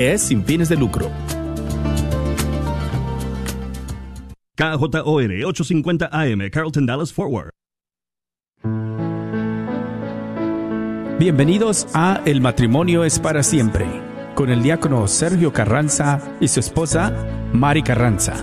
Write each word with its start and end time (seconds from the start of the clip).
es 0.00 0.22
sin 0.22 0.42
fines 0.44 0.68
de 0.70 0.76
lucro. 0.76 1.10
KJOR 4.56 5.44
850 5.46 6.08
AM, 6.10 6.50
Carlton 6.50 6.86
Dallas 6.86 7.12
Forward. 7.12 7.50
Bienvenidos 11.18 11.86
a 11.92 12.22
El 12.24 12.40
matrimonio 12.40 13.04
es 13.04 13.18
para 13.18 13.42
siempre, 13.42 13.86
con 14.34 14.48
el 14.48 14.62
diácono 14.62 15.06
Sergio 15.06 15.52
Carranza 15.52 16.18
y 16.40 16.48
su 16.48 16.60
esposa 16.60 17.12
Mari 17.52 17.82
Carranza. 17.82 18.42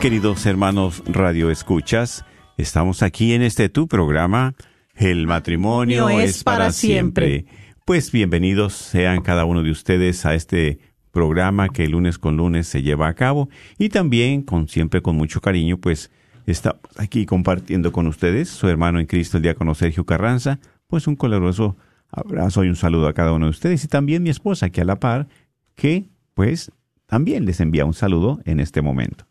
queridos 0.00 0.44
hermanos 0.46 1.02
Radio 1.06 1.50
Escuchas. 1.50 2.24
Estamos 2.56 3.02
aquí 3.02 3.32
en 3.32 3.42
este 3.42 3.68
tu 3.68 3.88
programa, 3.88 4.54
El 4.94 5.26
matrimonio 5.26 6.10
es, 6.10 6.44
para 6.44 6.72
siempre. 6.72 7.46
Pues 7.84 8.12
bienvenidos 8.12 8.74
sean 8.74 9.22
cada 9.22 9.44
uno 9.44 9.62
de 9.62 9.70
ustedes 9.70 10.26
a 10.26 10.34
este 10.34 10.80
programa 11.12 11.68
que 11.68 11.88
lunes 11.88 12.18
con 12.18 12.36
lunes 12.36 12.66
se 12.66 12.82
lleva 12.82 13.08
a 13.08 13.14
cabo 13.14 13.48
y 13.78 13.88
también 13.88 14.42
con 14.42 14.68
siempre 14.68 15.02
con 15.02 15.16
mucho 15.16 15.40
cariño, 15.40 15.78
pues 15.78 16.10
estamos 16.46 16.80
aquí 16.96 17.24
compartiendo 17.24 17.92
con 17.92 18.06
ustedes 18.06 18.48
su 18.48 18.68
hermano 18.68 19.00
en 19.00 19.06
Cristo, 19.06 19.38
el 19.38 19.44
diácono 19.44 19.74
Sergio 19.74 20.04
Carranza, 20.04 20.58
pues 20.88 21.06
un 21.06 21.16
coloroso 21.16 21.76
abrazo 22.10 22.64
y 22.64 22.68
un 22.68 22.76
saludo 22.76 23.08
a 23.08 23.14
cada 23.14 23.32
uno 23.32 23.46
de 23.46 23.50
ustedes 23.50 23.84
y 23.84 23.88
también 23.88 24.22
mi 24.22 24.30
esposa 24.30 24.68
que 24.70 24.82
a 24.82 24.84
la 24.84 25.00
par 25.00 25.28
que 25.74 26.04
pues 26.34 26.70
también 27.06 27.46
les 27.46 27.60
envía 27.60 27.84
un 27.84 27.94
saludo 27.94 28.40
en 28.44 28.60
este 28.60 28.82
momento. 28.82 29.26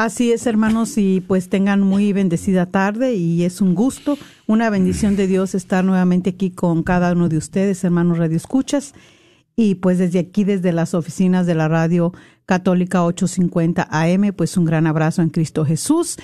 Así 0.00 0.32
es, 0.32 0.46
hermanos, 0.46 0.96
y 0.96 1.20
pues 1.20 1.50
tengan 1.50 1.82
muy 1.82 2.14
bendecida 2.14 2.64
tarde 2.64 3.16
y 3.16 3.44
es 3.44 3.60
un 3.60 3.74
gusto, 3.74 4.16
una 4.46 4.70
bendición 4.70 5.14
de 5.14 5.26
Dios 5.26 5.54
estar 5.54 5.84
nuevamente 5.84 6.30
aquí 6.30 6.50
con 6.52 6.82
cada 6.82 7.12
uno 7.12 7.28
de 7.28 7.36
ustedes, 7.36 7.84
hermanos 7.84 8.16
Radio 8.16 8.38
Escuchas. 8.38 8.94
Y 9.56 9.74
pues 9.74 9.98
desde 9.98 10.20
aquí, 10.20 10.44
desde 10.44 10.72
las 10.72 10.94
oficinas 10.94 11.44
de 11.44 11.54
la 11.54 11.68
Radio 11.68 12.14
Católica 12.46 13.04
850 13.04 13.88
AM, 13.90 14.32
pues 14.34 14.56
un 14.56 14.64
gran 14.64 14.86
abrazo 14.86 15.20
en 15.20 15.28
Cristo 15.28 15.66
Jesús. 15.66 16.16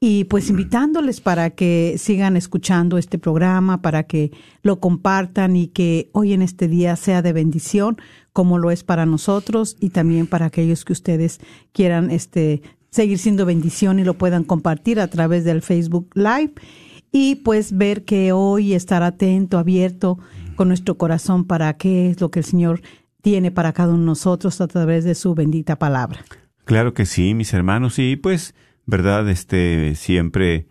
Y 0.00 0.24
pues 0.24 0.50
invitándoles 0.50 1.20
para 1.20 1.50
que 1.50 1.98
sigan 1.98 2.36
escuchando 2.36 2.98
este 2.98 3.20
programa, 3.20 3.80
para 3.80 4.02
que 4.02 4.32
lo 4.62 4.80
compartan 4.80 5.54
y 5.54 5.68
que 5.68 6.10
hoy 6.14 6.32
en 6.32 6.42
este 6.42 6.66
día 6.66 6.96
sea 6.96 7.22
de 7.22 7.32
bendición, 7.32 7.96
como 8.32 8.58
lo 8.58 8.72
es 8.72 8.82
para 8.82 9.06
nosotros 9.06 9.76
y 9.78 9.90
también 9.90 10.26
para 10.26 10.46
aquellos 10.46 10.84
que 10.84 10.94
ustedes 10.94 11.38
quieran 11.72 12.10
este 12.10 12.62
seguir 12.90 13.18
siendo 13.18 13.46
bendición 13.46 13.98
y 13.98 14.04
lo 14.04 14.14
puedan 14.14 14.44
compartir 14.44 15.00
a 15.00 15.08
través 15.08 15.44
del 15.44 15.62
Facebook 15.62 16.10
Live 16.14 16.54
y 17.12 17.36
pues 17.36 17.76
ver 17.76 18.04
que 18.04 18.32
hoy 18.32 18.74
estar 18.74 19.02
atento, 19.02 19.58
abierto 19.58 20.18
con 20.56 20.68
nuestro 20.68 20.96
corazón 20.96 21.44
para 21.44 21.72
qué 21.76 22.10
es 22.10 22.20
lo 22.20 22.30
que 22.30 22.40
el 22.40 22.44
Señor 22.44 22.82
tiene 23.22 23.50
para 23.50 23.72
cada 23.72 23.90
uno 23.90 24.00
de 24.00 24.06
nosotros 24.06 24.60
a 24.60 24.68
través 24.68 25.04
de 25.04 25.14
su 25.14 25.34
bendita 25.34 25.76
palabra. 25.76 26.24
Claro 26.64 26.94
que 26.94 27.06
sí, 27.06 27.34
mis 27.34 27.52
hermanos, 27.52 27.98
y 27.98 28.16
pues, 28.16 28.54
verdad, 28.86 29.28
este 29.28 29.94
siempre 29.94 30.68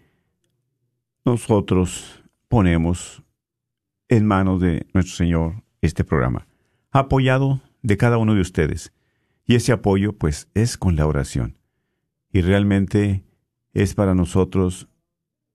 nosotros 1.25 2.23
ponemos 2.47 3.23
en 4.07 4.25
manos 4.25 4.61
de 4.61 4.87
nuestro 4.93 5.15
Señor 5.15 5.63
este 5.81 6.03
programa, 6.03 6.47
apoyado 6.91 7.61
de 7.81 7.97
cada 7.97 8.17
uno 8.17 8.33
de 8.33 8.41
ustedes. 8.41 8.93
Y 9.45 9.55
ese 9.55 9.71
apoyo, 9.71 10.13
pues, 10.13 10.47
es 10.53 10.77
con 10.77 10.95
la 10.95 11.05
oración 11.05 11.58
y 12.31 12.41
realmente 12.41 13.23
es 13.73 13.93
para 13.93 14.15
nosotros, 14.15 14.87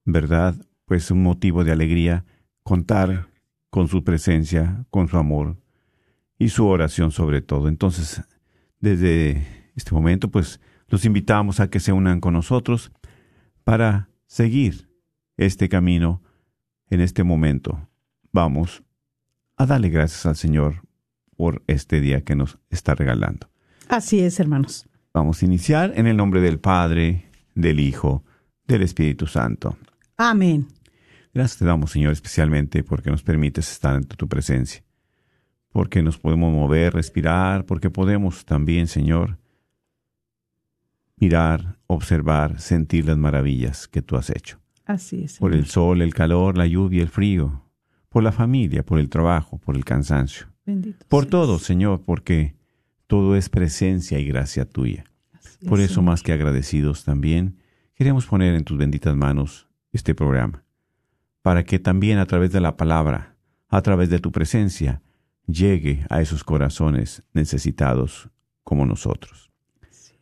¿verdad? 0.03 0.55
Pues 0.85 1.11
un 1.11 1.23
motivo 1.23 1.63
de 1.63 1.71
alegría 1.71 2.25
contar 2.63 3.29
con 3.69 3.87
su 3.87 4.03
presencia, 4.03 4.85
con 4.89 5.07
su 5.07 5.17
amor 5.17 5.57
y 6.37 6.49
su 6.49 6.65
oración 6.67 7.11
sobre 7.11 7.41
todo. 7.41 7.67
Entonces, 7.67 8.23
desde 8.79 9.71
este 9.75 9.93
momento, 9.93 10.29
pues 10.29 10.59
los 10.87 11.05
invitamos 11.05 11.59
a 11.59 11.69
que 11.69 11.79
se 11.79 11.91
unan 11.91 12.19
con 12.19 12.33
nosotros 12.33 12.91
para 13.63 14.09
seguir 14.27 14.89
este 15.37 15.69
camino 15.69 16.21
en 16.89 17.01
este 17.01 17.23
momento. 17.23 17.89
Vamos 18.31 18.83
a 19.57 19.65
darle 19.65 19.89
gracias 19.89 20.25
al 20.25 20.35
Señor 20.35 20.81
por 21.35 21.63
este 21.67 22.01
día 22.01 22.21
que 22.21 22.35
nos 22.35 22.59
está 22.69 22.95
regalando. 22.95 23.49
Así 23.87 24.19
es, 24.19 24.39
hermanos. 24.39 24.87
Vamos 25.15 25.41
a 25.41 25.45
iniciar 25.45 25.93
en 25.95 26.07
el 26.07 26.17
nombre 26.17 26.41
del 26.41 26.59
Padre, 26.59 27.23
del 27.53 27.79
Hijo, 27.79 28.25
del 28.67 28.81
Espíritu 28.81 29.27
Santo. 29.27 29.77
Amén. 30.17 30.67
Gracias 31.33 31.59
te 31.59 31.63
damos, 31.63 31.91
Señor, 31.91 32.11
especialmente 32.11 32.83
porque 32.83 33.09
nos 33.09 33.23
permites 33.23 33.71
estar 33.71 33.95
en 33.95 34.03
tu 34.03 34.27
presencia, 34.27 34.83
porque 35.71 36.03
nos 36.03 36.17
podemos 36.17 36.51
mover, 36.51 36.95
respirar, 36.95 37.65
porque 37.65 37.89
podemos 37.89 38.43
también, 38.43 38.87
Señor, 38.87 39.37
mirar, 41.15 41.77
observar, 41.87 42.59
sentir 42.59 43.05
las 43.05 43.17
maravillas 43.17 43.87
que 43.87 44.01
tú 44.01 44.17
has 44.17 44.29
hecho. 44.29 44.59
Así 44.83 45.23
es. 45.23 45.37
Por 45.37 45.53
el 45.53 45.65
sol, 45.67 46.01
el 46.01 46.13
calor, 46.13 46.57
la 46.57 46.67
lluvia, 46.67 47.01
el 47.01 47.07
frío, 47.07 47.63
por 48.09 48.21
la 48.21 48.33
familia, 48.33 48.83
por 48.83 48.99
el 48.99 49.07
trabajo, 49.07 49.59
por 49.59 49.77
el 49.77 49.85
cansancio. 49.85 50.47
Bendito 50.65 51.05
por 51.07 51.23
seas. 51.23 51.31
todo, 51.31 51.57
Señor, 51.57 52.01
porque 52.03 52.57
todo 53.15 53.37
es 53.37 53.47
presencia 53.47 54.19
y 54.19 54.25
gracia 54.25 54.65
tuya. 54.65 55.05
Por 55.69 55.79
eso, 55.79 56.01
más 56.01 56.21
que 56.21 56.33
agradecidos 56.33 57.05
también, 57.05 57.61
queremos 57.93 58.25
poner 58.25 58.55
en 58.55 58.65
tus 58.65 58.77
benditas 58.77 59.15
manos 59.15 59.69
este 59.93 60.13
programa, 60.13 60.65
para 61.41 61.63
que 61.63 61.79
también 61.79 62.17
a 62.17 62.25
través 62.25 62.51
de 62.51 62.59
la 62.59 62.75
palabra, 62.75 63.37
a 63.69 63.81
través 63.81 64.09
de 64.09 64.19
tu 64.19 64.33
presencia, 64.33 65.01
llegue 65.47 66.05
a 66.09 66.21
esos 66.21 66.43
corazones 66.43 67.23
necesitados 67.31 68.29
como 68.65 68.85
nosotros. 68.85 69.49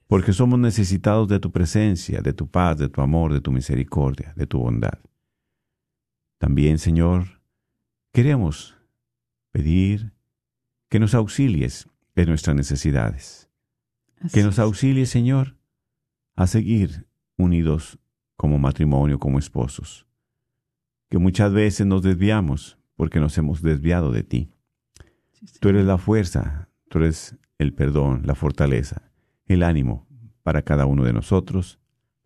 Porque 0.06 0.32
somos 0.32 0.60
necesitados 0.60 1.28
de 1.28 1.40
tu 1.40 1.52
presencia, 1.52 2.22
de 2.22 2.34
tu 2.34 2.48
paz, 2.48 2.78
de 2.78 2.90
tu 2.90 3.02
amor, 3.02 3.34
de 3.34 3.42
tu 3.42 3.52
misericordia, 3.52 4.34
de 4.36 4.46
tu 4.46 4.60
bondad. 4.60 5.00
También, 6.38 6.78
Señor, 6.78 7.42
queremos 8.12 8.76
pedir 9.52 10.14
que 10.90 11.00
nos 11.00 11.16
auxilies 11.16 11.88
en 12.16 12.30
nuestras 12.30 12.56
necesidades. 12.56 13.50
Así 14.20 14.34
Que 14.34 14.44
nos 14.44 14.60
auxilie, 14.60 15.06
Señor, 15.06 15.58
a 16.36 16.48
seguir 16.48 17.08
unidos 17.38 18.00
como 18.36 18.60
matrimonio, 18.60 19.20
como 19.20 19.40
esposos. 19.40 20.08
Que 21.10 21.18
muchas 21.18 21.54
veces 21.54 21.86
nos 21.86 22.02
desviamos 22.02 22.78
porque 22.96 23.20
nos 23.20 23.38
hemos 23.38 23.62
desviado 23.62 24.12
de 24.12 24.24
ti. 24.24 24.50
Sí. 25.32 25.60
Tú 25.60 25.70
eres 25.70 25.86
la 25.86 25.98
fuerza, 25.98 26.70
tú 26.90 27.00
eres 27.00 27.38
el 27.58 27.74
perdón, 27.74 28.24
la 28.26 28.36
fortaleza, 28.36 29.12
el 29.46 29.64
ánimo 29.64 30.08
para 30.42 30.62
cada 30.62 30.86
uno 30.86 31.04
de 31.04 31.14
nosotros, 31.14 31.80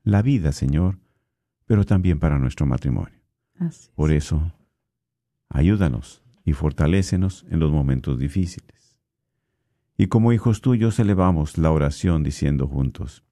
la 0.04 0.22
vida, 0.22 0.51
Señor, 0.51 1.00
pero 1.66 1.86
también 1.86 2.19
para 2.19 2.40
nuestro 2.40 2.66
matrimonio. 2.66 3.19
Así. 3.60 3.90
Por 3.95 4.12
eso, 4.12 4.54
ayúdanos 5.50 6.24
y 6.44 6.54
fortalécenos 6.54 7.45
en 7.50 7.60
los 7.60 7.72
momentos 7.72 8.18
difíciles. 8.19 8.76
Y 9.97 10.07
como 10.07 10.31
hijos 10.31 10.61
tuyos 10.61 10.99
elevamos 10.99 11.57
la 11.57 11.71
oración 11.71 12.23
diciendo 12.23 12.67
juntos, 12.67 13.23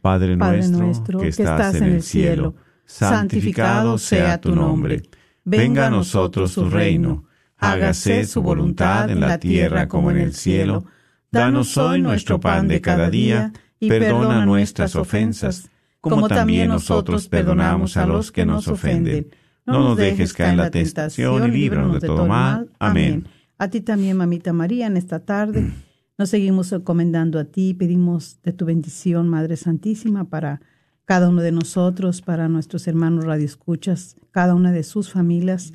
Padre, 0.00 0.36
Padre 0.36 0.68
nuestro, 0.68 1.18
que 1.20 1.28
estás 1.28 1.74
en 1.74 1.84
el 1.84 2.02
cielo, 2.02 2.54
santificado 2.84 3.98
sea 3.98 4.40
tu 4.40 4.54
nombre. 4.54 5.02
Venga 5.44 5.88
a 5.88 5.90
nosotros 5.90 6.54
tu 6.54 6.70
reino. 6.70 7.24
Hágase 7.56 8.24
su 8.24 8.42
voluntad 8.42 9.10
en 9.10 9.20
la 9.20 9.38
tierra 9.38 9.88
como 9.88 10.10
en 10.10 10.18
el 10.18 10.34
cielo. 10.34 10.84
Danos 11.30 11.76
hoy 11.76 12.00
nuestro 12.00 12.40
pan 12.40 12.68
de 12.68 12.80
cada 12.80 13.10
día 13.10 13.52
y 13.78 13.88
perdona 13.88 14.44
nuestras 14.44 14.96
ofensas, 14.96 15.70
como 16.00 16.28
también 16.28 16.68
nosotros 16.68 17.28
perdonamos 17.28 17.96
a 17.96 18.06
los 18.06 18.30
que 18.30 18.44
nos 18.44 18.68
ofenden. 18.68 19.28
No 19.64 19.80
nos 19.80 19.96
dejes 19.96 20.32
caer 20.32 20.50
en 20.50 20.56
la 20.56 20.70
tentación 20.70 21.48
y 21.48 21.50
líbranos 21.50 22.00
de 22.00 22.06
todo 22.06 22.26
mal. 22.26 22.70
Amén. 22.78 23.26
A 23.62 23.70
ti 23.70 23.80
también, 23.80 24.16
mamita 24.16 24.52
María, 24.52 24.88
en 24.88 24.96
esta 24.96 25.20
tarde. 25.20 25.72
Nos 26.18 26.30
seguimos 26.30 26.72
encomendando 26.72 27.38
a 27.38 27.44
ti, 27.44 27.74
pedimos 27.74 28.40
de 28.42 28.52
tu 28.52 28.64
bendición, 28.64 29.28
Madre 29.28 29.56
Santísima, 29.56 30.24
para 30.24 30.60
cada 31.04 31.28
uno 31.28 31.42
de 31.42 31.52
nosotros, 31.52 32.22
para 32.22 32.48
nuestros 32.48 32.88
hermanos 32.88 33.24
radioescuchas, 33.24 34.16
cada 34.32 34.56
una 34.56 34.72
de 34.72 34.82
sus 34.82 35.12
familias, 35.12 35.74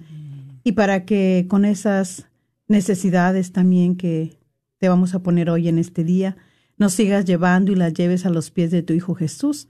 y 0.66 0.74
para 0.74 1.06
que 1.06 1.46
con 1.48 1.64
esas 1.64 2.28
necesidades 2.68 3.54
también 3.54 3.96
que 3.96 4.38
te 4.80 4.90
vamos 4.90 5.16
a 5.16 5.24
poner 5.24 5.50
hoy 5.50 5.70
en 5.70 5.80
este 5.80 6.04
día, 6.04 6.36
nos 6.76 6.92
sigas 6.92 7.24
llevando 7.24 7.72
y 7.72 7.76
las 7.76 7.94
lleves 7.94 8.26
a 8.26 8.30
los 8.30 8.52
pies 8.52 8.70
de 8.70 8.84
tu 8.84 8.92
Hijo 8.92 9.16
Jesús, 9.16 9.70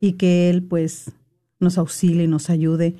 y 0.00 0.14
que 0.14 0.48
Él 0.48 0.62
pues 0.62 1.12
nos 1.60 1.76
auxilie 1.76 2.24
y 2.24 2.28
nos 2.28 2.48
ayude 2.48 2.96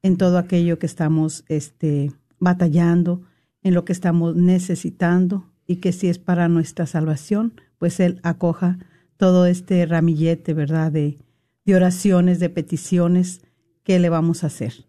en 0.00 0.16
todo 0.16 0.38
aquello 0.38 0.78
que 0.78 0.86
estamos 0.86 1.44
este, 1.48 2.12
batallando, 2.38 3.22
en 3.62 3.74
lo 3.74 3.84
que 3.84 3.92
estamos 3.92 4.36
necesitando 4.36 5.50
y 5.66 5.76
que 5.76 5.92
si 5.92 6.08
es 6.08 6.18
para 6.18 6.48
nuestra 6.48 6.86
salvación, 6.86 7.54
pues 7.78 8.00
Él 8.00 8.20
acoja 8.22 8.78
todo 9.16 9.46
este 9.46 9.86
ramillete, 9.86 10.54
¿verdad?, 10.54 10.90
de, 10.90 11.18
de 11.64 11.74
oraciones, 11.74 12.40
de 12.40 12.50
peticiones 12.50 13.42
que 13.84 13.98
le 13.98 14.08
vamos 14.08 14.44
a 14.44 14.48
hacer. 14.48 14.86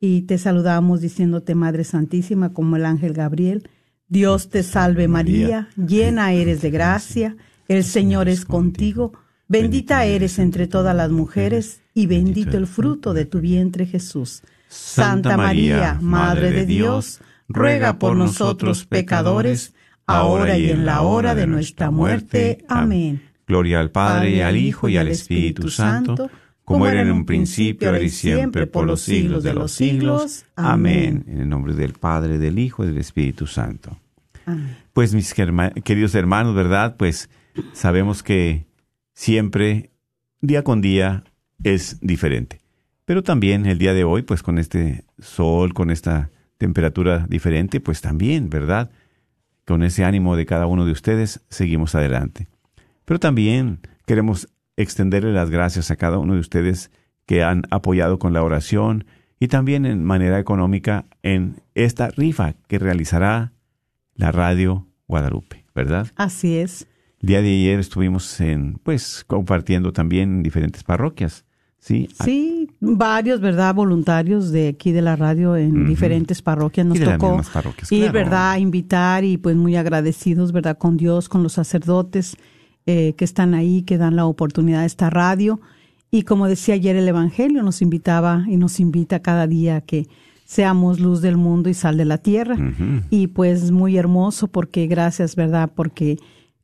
Y 0.00 0.22
te 0.22 0.38
saludamos 0.38 1.00
diciéndote, 1.00 1.54
Madre 1.54 1.84
Santísima, 1.84 2.52
como 2.52 2.76
el 2.76 2.86
ángel 2.86 3.12
Gabriel, 3.12 3.68
Dios 4.08 4.50
te 4.50 4.62
salve 4.62 5.08
María, 5.08 5.68
llena 5.76 6.32
eres 6.32 6.60
de 6.60 6.70
gracia, 6.70 7.36
el 7.68 7.84
Señor 7.84 8.28
es 8.28 8.44
contigo, 8.44 9.12
bendita 9.48 10.04
eres 10.04 10.38
entre 10.38 10.66
todas 10.66 10.94
las 10.94 11.10
mujeres 11.10 11.80
y 11.94 12.06
bendito 12.06 12.58
el 12.58 12.66
fruto 12.66 13.14
de 13.14 13.24
tu 13.24 13.40
vientre 13.40 13.86
Jesús. 13.86 14.42
Santa 14.68 15.36
María, 15.36 15.98
Madre 16.00 16.50
de 16.50 16.66
Dios, 16.66 17.20
ruega 17.52 17.98
por 17.98 18.16
nosotros 18.16 18.86
pecadores, 18.86 19.74
ahora 20.06 20.58
y 20.58 20.70
en 20.70 20.86
la 20.86 21.02
hora 21.02 21.34
de 21.34 21.46
nuestra 21.46 21.90
muerte. 21.90 22.64
Amén. 22.68 23.22
Gloria 23.46 23.80
al 23.80 23.90
Padre, 23.90 24.44
al 24.44 24.56
Hijo 24.56 24.88
y 24.88 24.96
al 24.96 25.08
Espíritu 25.08 25.68
Santo, 25.68 26.30
como 26.64 26.86
era 26.86 27.02
en 27.02 27.10
un 27.10 27.26
principio, 27.26 27.88
ahora 27.88 28.02
y 28.02 28.08
siempre, 28.08 28.66
por 28.66 28.86
los 28.86 29.02
siglos 29.02 29.42
de 29.42 29.54
los 29.54 29.72
siglos. 29.72 30.44
Amén. 30.56 31.24
En 31.26 31.40
el 31.40 31.48
nombre 31.48 31.74
del 31.74 31.92
Padre, 31.92 32.38
del 32.38 32.58
Hijo 32.58 32.84
y 32.84 32.88
del 32.88 32.98
Espíritu 32.98 33.46
Santo. 33.46 33.98
Pues 34.92 35.14
mis 35.14 35.34
queridos 35.34 36.14
hermanos, 36.14 36.54
¿verdad? 36.54 36.96
Pues 36.96 37.30
sabemos 37.72 38.22
que 38.22 38.66
siempre, 39.12 39.90
día 40.40 40.64
con 40.64 40.80
día, 40.80 41.24
es 41.62 41.98
diferente. 42.00 42.60
Pero 43.04 43.22
también 43.22 43.66
el 43.66 43.78
día 43.78 43.94
de 43.94 44.04
hoy, 44.04 44.22
pues 44.22 44.42
con 44.42 44.58
este 44.58 45.04
sol, 45.18 45.74
con 45.74 45.90
esta 45.90 46.30
temperatura 46.62 47.26
diferente, 47.28 47.80
pues 47.80 48.00
también, 48.00 48.48
¿verdad? 48.48 48.92
Con 49.66 49.82
ese 49.82 50.04
ánimo 50.04 50.36
de 50.36 50.46
cada 50.46 50.66
uno 50.66 50.86
de 50.86 50.92
ustedes, 50.92 51.40
seguimos 51.48 51.96
adelante. 51.96 52.46
Pero 53.04 53.18
también 53.18 53.80
queremos 54.06 54.48
extenderle 54.76 55.32
las 55.32 55.50
gracias 55.50 55.90
a 55.90 55.96
cada 55.96 56.18
uno 56.18 56.34
de 56.34 56.40
ustedes 56.40 56.92
que 57.26 57.42
han 57.42 57.64
apoyado 57.70 58.20
con 58.20 58.32
la 58.32 58.44
oración 58.44 59.06
y 59.40 59.48
también 59.48 59.86
en 59.86 60.04
manera 60.04 60.38
económica 60.38 61.06
en 61.24 61.56
esta 61.74 62.10
rifa 62.10 62.54
que 62.68 62.78
realizará 62.78 63.52
la 64.14 64.30
radio 64.30 64.86
Guadalupe, 65.08 65.64
¿verdad? 65.74 66.06
Así 66.14 66.58
es. 66.58 66.86
El 67.20 67.28
día 67.28 67.42
de 67.42 67.48
ayer 67.48 67.80
estuvimos 67.80 68.40
en, 68.40 68.74
pues, 68.84 69.24
compartiendo 69.26 69.92
también 69.92 70.36
en 70.36 70.42
diferentes 70.44 70.84
parroquias. 70.84 71.44
Sí, 71.82 72.08
sí, 72.24 72.70
varios, 72.78 73.40
¿verdad? 73.40 73.74
Voluntarios 73.74 74.52
de 74.52 74.68
aquí 74.68 74.92
de 74.92 75.02
la 75.02 75.16
radio 75.16 75.56
en 75.56 75.84
diferentes 75.84 76.40
parroquias 76.40 76.86
nos 76.86 77.00
tocó 77.00 77.40
ir, 77.90 78.12
¿verdad? 78.12 78.58
Invitar 78.58 79.24
y 79.24 79.36
pues 79.36 79.56
muy 79.56 79.74
agradecidos, 79.74 80.52
¿verdad? 80.52 80.78
Con 80.78 80.96
Dios, 80.96 81.28
con 81.28 81.42
los 81.42 81.54
sacerdotes 81.54 82.36
eh, 82.86 83.14
que 83.16 83.24
están 83.24 83.52
ahí, 83.54 83.82
que 83.82 83.98
dan 83.98 84.14
la 84.14 84.26
oportunidad 84.26 84.82
a 84.82 84.84
esta 84.84 85.10
radio. 85.10 85.60
Y 86.08 86.22
como 86.22 86.46
decía 86.46 86.74
ayer 86.74 86.94
el 86.94 87.08
Evangelio, 87.08 87.64
nos 87.64 87.82
invitaba 87.82 88.44
y 88.48 88.58
nos 88.58 88.78
invita 88.78 89.20
cada 89.20 89.48
día 89.48 89.78
a 89.78 89.80
que 89.80 90.06
seamos 90.44 91.00
luz 91.00 91.20
del 91.20 91.36
mundo 91.36 91.68
y 91.68 91.74
sal 91.74 91.96
de 91.96 92.04
la 92.04 92.18
tierra. 92.18 92.56
Y 93.10 93.26
pues 93.26 93.72
muy 93.72 93.96
hermoso 93.96 94.46
porque 94.46 94.86
gracias, 94.86 95.34
¿verdad? 95.34 95.68
Porque 95.74 96.16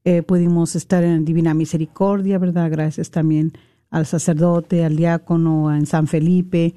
eh, 0.04 0.22
pudimos 0.22 0.76
estar 0.76 1.02
en 1.02 1.24
Divina 1.24 1.54
Misericordia, 1.54 2.38
¿verdad? 2.38 2.70
Gracias 2.70 3.10
también 3.10 3.52
al 3.90 4.06
sacerdote, 4.06 4.84
al 4.84 4.96
diácono, 4.96 5.74
en 5.74 5.86
San 5.86 6.06
Felipe 6.06 6.74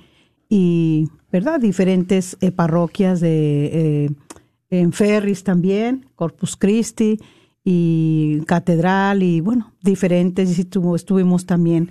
y, 0.50 1.08
¿verdad? 1.32 1.60
Diferentes 1.60 2.38
eh, 2.41 2.51
parroquias 2.51 3.20
de, 3.20 4.06
eh, 4.06 4.10
en 4.70 4.94
Ferris 4.94 5.44
también, 5.44 6.08
Corpus 6.15 6.56
Christi 6.56 7.20
y 7.63 8.41
Catedral 8.48 9.24
y, 9.24 9.41
bueno, 9.41 9.74
diferentes, 9.82 10.58
y 10.58 10.68
estuvimos 10.96 11.46
también 11.46 11.89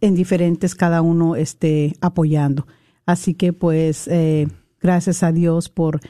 en 0.00 0.14
diferentes, 0.14 0.74
cada 0.74 1.02
uno 1.02 1.36
este, 1.36 1.94
apoyando. 2.00 2.66
Así 3.04 3.34
que, 3.34 3.52
pues, 3.52 4.06
eh, 4.08 4.46
gracias 4.80 5.22
a 5.22 5.32
Dios 5.32 5.68
por 5.68 6.00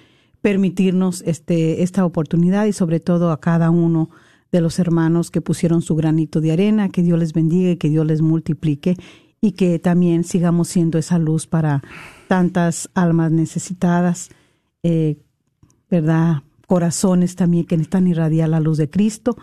permitirnos 0.41 1.23
este, 1.23 1.83
esta 1.83 2.05
oportunidad 2.05 2.67
y 2.67 2.73
sobre 2.73 3.01
todo 3.01 3.31
a 3.31 3.41
cada 3.41 3.71
uno 3.71 4.11
de 4.51 4.61
los 4.61 4.79
hermanos 4.79 5.31
que 5.31 5.41
pusieron 5.41 5.83
su 5.83 5.95
granito 5.95 6.41
de 6.41 6.53
arena, 6.53 6.89
que 6.89 7.03
Dios 7.03 7.19
les 7.19 7.33
bendiga 7.33 7.71
y 7.71 7.77
que 7.77 7.89
Dios 7.89 8.07
les 8.07 8.23
multiplique 8.23 8.97
y 9.41 9.53
que 9.53 9.79
también 9.79 10.25
sigamos 10.25 10.69
siendo 10.69 10.99
esa 10.99 11.19
luz 11.19 11.47
para 11.47 11.83
tantas 12.27 12.91
almas 12.95 13.31
necesitadas, 13.31 14.31
eh, 14.83 15.19
¿verdad? 15.91 16.43
Corazones 16.67 17.37
también 17.37 17.65
que 17.65 17.77
necesitan 17.77 18.09
irradiar 18.09 18.49
la 18.49 18.61
luz 18.61 18.79
de 18.79 18.91
Cristo 18.91 19.37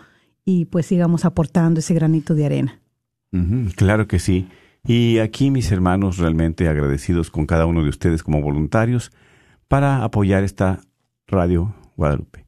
y 0.44 0.66
pues 0.66 0.86
sigamos 0.86 1.24
aportando 1.24 1.80
ese 1.80 1.94
granito 1.94 2.34
de 2.34 2.46
arena. 2.46 2.80
claro 3.74 4.06
que 4.06 4.18
sí. 4.18 4.48
Y 4.86 5.18
aquí 5.18 5.50
mis 5.50 5.72
hermanos 5.72 6.18
realmente 6.18 6.68
agradecidos 6.68 7.30
con 7.30 7.46
cada 7.46 7.66
uno 7.66 7.82
de 7.82 7.88
ustedes 7.88 8.22
como 8.22 8.40
voluntarios 8.40 9.10
para 9.66 10.04
apoyar 10.04 10.44
esta 10.44 10.80
radio 11.26 11.74
Guadalupe 11.96 12.45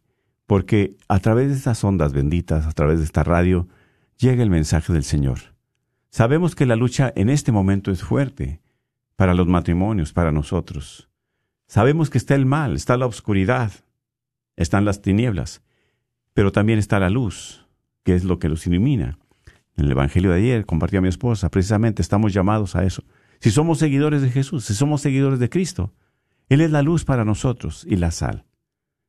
porque 0.48 0.96
a 1.08 1.18
través 1.18 1.48
de 1.48 1.56
estas 1.56 1.84
ondas 1.84 2.14
benditas, 2.14 2.66
a 2.66 2.72
través 2.72 3.00
de 3.00 3.04
esta 3.04 3.22
radio, 3.22 3.68
llega 4.16 4.42
el 4.42 4.48
mensaje 4.48 4.94
del 4.94 5.04
Señor. 5.04 5.40
Sabemos 6.08 6.54
que 6.54 6.64
la 6.64 6.74
lucha 6.74 7.12
en 7.14 7.28
este 7.28 7.52
momento 7.52 7.90
es 7.90 8.02
fuerte 8.02 8.62
para 9.14 9.34
los 9.34 9.46
matrimonios, 9.46 10.14
para 10.14 10.32
nosotros. 10.32 11.10
Sabemos 11.66 12.08
que 12.08 12.16
está 12.16 12.34
el 12.34 12.46
mal, 12.46 12.76
está 12.76 12.96
la 12.96 13.04
oscuridad, 13.04 13.72
están 14.56 14.86
las 14.86 15.02
tinieblas, 15.02 15.60
pero 16.32 16.50
también 16.50 16.78
está 16.78 16.98
la 16.98 17.10
luz, 17.10 17.66
que 18.02 18.14
es 18.14 18.24
lo 18.24 18.38
que 18.38 18.48
los 18.48 18.66
ilumina. 18.66 19.18
En 19.76 19.84
el 19.84 19.90
Evangelio 19.90 20.30
de 20.30 20.38
ayer 20.38 20.64
compartía 20.64 21.02
mi 21.02 21.08
esposa, 21.08 21.50
precisamente 21.50 22.00
estamos 22.00 22.32
llamados 22.32 22.74
a 22.74 22.84
eso. 22.84 23.04
Si 23.38 23.50
somos 23.50 23.76
seguidores 23.76 24.22
de 24.22 24.30
Jesús, 24.30 24.64
si 24.64 24.72
somos 24.72 25.02
seguidores 25.02 25.40
de 25.40 25.50
Cristo, 25.50 25.92
Él 26.48 26.62
es 26.62 26.70
la 26.70 26.80
luz 26.80 27.04
para 27.04 27.26
nosotros 27.26 27.84
y 27.86 27.96
la 27.96 28.12
sal. 28.12 28.47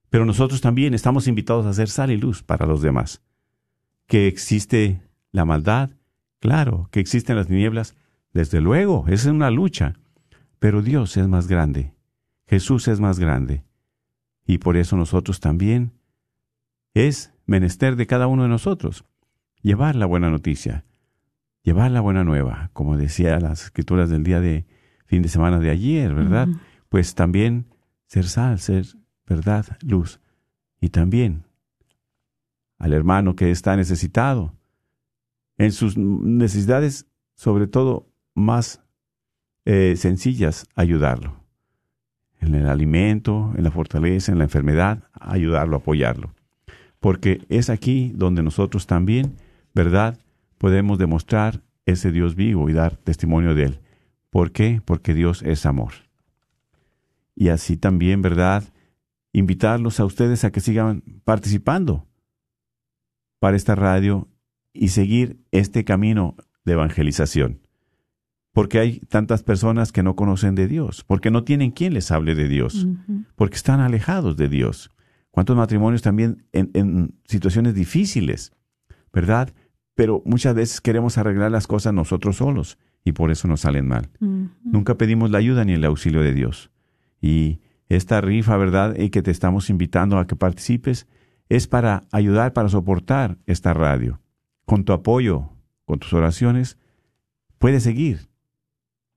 Pero 0.09 0.25
nosotros 0.25 0.61
también 0.61 0.93
estamos 0.93 1.27
invitados 1.27 1.65
a 1.65 1.73
ser 1.73 1.89
sal 1.89 2.11
y 2.11 2.17
luz 2.17 2.43
para 2.43 2.65
los 2.65 2.81
demás. 2.81 3.21
Que 4.07 4.27
existe 4.27 5.01
la 5.31 5.45
maldad, 5.45 5.91
claro, 6.39 6.89
que 6.91 6.99
existen 6.99 7.35
las 7.35 7.47
tinieblas, 7.47 7.95
desde 8.33 8.61
luego, 8.61 9.05
es 9.07 9.25
una 9.25 9.51
lucha. 9.51 9.93
Pero 10.59 10.81
Dios 10.81 11.15
es 11.17 11.27
más 11.27 11.47
grande, 11.47 11.93
Jesús 12.47 12.87
es 12.87 12.99
más 12.99 13.19
grande. 13.19 13.63
Y 14.45 14.57
por 14.57 14.77
eso 14.77 14.97
nosotros 14.97 15.39
también 15.39 15.93
es 16.93 17.33
menester 17.45 17.95
de 17.95 18.07
cada 18.07 18.27
uno 18.27 18.43
de 18.43 18.49
nosotros 18.49 19.05
llevar 19.61 19.95
la 19.95 20.05
buena 20.05 20.29
noticia, 20.29 20.85
llevar 21.63 21.91
la 21.91 22.01
buena 22.01 22.23
nueva, 22.23 22.69
como 22.73 22.97
decía 22.97 23.39
las 23.39 23.65
escrituras 23.65 24.09
del 24.09 24.23
día 24.23 24.39
de 24.39 24.65
fin 25.05 25.21
de 25.21 25.29
semana 25.29 25.59
de 25.59 25.69
ayer, 25.69 26.13
¿verdad? 26.13 26.47
Pues 26.87 27.15
también 27.15 27.67
ser 28.07 28.25
sal, 28.25 28.59
ser 28.59 28.85
verdad, 29.29 29.65
luz, 29.81 30.19
y 30.81 30.89
también 30.89 31.43
al 32.79 32.93
hermano 32.93 33.35
que 33.35 33.51
está 33.51 33.75
necesitado, 33.75 34.53
en 35.57 35.71
sus 35.71 35.97
necesidades, 35.97 37.05
sobre 37.35 37.67
todo 37.67 38.07
más 38.33 38.81
eh, 39.65 39.95
sencillas, 39.97 40.65
ayudarlo. 40.75 41.35
En 42.39 42.55
el 42.55 42.69
alimento, 42.69 43.53
en 43.57 43.65
la 43.65 43.71
fortaleza, 43.71 44.31
en 44.31 44.37
la 44.37 44.45
enfermedad, 44.45 45.03
ayudarlo, 45.11 45.75
apoyarlo. 45.75 46.33
Porque 47.01 47.45
es 47.49 47.69
aquí 47.69 48.13
donde 48.15 48.41
nosotros 48.41 48.87
también, 48.87 49.35
¿verdad?, 49.75 50.17
podemos 50.57 50.97
demostrar 50.97 51.61
ese 51.85 52.11
Dios 52.11 52.35
vivo 52.35 52.69
y 52.69 52.73
dar 52.73 52.95
testimonio 52.95 53.55
de 53.55 53.63
Él. 53.65 53.79
¿Por 54.29 54.51
qué? 54.51 54.81
Porque 54.83 55.13
Dios 55.13 55.43
es 55.43 55.65
amor. 55.65 55.91
Y 57.35 57.49
así 57.49 57.75
también, 57.75 58.21
¿verdad?, 58.21 58.63
invitarlos 59.33 59.99
a 59.99 60.05
ustedes 60.05 60.43
a 60.43 60.51
que 60.51 60.59
sigan 60.59 61.03
participando 61.23 62.07
para 63.39 63.57
esta 63.57 63.75
radio 63.75 64.27
y 64.73 64.89
seguir 64.89 65.39
este 65.51 65.83
camino 65.83 66.35
de 66.65 66.73
evangelización. 66.73 67.61
Porque 68.51 68.79
hay 68.79 68.99
tantas 69.01 69.43
personas 69.43 69.91
que 69.91 70.03
no 70.03 70.15
conocen 70.15 70.55
de 70.55 70.67
Dios, 70.67 71.03
porque 71.05 71.31
no 71.31 71.43
tienen 71.43 71.71
quien 71.71 71.93
les 71.93 72.11
hable 72.11 72.35
de 72.35 72.47
Dios, 72.47 72.87
porque 73.35 73.55
están 73.55 73.79
alejados 73.79 74.37
de 74.37 74.49
Dios. 74.49 74.89
¿Cuántos 75.31 75.55
matrimonios 75.55 76.01
también 76.01 76.45
en, 76.51 77.13
situaciones 77.25 77.75
difíciles, 77.75 78.51
verdad? 79.13 79.53
Pero 79.93 80.23
muchas 80.25 80.55
veces 80.55 80.81
queremos 80.81 81.17
arreglar 81.17 81.51
las 81.51 81.67
cosas 81.67 81.93
nosotros 81.93 82.37
solos 82.37 82.77
y 83.03 83.11
por 83.11 83.31
eso 83.31 83.47
nos 83.47 83.61
salen 83.61 83.87
mal. 83.87 84.09
Nunca 84.63 84.95
pedimos 84.95 85.29
la 85.29 85.37
ayuda 85.37 85.63
ni 85.63 85.73
el 85.73 85.85
auxilio 85.85 86.21
de 86.21 86.33
Dios. 86.33 86.71
Y 87.21 87.59
esta 87.89 88.21
rifa, 88.21 88.55
¿verdad? 88.55 88.95
Y 88.97 89.09
que 89.09 89.21
te 89.21 89.31
estamos 89.31 89.69
invitando 89.69 90.19
a 90.19 90.27
que 90.27 90.35
participes, 90.35 91.07
es 91.49 91.67
para 91.67 92.03
ayudar, 92.11 92.53
para 92.53 92.69
soportar 92.69 93.37
esta 93.47 93.73
radio. 93.73 94.21
Con 94.65 94.83
tu 94.83 94.93
apoyo, 94.93 95.49
con 95.85 95.97
tus 95.97 96.13
oraciones, 96.13 96.77
puedes 97.57 97.83
seguir 97.83 98.29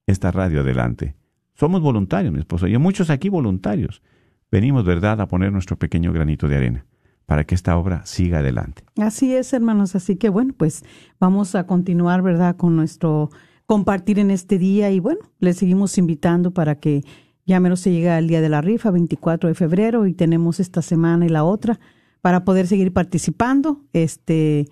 esta 0.06 0.30
radio 0.30 0.62
adelante. 0.62 1.14
Somos 1.54 1.82
voluntarios, 1.82 2.32
mi 2.32 2.40
esposo, 2.40 2.66
y 2.66 2.76
muchos 2.78 3.10
aquí 3.10 3.28
voluntarios. 3.28 4.02
Venimos, 4.50 4.84
¿verdad?, 4.84 5.20
a 5.20 5.28
poner 5.28 5.52
nuestro 5.52 5.78
pequeño 5.78 6.12
granito 6.12 6.48
de 6.48 6.56
arena 6.56 6.86
para 7.26 7.44
que 7.44 7.54
esta 7.54 7.76
obra 7.76 8.04
siga 8.04 8.38
adelante. 8.38 8.82
Así 8.96 9.34
es, 9.34 9.52
hermanos. 9.52 9.94
Así 9.94 10.16
que, 10.16 10.30
bueno, 10.30 10.54
pues 10.56 10.82
vamos 11.20 11.54
a 11.54 11.66
continuar, 11.66 12.22
¿verdad?, 12.22 12.56
con 12.56 12.74
nuestro 12.74 13.30
compartir 13.66 14.18
en 14.18 14.30
este 14.30 14.58
día 14.58 14.90
y, 14.90 14.98
bueno, 14.98 15.20
les 15.38 15.56
seguimos 15.56 15.96
invitando 15.98 16.52
para 16.52 16.80
que 16.80 17.04
ya 17.46 17.60
menos 17.60 17.80
se 17.80 17.90
llega 17.90 18.18
el 18.18 18.28
día 18.28 18.40
de 18.40 18.48
la 18.48 18.60
rifa, 18.60 18.90
24 18.90 19.48
de 19.48 19.54
febrero, 19.54 20.06
y 20.06 20.14
tenemos 20.14 20.60
esta 20.60 20.82
semana 20.82 21.26
y 21.26 21.28
la 21.28 21.44
otra 21.44 21.80
para 22.20 22.44
poder 22.44 22.66
seguir 22.66 22.92
participando. 22.92 23.80
Este, 23.92 24.68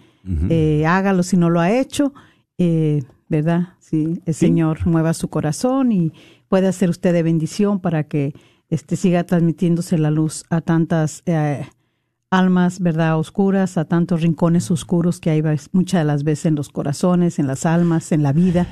eh, 0.49 0.87
hágalo 0.87 1.23
si 1.23 1.37
no 1.37 1.51
lo 1.51 1.61
ha 1.61 1.73
hecho, 1.73 2.13
eh, 2.59 3.03
¿verdad? 3.29 3.75
Si 3.81 4.23
el 4.25 4.35
Señor 4.35 4.87
mueva 4.87 5.15
su 5.15 5.29
corazón 5.29 5.93
y 5.93 6.13
puede 6.49 6.69
hacer 6.69 6.91
usted 6.91 7.13
de 7.13 7.23
bendición 7.23 7.81
para 7.81 8.05
que 8.05 8.35
este, 8.69 8.97
siga 8.97 9.25
transmitiéndose 9.25 9.99
la 9.99 10.11
luz 10.11 10.45
a 10.49 10.61
tantas 10.61 11.23
eh, 11.27 11.67
almas, 12.31 12.81
¿verdad? 12.81 13.19
Oscuras, 13.19 13.77
a 13.79 13.85
tantos 13.85 14.23
rincones 14.23 14.71
oscuros 14.71 15.19
que 15.19 15.31
hay 15.31 15.43
muchas 15.73 16.03
de 16.03 16.05
las 16.05 16.23
veces 16.23 16.47
en 16.47 16.55
los 16.55 16.69
corazones, 16.69 17.41
en 17.41 17.49
las 17.49 17.67
almas, 17.67 18.13
en 18.13 18.23
la 18.23 18.33
vida. 18.33 18.69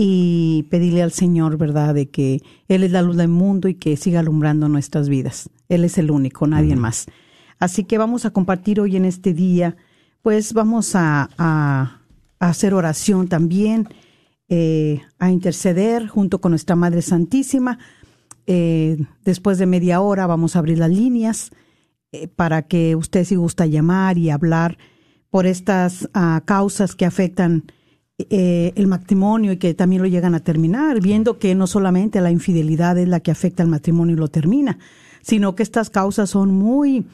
Y 0.00 0.62
pedirle 0.70 1.02
al 1.02 1.10
Señor, 1.10 1.58
¿verdad?, 1.58 1.92
de 1.92 2.08
que 2.08 2.40
Él 2.68 2.84
es 2.84 2.92
la 2.92 3.02
luz 3.02 3.16
del 3.16 3.26
mundo 3.28 3.66
y 3.68 3.74
que 3.74 3.96
siga 3.96 4.20
alumbrando 4.20 4.68
nuestras 4.68 5.08
vidas. 5.08 5.50
Él 5.68 5.82
es 5.84 5.98
el 5.98 6.12
único, 6.12 6.46
nadie 6.46 6.76
más. 6.76 7.06
Así 7.58 7.82
que 7.82 7.98
vamos 7.98 8.24
a 8.24 8.30
compartir 8.30 8.80
hoy 8.80 8.96
en 8.96 9.04
este 9.04 9.34
día, 9.34 9.76
pues 10.22 10.52
vamos 10.54 10.94
a, 10.94 11.28
a- 11.36 12.00
a 12.38 12.48
hacer 12.48 12.74
oración 12.74 13.26
también, 13.26 13.88
eh, 14.48 15.00
a 15.18 15.32
interceder 15.32 16.06
junto 16.06 16.40
con 16.40 16.52
nuestra 16.52 16.76
Madre 16.76 17.02
Santísima. 17.02 17.80
Eh, 18.46 18.98
después 19.24 19.58
de 19.58 19.66
media 19.66 20.00
hora 20.00 20.28
vamos 20.28 20.54
a 20.54 20.60
abrir 20.60 20.78
las 20.78 20.90
líneas 20.90 21.50
eh, 22.12 22.28
para 22.28 22.62
que 22.62 22.94
usted 22.94 23.24
si 23.24 23.34
gusta 23.34 23.66
llamar 23.66 24.16
y 24.16 24.30
hablar 24.30 24.78
por 25.28 25.44
estas 25.46 26.08
ah, 26.14 26.40
causas 26.46 26.94
que 26.94 27.04
afectan 27.04 27.64
eh, 28.18 28.72
el 28.74 28.88
matrimonio 28.88 29.52
y 29.52 29.58
que 29.58 29.74
también 29.74 30.02
lo 30.02 30.08
llegan 30.08 30.34
a 30.34 30.40
terminar, 30.40 31.00
viendo 31.00 31.38
que 31.38 31.54
no 31.54 31.68
solamente 31.68 32.20
la 32.20 32.32
infidelidad 32.32 32.98
es 32.98 33.06
la 33.06 33.20
que 33.20 33.30
afecta 33.30 33.62
al 33.62 33.68
matrimonio 33.68 34.16
y 34.16 34.18
lo 34.18 34.26
termina, 34.26 34.80
sino 35.22 35.54
que 35.54 35.62
estas 35.62 35.88
causas 35.88 36.30
son 36.30 36.52
muy, 36.52 37.06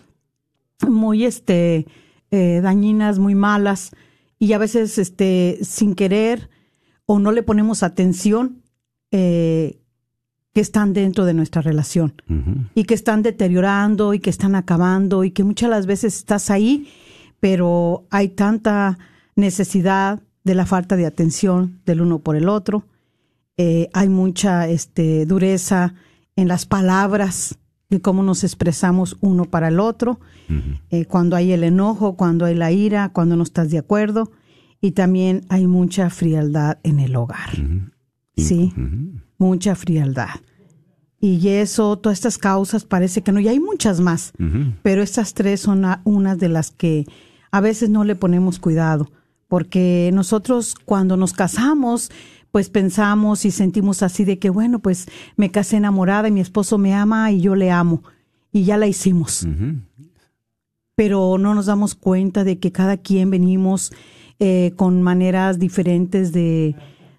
muy 0.89 1.27
este, 1.27 1.87
eh, 2.31 2.61
dañinas, 2.63 3.19
muy 3.19 3.35
malas 3.35 3.91
y 4.39 4.55
a 4.55 4.59
veces 4.59 4.97
este, 4.97 5.59
sin 5.61 5.95
querer 5.95 6.49
o 7.05 7.19
no 7.19 7.33
le 7.33 7.43
ponemos 7.43 7.83
atención 7.83 8.63
eh, 9.11 9.81
que 10.55 10.63
están 10.63 10.95
dentro 10.95 11.27
de 11.27 11.35
nuestra 11.35 11.61
relación 11.61 12.15
y 12.75 12.85
que 12.85 12.95
están 12.95 13.23
deteriorando 13.23 14.15
y 14.15 14.21
que 14.21 14.31
están 14.31 14.55
acabando 14.55 15.23
y 15.23 15.33
que 15.33 15.45
muchas 15.45 15.69
las 15.69 15.85
veces 15.85 16.17
estás 16.17 16.49
ahí, 16.49 16.89
pero 17.41 18.07
hay 18.09 18.29
tanta 18.29 18.99
necesidad 19.37 20.23
de 20.45 20.55
la 20.55 20.67
falta 20.67 20.97
de 20.97 21.07
atención 21.07 21.81
del 21.87 22.03
uno 22.03 22.21
por 22.21 22.37
el 22.37 22.49
otro. 22.49 22.85
Eh, 23.57 23.89
hay 23.93 24.09
mucha 24.09 24.69
este, 24.69 25.27
dureza 25.27 25.95
en 26.37 26.49
las 26.49 26.67
palabras 26.67 27.59
de 27.89 28.01
cómo 28.01 28.23
nos 28.23 28.45
expresamos 28.45 29.17
uno 29.21 29.45
para 29.45 29.69
el 29.69 29.79
otro, 29.79 30.21
eh, 30.91 31.05
cuando 31.07 31.37
hay 31.37 31.53
el 31.53 31.65
enojo, 31.65 32.17
cuando 32.17 32.45
hay 32.45 32.55
la 32.55 32.73
ira, 32.73 33.11
cuando 33.11 33.37
no 33.37 33.43
estás 33.43 33.71
de 33.71 33.79
acuerdo, 33.79 34.33
y 34.81 34.93
también 34.93 35.43
hay 35.49 35.67
mucha 35.67 36.11
frialdad 36.11 36.79
en 36.83 36.99
el 36.99 37.15
hogar. 37.17 37.51
Sí, 38.37 38.73
mucha 39.39 39.75
frialdad. 39.77 40.41
Y 41.21 41.49
eso, 41.49 41.97
todas 41.99 42.19
estas 42.19 42.37
causas 42.37 42.85
parece 42.85 43.23
que 43.23 43.33
no, 43.33 43.41
y 43.41 43.49
hay 43.49 43.61
muchas 43.61 44.01
más, 44.01 44.33
pero 44.83 45.03
estas 45.03 45.33
tres 45.33 45.61
son 45.61 45.87
unas 46.05 46.39
de 46.39 46.49
las 46.49 46.71
que 46.71 47.07
a 47.51 47.61
veces 47.61 47.89
no 47.89 48.05
le 48.05 48.17
ponemos 48.17 48.59
cuidado, 48.59 49.11
porque 49.55 50.11
nosotros 50.13 50.75
cuando 50.85 51.17
nos 51.17 51.33
casamos, 51.33 52.11
pues 52.51 52.71
pensamos 52.71 53.45
y 53.45 53.53
sentimos 53.53 54.03
así 54.03 54.25
de 54.25 54.41
que, 54.41 54.51
bueno, 54.51 54.81
pues 54.81 55.07
me 55.37 55.53
casé 55.53 55.77
enamorada 55.77 56.27
y 56.27 56.33
mi 56.33 56.41
esposo 56.41 56.77
me 56.77 56.93
ama 56.93 57.31
y 57.31 57.41
yo 57.41 57.55
le 57.55 57.71
amo, 57.71 58.03
y 58.51 58.65
ya 58.65 58.79
la 58.79 58.89
hicimos. 58.89 59.47
Pero 60.97 61.39
no 61.39 61.55
nos 61.55 61.67
damos 61.67 61.95
cuenta 61.95 62.43
de 62.43 62.59
que 62.59 62.73
cada 62.73 62.97
quien 62.97 63.31
venimos 63.31 63.93
eh, 64.41 64.73
con 64.75 65.03
maneras 65.03 65.61
diferentes 65.61 66.33
de, 66.33 66.75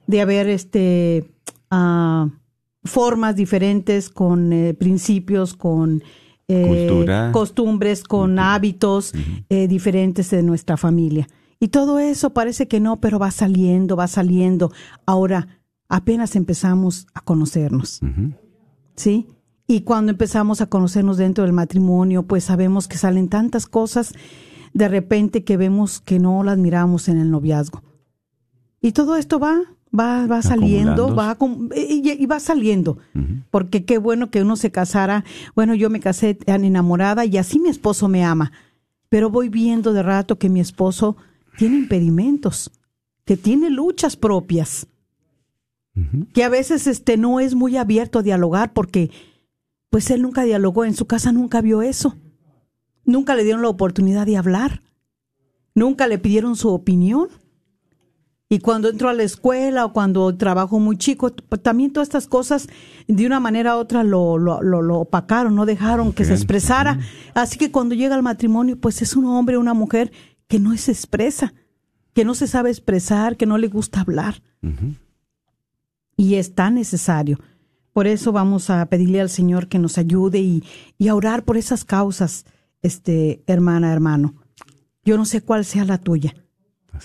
de 0.05 0.19
haber 0.19 0.49
este 0.49 1.31
ah, 1.71 2.27
formas 2.83 3.37
diferentes, 3.37 4.09
con 4.09 4.51
eh, 4.51 4.73
principios, 4.73 5.53
con 5.53 6.03
eh, 6.49 7.31
costumbres, 7.31 8.03
con 8.03 8.39
hábitos 8.39 9.13
eh, 9.47 9.69
diferentes 9.69 10.31
de 10.31 10.43
nuestra 10.43 10.75
familia. 10.75 11.29
Y 11.59 11.69
todo 11.69 11.99
eso 11.99 12.31
parece 12.31 12.67
que 12.67 12.79
no, 12.79 12.99
pero 12.99 13.19
va 13.19 13.31
saliendo, 13.31 13.95
va 13.95 14.07
saliendo. 14.07 14.71
Ahora 15.05 15.47
apenas 15.87 16.35
empezamos 16.35 17.07
a 17.13 17.21
conocernos. 17.21 18.01
¿sí? 18.95 19.27
Y 19.67 19.81
cuando 19.81 20.11
empezamos 20.11 20.61
a 20.61 20.67
conocernos 20.67 21.17
dentro 21.17 21.43
del 21.43 21.53
matrimonio, 21.53 22.23
pues 22.23 22.43
sabemos 22.43 22.87
que 22.87 22.97
salen 22.97 23.29
tantas 23.29 23.65
cosas 23.65 24.13
de 24.73 24.87
repente 24.87 25.43
que 25.43 25.57
vemos 25.57 26.01
que 26.01 26.19
no 26.19 26.43
las 26.43 26.57
miramos 26.57 27.07
en 27.07 27.17
el 27.17 27.31
noviazgo. 27.31 27.81
Y 28.81 28.91
todo 28.91 29.15
esto 29.15 29.39
va, 29.39 29.61
va, 29.97 30.27
va 30.27 30.41
saliendo, 30.41 31.15
va 31.15 31.37
y, 31.75 32.11
y 32.11 32.25
va 32.25 32.39
saliendo. 32.39 32.97
Porque 33.49 33.85
qué 33.85 33.97
bueno 33.97 34.29
que 34.29 34.41
uno 34.41 34.55
se 34.55 34.71
casara. 34.71 35.23
Bueno, 35.55 35.73
yo 35.73 35.89
me 35.89 35.99
casé 35.99 36.35
tan 36.35 36.65
enamorada 36.65 37.25
y 37.25 37.37
así 37.37 37.59
mi 37.59 37.69
esposo 37.69 38.07
me 38.07 38.23
ama. 38.23 38.51
Pero 39.09 39.29
voy 39.29 39.49
viendo 39.49 39.93
de 39.93 40.03
rato 40.03 40.37
que 40.37 40.49
mi 40.49 40.59
esposo 40.59 41.15
tiene 41.57 41.77
impedimentos, 41.77 42.71
que 43.25 43.37
tiene 43.37 43.69
luchas 43.69 44.15
propias 44.15 44.87
que 46.33 46.43
a 46.43 46.49
veces 46.49 46.87
este 46.87 47.15
no 47.15 47.39
es 47.39 47.55
muy 47.55 47.77
abierto 47.77 48.19
a 48.19 48.21
dialogar 48.21 48.73
porque 48.73 49.11
pues 49.89 50.11
él 50.11 50.23
nunca 50.23 50.43
dialogó 50.43 50.83
en 50.83 50.93
su 50.93 51.05
casa 51.05 51.31
nunca 51.31 51.61
vio 51.61 51.81
eso. 51.81 52.17
Nunca 53.05 53.33
le 53.33 53.45
dieron 53.45 53.61
la 53.61 53.69
oportunidad 53.69 54.25
de 54.25 54.35
hablar. 54.35 54.81
Nunca 55.73 56.07
le 56.07 56.17
pidieron 56.17 56.57
su 56.57 56.67
opinión. 56.67 57.29
Y 58.49 58.59
cuando 58.59 58.89
entró 58.89 59.07
a 59.07 59.13
la 59.13 59.23
escuela 59.23 59.85
o 59.85 59.93
cuando 59.93 60.35
trabajó 60.35 60.79
muy 60.79 60.97
chico 60.97 61.31
t- 61.31 61.57
también 61.59 61.93
todas 61.93 62.09
estas 62.09 62.27
cosas 62.27 62.67
de 63.07 63.25
una 63.25 63.39
manera 63.39 63.77
u 63.77 63.79
otra 63.79 64.03
lo, 64.03 64.37
lo, 64.37 64.61
lo, 64.61 64.81
lo 64.81 64.99
opacaron 64.99 65.55
no 65.55 65.65
dejaron 65.65 66.11
que 66.11 66.25
se 66.25 66.33
expresara. 66.33 66.99
Así 67.33 67.57
que 67.57 67.71
cuando 67.71 67.95
llega 67.95 68.15
al 68.15 68.21
matrimonio 68.23 68.77
pues 68.77 69.01
es 69.01 69.15
un 69.15 69.25
hombre 69.27 69.57
una 69.57 69.73
mujer 69.73 70.11
que 70.47 70.59
no 70.59 70.75
se 70.77 70.91
expresa 70.91 71.53
que 72.15 72.23
no 72.23 72.33
se 72.33 72.47
sabe 72.47 72.69
expresar 72.69 73.35
que 73.35 73.45
no 73.45 73.57
le 73.57 73.67
gusta 73.67 73.99
hablar 73.99 74.41
y 76.17 76.35
es 76.35 76.55
tan 76.55 76.75
necesario. 76.75 77.39
Por 77.91 78.07
eso 78.07 78.31
vamos 78.31 78.69
a 78.69 78.85
pedirle 78.87 79.21
al 79.21 79.29
Señor 79.29 79.67
que 79.67 79.79
nos 79.79 79.97
ayude 79.97 80.39
y, 80.39 80.63
y 80.97 81.09
a 81.09 81.15
orar 81.15 81.43
por 81.43 81.57
esas 81.57 81.85
causas, 81.85 82.45
este, 82.81 83.43
hermana, 83.47 83.93
hermano. 83.93 84.33
Yo 85.03 85.17
no 85.17 85.25
sé 85.25 85.41
cuál 85.41 85.65
sea 85.65 85.85
la 85.85 85.97
tuya, 85.97 86.35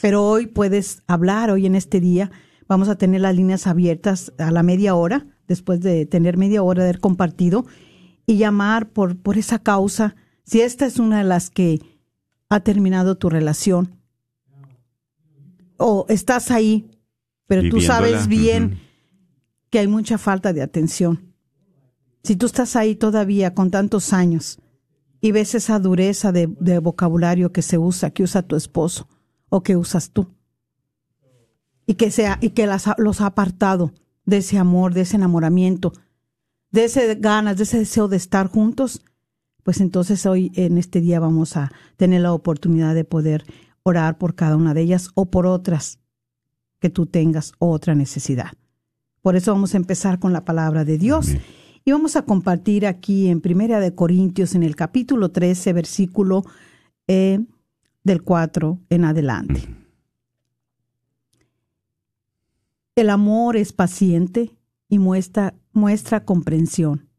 pero 0.00 0.24
hoy 0.24 0.46
puedes 0.46 1.02
hablar, 1.06 1.50
hoy 1.50 1.66
en 1.66 1.74
este 1.74 2.00
día 2.00 2.30
vamos 2.66 2.88
a 2.88 2.96
tener 2.96 3.20
las 3.20 3.34
líneas 3.34 3.66
abiertas 3.66 4.32
a 4.38 4.50
la 4.50 4.62
media 4.62 4.94
hora, 4.94 5.26
después 5.48 5.80
de 5.80 6.06
tener 6.06 6.36
media 6.36 6.62
hora 6.62 6.82
de 6.82 6.90
haber 6.90 7.00
compartido, 7.00 7.66
y 8.26 8.36
llamar 8.36 8.88
por, 8.90 9.16
por 9.16 9.38
esa 9.38 9.58
causa, 9.58 10.14
si 10.44 10.60
esta 10.60 10.86
es 10.86 10.98
una 10.98 11.18
de 11.18 11.24
las 11.24 11.50
que 11.50 11.80
ha 12.50 12.60
terminado 12.60 13.16
tu 13.16 13.30
relación, 13.30 13.96
o 15.78 16.04
estás 16.08 16.50
ahí, 16.50 16.90
pero 17.46 17.68
tú 17.70 17.80
sabes 17.80 18.26
bien 18.26 18.80
que 19.70 19.78
hay 19.78 19.86
mucha 19.86 20.18
falta 20.18 20.52
de 20.52 20.60
atención. 20.60 21.32
Si 22.22 22.36
tú 22.36 22.46
estás 22.46 22.76
ahí 22.76 22.96
todavía 22.96 23.54
con 23.54 23.70
tantos 23.70 24.12
años 24.12 24.58
y 25.22 25.32
ves 25.32 25.54
esa 25.54 25.78
dureza 25.78 26.32
de, 26.32 26.54
de 26.60 26.80
vocabulario 26.80 27.50
que 27.50 27.62
se 27.62 27.78
usa, 27.78 28.10
que 28.10 28.24
usa 28.24 28.42
tu 28.42 28.56
esposo 28.56 29.08
o 29.48 29.62
que 29.62 29.76
usas 29.76 30.10
tú, 30.10 30.34
y 31.86 31.94
que, 31.94 32.10
sea, 32.10 32.38
y 32.40 32.50
que 32.50 32.66
las 32.66 32.84
los 32.98 33.20
ha 33.20 33.26
apartado 33.26 33.92
de 34.26 34.38
ese 34.38 34.58
amor, 34.58 34.92
de 34.92 35.00
ese 35.00 35.16
enamoramiento, 35.16 35.92
de 36.70 36.84
ese 36.84 37.14
ganas, 37.14 37.56
de 37.56 37.62
ese 37.62 37.78
deseo 37.78 38.06
de 38.06 38.16
estar 38.16 38.48
juntos, 38.48 39.02
pues 39.62 39.80
entonces 39.80 40.26
hoy 40.26 40.52
en 40.54 40.78
este 40.78 41.00
día 41.00 41.20
vamos 41.20 41.56
a 41.56 41.70
tener 41.96 42.22
la 42.22 42.32
oportunidad 42.32 42.94
de 42.94 43.04
poder 43.04 43.44
orar 43.82 44.18
por 44.18 44.34
cada 44.34 44.56
una 44.56 44.74
de 44.74 44.82
ellas 44.82 45.10
o 45.14 45.30
por 45.30 45.46
otras 45.46 45.98
que 46.78 46.90
tú 46.90 47.06
tengas 47.06 47.52
otra 47.58 47.94
necesidad. 47.94 48.52
Por 49.22 49.36
eso 49.36 49.52
vamos 49.52 49.74
a 49.74 49.76
empezar 49.76 50.18
con 50.18 50.32
la 50.32 50.44
palabra 50.44 50.84
de 50.84 50.96
Dios 50.96 51.28
Amén. 51.28 51.42
y 51.84 51.92
vamos 51.92 52.16
a 52.16 52.22
compartir 52.22 52.86
aquí 52.86 53.28
en 53.28 53.40
Primera 53.40 53.80
de 53.80 53.94
Corintios 53.94 54.54
en 54.54 54.62
el 54.62 54.76
capítulo 54.76 55.30
13 55.30 55.72
versículo 55.72 56.44
eh, 57.06 57.40
del 58.02 58.22
4 58.22 58.78
en 58.88 59.04
adelante. 59.04 59.68
El 62.96 63.10
amor 63.10 63.56
es 63.56 63.72
paciente 63.72 64.56
y 64.88 64.98
muestra, 64.98 65.54
muestra 65.72 66.24
comprensión. 66.24 67.09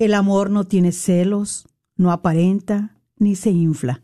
El 0.00 0.14
amor 0.14 0.48
no 0.48 0.64
tiene 0.64 0.92
celos, 0.92 1.68
no 1.94 2.10
aparenta 2.10 2.96
ni 3.18 3.36
se 3.36 3.50
infla. 3.50 4.02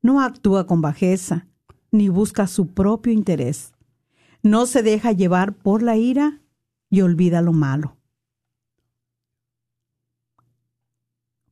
No 0.00 0.22
actúa 0.22 0.66
con 0.66 0.80
bajeza 0.80 1.46
ni 1.90 2.08
busca 2.08 2.46
su 2.46 2.68
propio 2.68 3.12
interés. 3.12 3.74
No 4.42 4.64
se 4.64 4.82
deja 4.82 5.12
llevar 5.12 5.52
por 5.52 5.82
la 5.82 5.98
ira 5.98 6.40
y 6.88 7.02
olvida 7.02 7.42
lo 7.42 7.52
malo. 7.52 7.98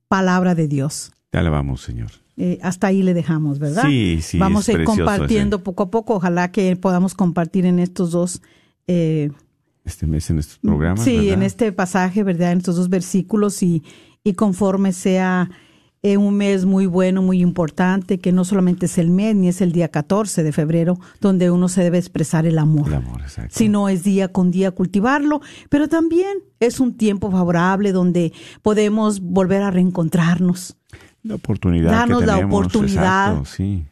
Palabra 0.09 0.55
de 0.55 0.66
Dios. 0.66 1.12
Te 1.29 1.37
alabamos, 1.37 1.83
Señor. 1.83 2.12
Eh, 2.38 2.59
hasta 2.62 2.87
ahí 2.87 3.03
le 3.03 3.12
dejamos, 3.12 3.59
¿verdad? 3.59 3.85
Sí, 3.87 4.20
sí, 4.23 4.38
Vamos 4.38 4.70
a 4.70 4.73
ir 4.73 4.85
compartiendo 4.85 5.57
ese. 5.57 5.64
poco 5.64 5.83
a 5.83 5.90
poco. 5.90 6.14
Ojalá 6.14 6.51
que 6.51 6.75
podamos 6.77 7.12
compartir 7.12 7.66
en 7.66 7.79
estos 7.79 8.11
dos, 8.12 8.40
eh, 8.87 9.31
Este 9.85 10.07
mes 10.07 10.31
en 10.31 10.38
estos 10.38 10.59
programas. 10.59 11.05
sí, 11.05 11.16
¿verdad? 11.16 11.33
en 11.35 11.43
este 11.43 11.73
pasaje, 11.73 12.23
¿verdad? 12.23 12.53
En 12.53 12.59
estos 12.59 12.77
dos 12.77 12.88
versículos 12.88 13.62
y, 13.62 13.83
y 14.23 14.35
conforme 14.35 14.93
sea 14.93 15.51
eh, 16.03 16.16
un 16.16 16.35
mes 16.37 16.64
muy 16.64 16.87
bueno, 16.87 17.21
muy 17.21 17.43
importante, 17.43 18.19
que 18.19 18.33
no 18.33 18.45
solamente 18.45 18.87
es 18.87 18.97
el 18.97 19.11
mes, 19.11 19.37
ni 19.37 19.49
es 19.49 19.61
el 19.61 19.73
día 19.73 19.88
14 19.88 20.43
de 20.43 20.53
febrero, 20.53 20.99
donde 21.21 21.51
uno 21.51 21.69
se 21.69 21.83
debe 21.83 21.99
expresar 21.99 22.47
el 22.47 22.59
amor, 22.59 22.88
El 22.88 22.95
amor, 22.95 23.21
exacto. 23.21 23.55
sino 23.55 23.88
es 23.88 24.03
día 24.03 24.29
con 24.29 24.51
día 24.51 24.71
cultivarlo, 24.71 25.43
pero 25.69 25.88
también 25.88 26.38
es 26.59 26.81
un 26.81 26.97
tiempo 26.97 27.31
favorable 27.31 27.93
donde 27.93 28.33
podemos 28.62 29.21
volver 29.21 29.62
a 29.62 29.71
reencontrarnos, 29.71 30.77
La 31.23 31.35
oportunidad 31.35 31.90
Danos 31.90 32.21
que 32.21 32.27
la 32.27 32.38
oportunidad. 32.38 33.33
exacto, 33.33 33.45
sí. 33.45 33.85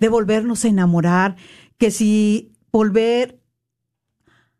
de 0.00 0.08
volvernos 0.08 0.64
a 0.64 0.68
enamorar, 0.68 1.36
que 1.78 1.92
si 1.92 2.50
volver 2.72 3.38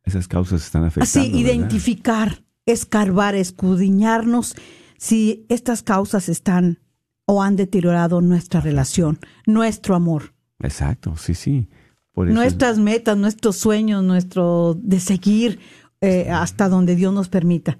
Esas 0.04 0.28
causas 0.28 0.62
están 0.64 0.84
afectando. 0.84 1.04
así 1.04 1.30
¿verdad? 1.30 1.38
identificar, 1.54 2.42
escarbar, 2.66 3.34
escudriñarnos 3.34 4.54
si 4.98 5.46
estas 5.48 5.82
causas 5.82 6.28
están 6.28 6.78
o 7.24 7.42
han 7.42 7.56
deteriorado 7.56 8.20
nuestra 8.20 8.60
relación, 8.60 9.18
nuestro 9.46 9.94
amor, 9.94 10.34
Exacto, 10.60 11.16
sí, 11.16 11.34
sí. 11.34 11.68
Por 12.12 12.28
eso 12.28 12.34
es- 12.34 12.40
nuestras 12.40 12.78
metas, 12.78 13.16
nuestros 13.16 13.56
sueños, 13.56 14.04
nuestro 14.04 14.74
de 14.80 15.00
seguir 15.00 15.58
eh, 16.00 16.30
hasta 16.30 16.68
donde 16.68 16.94
Dios 16.94 17.12
nos 17.12 17.28
permita. 17.28 17.78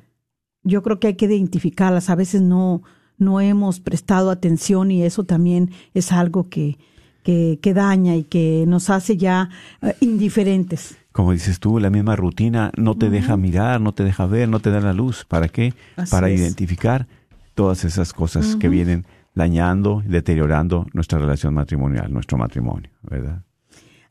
Yo 0.64 0.82
creo 0.82 0.98
que 0.98 1.08
hay 1.08 1.14
que 1.14 1.26
identificarlas. 1.26 2.08
A 2.10 2.14
veces 2.16 2.40
no, 2.42 2.82
no 3.18 3.40
hemos 3.40 3.78
prestado 3.80 4.30
atención 4.30 4.90
y 4.90 5.02
eso 5.04 5.24
también 5.24 5.70
es 5.94 6.10
algo 6.12 6.48
que, 6.48 6.78
que, 7.24 7.58
que 7.62 7.74
daña 7.74 8.16
y 8.16 8.24
que 8.24 8.64
nos 8.66 8.90
hace 8.90 9.16
ya 9.16 9.50
eh, 9.82 9.94
indiferentes. 10.00 10.96
Como 11.12 11.32
dices 11.32 11.60
tú, 11.60 11.78
la 11.78 11.90
misma 11.90 12.16
rutina 12.16 12.72
no 12.76 12.96
te 12.96 13.10
deja 13.10 13.36
mirar, 13.36 13.80
no 13.80 13.92
te 13.92 14.02
deja 14.04 14.26
ver, 14.26 14.48
no 14.48 14.60
te 14.60 14.70
da 14.70 14.80
la 14.80 14.92
luz. 14.92 15.24
¿Para 15.24 15.48
qué? 15.48 15.74
Así 15.96 16.10
Para 16.10 16.30
es. 16.30 16.40
identificar 16.40 17.06
todas 17.54 17.84
esas 17.84 18.12
cosas 18.12 18.56
que 18.56 18.68
vienen 18.68 19.04
dañando, 19.34 20.02
deteriorando 20.06 20.86
nuestra 20.92 21.18
relación 21.18 21.54
matrimonial, 21.54 22.12
nuestro 22.12 22.38
matrimonio, 22.38 22.90
¿verdad? 23.02 23.42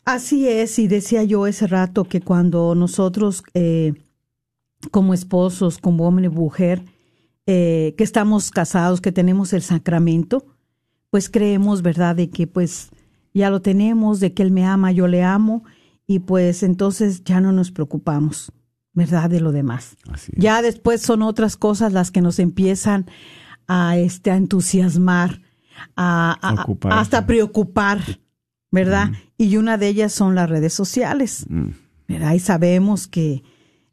Así 0.06 0.48
es, 0.48 0.80
y 0.80 0.88
decía 0.88 1.24
yo 1.24 1.46
ese 1.46 1.68
rato 1.68 2.06
que 2.06 2.22
cuando 2.22 2.74
nosotros, 2.74 3.44
eh, 3.54 3.94
como 4.90 5.14
esposos, 5.14 5.78
como 5.78 6.08
hombre 6.08 6.26
y 6.26 6.30
mujer, 6.30 6.84
eh, 7.46 7.94
que 7.98 8.04
estamos 8.04 8.50
casados, 8.50 9.02
que 9.02 9.12
tenemos 9.12 9.54
el 9.54 9.62
sacramento, 9.62 10.46
pues 11.12 11.30
creemos, 11.30 11.82
¿verdad?, 11.82 12.16
de 12.16 12.30
que 12.30 12.48
pues 12.48 12.90
ya 13.34 13.50
lo 13.50 13.62
tenemos, 13.62 14.20
de 14.20 14.34
que 14.34 14.42
Él 14.44 14.52
me 14.52 14.66
ama, 14.66 14.92
yo 14.92 15.08
le 15.08 15.24
amo, 15.24 15.64
y 16.15 16.19
pues 16.19 16.63
entonces 16.63 17.24
ya 17.24 17.39
no 17.41 17.52
nos 17.52 17.71
preocupamos, 17.71 18.52
¿verdad?, 18.93 19.30
de 19.30 19.39
lo 19.39 19.52
demás. 19.52 19.95
Ya 20.38 20.62
después 20.62 21.02
son 21.02 21.21
otras 21.21 21.56
cosas 21.58 21.93
las 21.93 22.12
que 22.12 22.21
nos 22.21 22.39
empiezan 22.39 23.06
a, 23.67 23.97
este, 23.97 24.32
a 24.32 24.36
entusiasmar, 24.38 25.41
a, 25.95 26.38
a- 26.41 26.52
hasta 27.00 27.26
preocupar, 27.26 28.00
¿verdad? 28.71 29.12
Y 29.38 29.58
una 29.58 29.78
de 29.78 29.88
ellas 29.88 30.12
son 30.13 30.36
las 30.36 30.50
redes 30.50 30.74
sociales, 30.74 31.45
Mm, 31.50 31.69
¿verdad? 32.08 32.34
Y 32.34 32.39
sabemos 32.39 33.08
que 33.08 33.43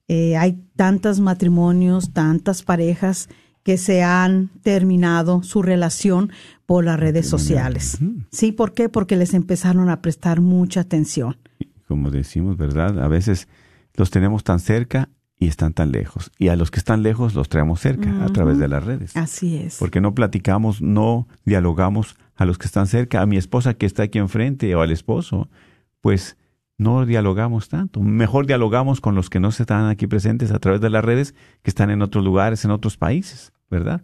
eh, 0.09 0.37
hay 0.37 0.61
tantos 0.77 1.21
matrimonios, 1.21 2.13
tantas 2.13 2.63
parejas 2.63 3.29
que 3.63 3.77
se 3.77 4.03
han 4.03 4.49
terminado 4.63 5.43
su 5.43 5.63
relación 5.63 6.33
por 6.67 6.85
las 6.85 6.99
redes 6.99 7.29
sociales. 7.29 7.99
¿Sí? 8.33 8.51
¿Por 8.53 8.73
qué? 8.73 8.89
Porque 8.89 9.17
les 9.17 9.35
empezaron 9.35 9.89
a 9.91 10.01
prestar 10.01 10.41
mucha 10.41 10.81
atención. 10.81 11.37
Como 11.89 12.11
decimos, 12.11 12.57
¿verdad? 12.57 13.03
A 13.03 13.09
veces 13.09 13.49
los 13.95 14.11
tenemos 14.11 14.45
tan 14.45 14.61
cerca 14.61 15.09
y 15.39 15.49
están 15.49 15.73
tan 15.73 15.91
lejos. 15.91 16.31
Y 16.39 16.49
a 16.49 16.57
los 16.57 16.71
que 16.71 16.79
están 16.79 17.03
lejos 17.03 17.35
los 17.35 17.49
traemos 17.49 17.81
cerca 17.81 18.25
a 18.25 18.29
través 18.29 18.59
de 18.59 18.69
las 18.69 18.85
redes. 18.85 19.17
Así 19.17 19.57
es. 19.57 19.79
Porque 19.79 20.01
no 20.01 20.15
platicamos, 20.15 20.83
no 20.83 21.29
dialogamos 21.45 22.17
a 22.37 22.45
los 22.45 22.59
que 22.59 22.67
están 22.67 22.87
cerca, 22.87 23.23
a 23.23 23.27
mi 23.27 23.37
esposa 23.37 23.75
que 23.75 23.87
está 23.87 24.05
aquí 24.05 24.19
enfrente 24.19 24.75
o 24.75 24.83
al 24.83 24.93
esposo, 24.93 25.49
pues 26.01 26.37
no 26.77 27.07
dialogamos 27.07 27.69
tanto. 27.69 28.01
Mejor 28.01 28.47
dialogamos 28.47 29.01
con 29.01 29.15
los 29.15 29.31
que 29.31 29.41
no 29.41 29.49
están 29.49 29.87
aquí 29.87 30.07
presentes 30.07 30.53
a 30.53 30.59
través 30.59 30.81
de 30.81 30.91
las 30.91 31.05
redes, 31.05 31.35
que 31.63 31.71
están 31.71 31.91
en 31.91 32.03
otros 32.03 32.25
lugares, 32.25 32.65
en 32.65 32.71
otros 32.71 32.97
países, 32.97 33.53
¿verdad? 33.71 34.03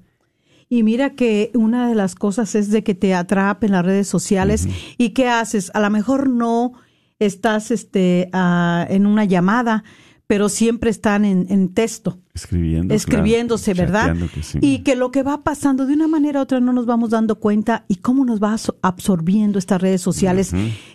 Y 0.69 0.83
mira 0.83 1.11
que 1.11 1.51
una 1.55 1.89
de 1.89 1.95
las 1.95 2.15
cosas 2.15 2.55
es 2.55 2.71
de 2.71 2.83
que 2.83 2.95
te 2.95 3.15
atrapen 3.15 3.73
las 3.73 3.85
redes 3.85 4.09
sociales 4.09 4.69
y 4.99 5.11
qué 5.11 5.29
haces. 5.29 5.71
A 5.75 5.81
lo 5.81 5.91
mejor 5.91 6.29
no 6.29 6.73
estás 7.19 7.71
este, 7.71 8.29
ah, 8.33 8.87
en 8.91 9.07
una 9.07 9.25
llamada, 9.25 9.85
pero 10.27 10.49
siempre 10.49 10.89
están 10.91 11.25
en, 11.27 11.47
en 11.51 11.75
texto, 11.75 12.19
Escribiendo. 12.33 12.95
escribiéndose, 12.95 13.73
claro, 13.75 13.93
¿verdad? 13.93 14.07
chateando 14.09 14.33
que 14.33 14.43
sí. 14.43 14.59
Y 14.63 14.79
que 14.79 14.97
lo 14.97 15.11
que 15.11 15.23
va 15.23 15.45
pasando 15.45 15.85
de 15.87 15.93
una 15.93 16.09
manera 16.09 16.41
u 16.41 16.43
otra 16.43 16.61
no 16.61 16.73
nos 16.73 16.87
vamos 16.87 17.11
dando 17.11 17.39
cuenta 17.39 17.85
y 17.89 17.97
cómo 17.97 18.25
nos 18.25 18.43
va 18.43 18.55
absor- 18.55 18.77
absorbiendo 18.81 19.59
estas 19.59 19.83
redes 19.83 20.01
sociales, 20.01 20.53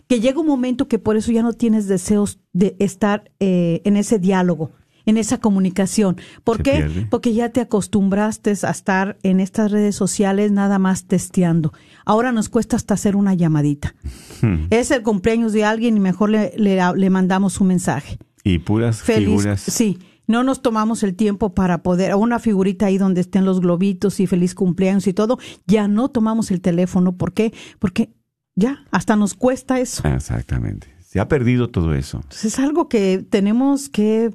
que 0.07 0.19
llega 0.19 0.39
un 0.39 0.47
momento 0.47 0.87
que 0.87 0.97
por 0.97 1.15
eso 1.15 1.31
ya 1.31 1.43
no 1.43 1.53
tienes 1.53 1.87
deseos 1.87 2.39
de 2.53 2.75
estar 2.79 3.31
eh, 3.39 3.81
en 3.85 3.97
ese 3.97 4.17
diálogo, 4.17 4.71
en 5.09 5.17
esa 5.17 5.39
comunicación. 5.39 6.17
¿Por 6.43 6.57
Se 6.57 6.63
qué? 6.63 6.71
pierde. 6.73 7.07
Porque 7.09 7.33
ya 7.33 7.49
te 7.49 7.61
acostumbraste 7.61 8.53
a 8.63 8.69
estar 8.71 9.17
en 9.23 9.39
estas 9.39 9.71
redes 9.71 9.95
sociales 9.95 10.51
nada 10.51 10.79
más 10.79 11.05
testeando. 11.05 11.73
Ahora 12.05 12.31
nos 12.31 12.49
cuesta 12.49 12.75
hasta 12.75 12.93
hacer 12.93 13.15
una 13.15 13.33
llamadita. 13.33 13.95
Hmm. 14.41 14.65
Es 14.69 14.91
el 14.91 15.03
cumpleaños 15.03 15.53
de 15.53 15.65
alguien 15.65 15.97
y 15.97 15.99
mejor 15.99 16.29
le, 16.29 16.53
le, 16.57 16.79
le 16.95 17.09
mandamos 17.09 17.59
un 17.59 17.67
mensaje. 17.67 18.17
Y 18.43 18.59
puras 18.59 19.01
Feliz. 19.01 19.27
figuras. 19.27 19.61
Sí, 19.61 19.99
no 20.27 20.43
nos 20.43 20.61
tomamos 20.61 21.03
el 21.03 21.15
tiempo 21.15 21.53
para 21.53 21.81
poder, 21.83 22.15
una 22.15 22.39
figurita 22.39 22.85
ahí 22.85 22.97
donde 22.97 23.21
estén 23.21 23.45
los 23.45 23.59
globitos 23.59 24.19
y 24.19 24.27
feliz 24.27 24.53
cumpleaños 24.55 25.07
y 25.07 25.13
todo, 25.13 25.39
ya 25.65 25.87
no 25.87 26.09
tomamos 26.09 26.51
el 26.51 26.61
teléfono. 26.61 27.17
¿Por 27.17 27.33
qué? 27.33 27.51
Porque 27.79 28.11
ya, 28.55 28.85
hasta 28.91 29.15
nos 29.15 29.33
cuesta 29.33 29.79
eso. 29.79 30.07
Exactamente. 30.07 30.87
Se 31.01 31.19
ha 31.19 31.27
perdido 31.27 31.69
todo 31.69 31.95
eso. 31.95 32.17
Entonces 32.17 32.45
es 32.53 32.59
algo 32.59 32.87
que 32.87 33.25
tenemos 33.27 33.89
que 33.89 34.29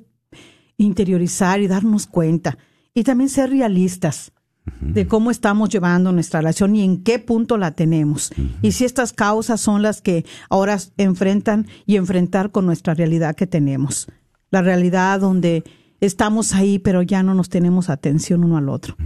interiorizar 0.77 1.61
y 1.61 1.67
darnos 1.67 2.07
cuenta. 2.07 2.59
Y 2.95 3.03
también 3.05 3.29
ser 3.29 3.51
realistas 3.51 4.33
de 4.81 5.07
cómo 5.07 5.31
estamos 5.31 5.69
llevando 5.69 6.11
nuestra 6.13 6.41
relación 6.41 6.75
y 6.75 6.83
en 6.83 7.03
qué 7.03 7.19
punto 7.19 7.59
la 7.59 7.73
tenemos. 7.73 8.33
Y 8.63 8.73
si 8.73 8.85
estas 8.85 9.13
causas 9.13 9.61
son 9.61 9.83
las 9.83 10.01
que 10.01 10.25
ahora 10.49 10.79
enfrentan 10.97 11.67
y 11.87 11.97
enfrentar 11.97 12.51
con 12.51 12.65
nuestra 12.65 12.95
realidad 12.95 13.35
que 13.37 13.47
tenemos. 13.47 14.07
La 14.51 14.63
realidad 14.63 15.21
donde 15.21 15.65
estamos 16.01 16.55
ahí, 16.55 16.79
pero 16.79 17.03
ya 17.03 17.23
no 17.23 17.35
nos 17.35 17.49
tenemos 17.49 17.91
atención 17.91 18.45
uno 18.45 18.57
al 18.57 18.69
otro. 18.69 18.97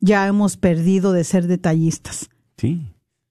Ya 0.00 0.26
hemos 0.26 0.56
perdido 0.56 1.12
de 1.12 1.24
ser 1.24 1.46
detallistas 1.46 2.28
Sí. 2.58 2.82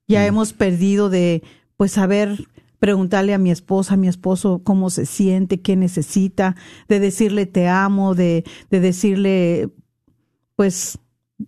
ya 0.08 0.26
hemos 0.26 0.54
perdido 0.54 1.10
de 1.10 1.44
pues 1.78 1.92
saber 1.92 2.48
preguntarle 2.80 3.34
a 3.34 3.38
mi 3.38 3.52
esposa, 3.52 3.94
a 3.94 3.98
mi 3.98 4.08
esposo 4.08 4.62
cómo 4.64 4.90
se 4.90 5.06
siente, 5.06 5.62
qué 5.62 5.76
necesita, 5.76 6.56
de 6.88 7.00
decirle 7.00 7.46
te 7.46 7.68
amo, 7.68 8.16
de, 8.16 8.44
de 8.70 8.80
decirle 8.80 9.70
pues 10.56 10.98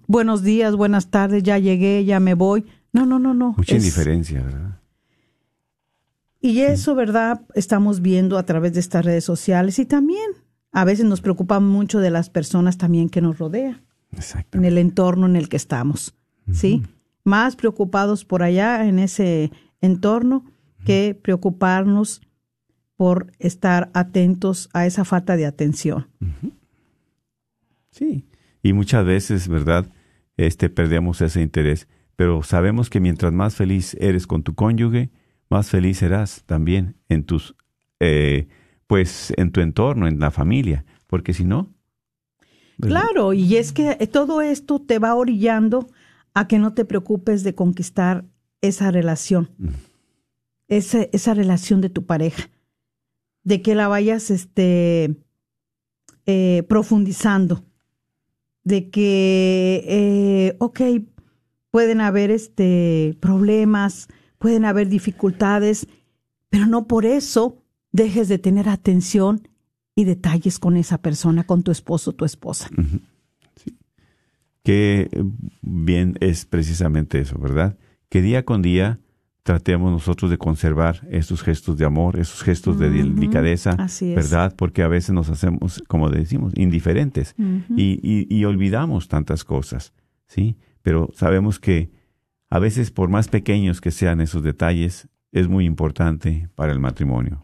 buenos 0.08 0.44
días, 0.44 0.76
buenas 0.76 1.10
tardes, 1.10 1.44
ya 1.44 1.58
llegué, 1.58 2.04
ya 2.06 2.20
me 2.20 2.34
voy. 2.34 2.66
No, 2.94 3.06
no, 3.06 3.20
no, 3.20 3.34
no. 3.34 3.54
Mucha 3.58 3.76
Es- 3.76 3.84
indiferencia, 3.84 4.42
¿verdad? 4.44 4.80
Y 6.40 6.60
eso, 6.62 6.94
¿verdad? 6.96 7.42
Estamos 7.56 8.02
viendo 8.02 8.38
a 8.38 8.46
través 8.46 8.74
de 8.74 8.80
estas 8.80 9.04
redes 9.04 9.24
sociales 9.26 9.80
y 9.80 9.86
también 9.86 10.32
a 10.72 10.86
veces 10.86 11.06
nos 11.06 11.20
preocupa 11.22 11.60
mucho 11.60 12.00
de 12.00 12.10
las 12.12 12.30
personas 12.30 12.78
también 12.78 13.10
que 13.10 13.22
nos 13.22 13.38
rodean. 13.40 13.82
Exacto. 14.14 14.58
en 14.58 14.64
el 14.64 14.78
entorno 14.78 15.26
en 15.26 15.36
el 15.36 15.50
que 15.50 15.58
estamos, 15.58 16.16
¿sí? 16.54 16.82
Más 17.26 17.58
preocupados 17.58 18.24
por 18.24 18.42
allá 18.42 18.86
en 18.88 19.00
ese 19.00 19.52
entorno 19.82 20.46
que 20.88 21.20
preocuparnos 21.22 22.22
por 22.96 23.32
estar 23.40 23.92
atentos 23.94 24.70
a 24.74 24.86
esa 24.86 25.04
falta 25.06 25.36
de 25.36 25.46
atención. 25.46 26.08
Sí. 27.92 28.26
Y 28.64 28.74
muchas 28.74 29.06
veces, 29.06 29.48
¿verdad? 29.48 29.92
Este 30.38 30.70
perdemos 30.70 31.22
ese 31.22 31.42
interés, 31.42 31.88
pero 32.16 32.42
sabemos 32.42 32.90
que 32.90 33.00
mientras 33.00 33.34
más 33.34 33.56
feliz 33.56 33.96
eres 34.00 34.28
con 34.28 34.44
tu 34.44 34.56
cónyuge, 34.56 35.10
más 35.50 35.70
feliz 35.70 35.98
serás 35.98 36.44
también 36.46 36.96
en 37.10 37.24
tus 37.24 37.56
eh, 38.00 38.48
pues 38.88 39.34
en 39.36 39.52
tu 39.52 39.62
entorno, 39.62 40.08
en 40.08 40.20
la 40.20 40.32
familia, 40.32 40.86
porque 41.08 41.34
si 41.34 41.44
no 41.44 41.74
¿verdad? 42.78 43.02
Claro, 43.02 43.34
y 43.34 43.58
es 43.58 43.74
que 43.74 43.96
todo 44.08 44.42
esto 44.42 44.80
te 44.80 45.00
va 45.00 45.16
orillando 45.16 45.88
a 46.34 46.48
que 46.48 46.60
no 46.60 46.74
te 46.74 46.86
preocupes 46.86 47.44
de 47.44 47.56
conquistar 47.56 48.26
esa 48.62 48.92
relación, 48.92 49.50
esa, 50.68 51.04
esa 51.12 51.34
relación 51.34 51.82
de 51.82 51.90
tu 51.90 52.06
pareja, 52.06 52.50
de 53.44 53.62
que 53.62 53.76
la 53.76 53.88
vayas 53.88 54.30
este, 54.30 55.16
eh, 56.26 56.64
profundizando, 56.68 57.64
de 58.64 58.90
que, 58.90 59.84
eh, 59.88 60.56
ok, 60.60 60.82
pueden 61.72 62.02
haber 62.02 62.32
este, 62.32 63.18
problemas, 63.22 64.08
pueden 64.38 64.66
haber 64.66 64.90
dificultades, 64.90 65.88
pero 66.50 66.66
no 66.66 66.88
por 66.88 67.06
eso 67.06 67.64
dejes 67.92 68.28
de 68.28 68.38
tener 68.38 68.68
atención 68.70 69.48
y 69.96 70.04
detalles 70.04 70.60
con 70.60 70.78
esa 70.78 71.02
persona, 71.02 71.46
con 71.46 71.64
tu 71.64 71.72
esposo 71.72 72.14
tu 72.14 72.26
esposa. 72.26 72.70
que 74.64 75.10
bien 75.62 76.18
es 76.20 76.46
precisamente 76.46 77.20
eso, 77.20 77.40
¿verdad? 77.40 77.78
Que 78.10 78.22
día 78.22 78.44
con 78.44 78.62
día 78.62 79.00
tratemos 79.48 79.94
nosotros 79.94 80.30
de 80.30 80.38
conservar 80.38 81.08
estos 81.10 81.42
gestos 81.42 81.78
de 81.78 81.86
amor, 81.86 82.20
esos 82.20 82.44
gestos 82.44 82.78
de 82.78 82.90
delicadeza. 82.90 83.76
¿verdad? 84.14 84.54
Porque 84.58 84.84
a 84.84 84.90
veces 84.90 85.12
nos 85.12 85.30
hacemos, 85.30 85.82
como 85.88 86.10
decimos, 86.10 86.52
indiferentes 86.58 87.34
y, 87.78 87.98
y- 88.04 88.28
y 88.30 88.44
olvidamos 88.44 89.08
tantas 89.08 89.46
cosas, 89.46 89.94
¿sí? 90.28 90.58
Pero 90.82 91.10
sabemos 91.14 91.60
que 91.60 91.90
a 92.50 92.60
veces, 92.60 92.92
por 92.92 93.08
más 93.10 93.30
pequeños 93.30 93.80
que 93.80 93.92
sean 93.92 94.20
esos 94.20 94.44
detalles, 94.44 95.08
es 95.32 95.48
muy 95.48 95.64
importante 95.66 96.50
para 96.56 96.74
el 96.74 96.80
matrimonio. 96.80 97.42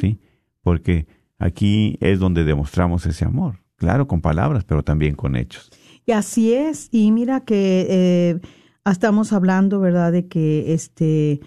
¿sí? 0.00 0.18
Porque 0.62 1.06
aquí 1.38 1.98
es 2.00 2.18
donde 2.18 2.44
demostramos 2.44 3.04
ese 3.04 3.26
amor, 3.26 3.58
claro, 3.76 4.06
con 4.08 4.22
palabras, 4.22 4.64
pero 4.64 4.82
también 4.82 5.14
con 5.16 5.36
hechos. 5.36 5.70
Y 6.06 6.12
así 6.12 6.54
es. 6.54 6.88
Y 6.92 7.10
mira 7.12 7.40
que 7.40 7.86
eh, 7.90 8.40
estamos 8.90 9.32
hablando, 9.32 9.80
¿verdad? 9.80 10.12
De 10.12 10.26
que 10.26 10.74
este, 10.74 11.40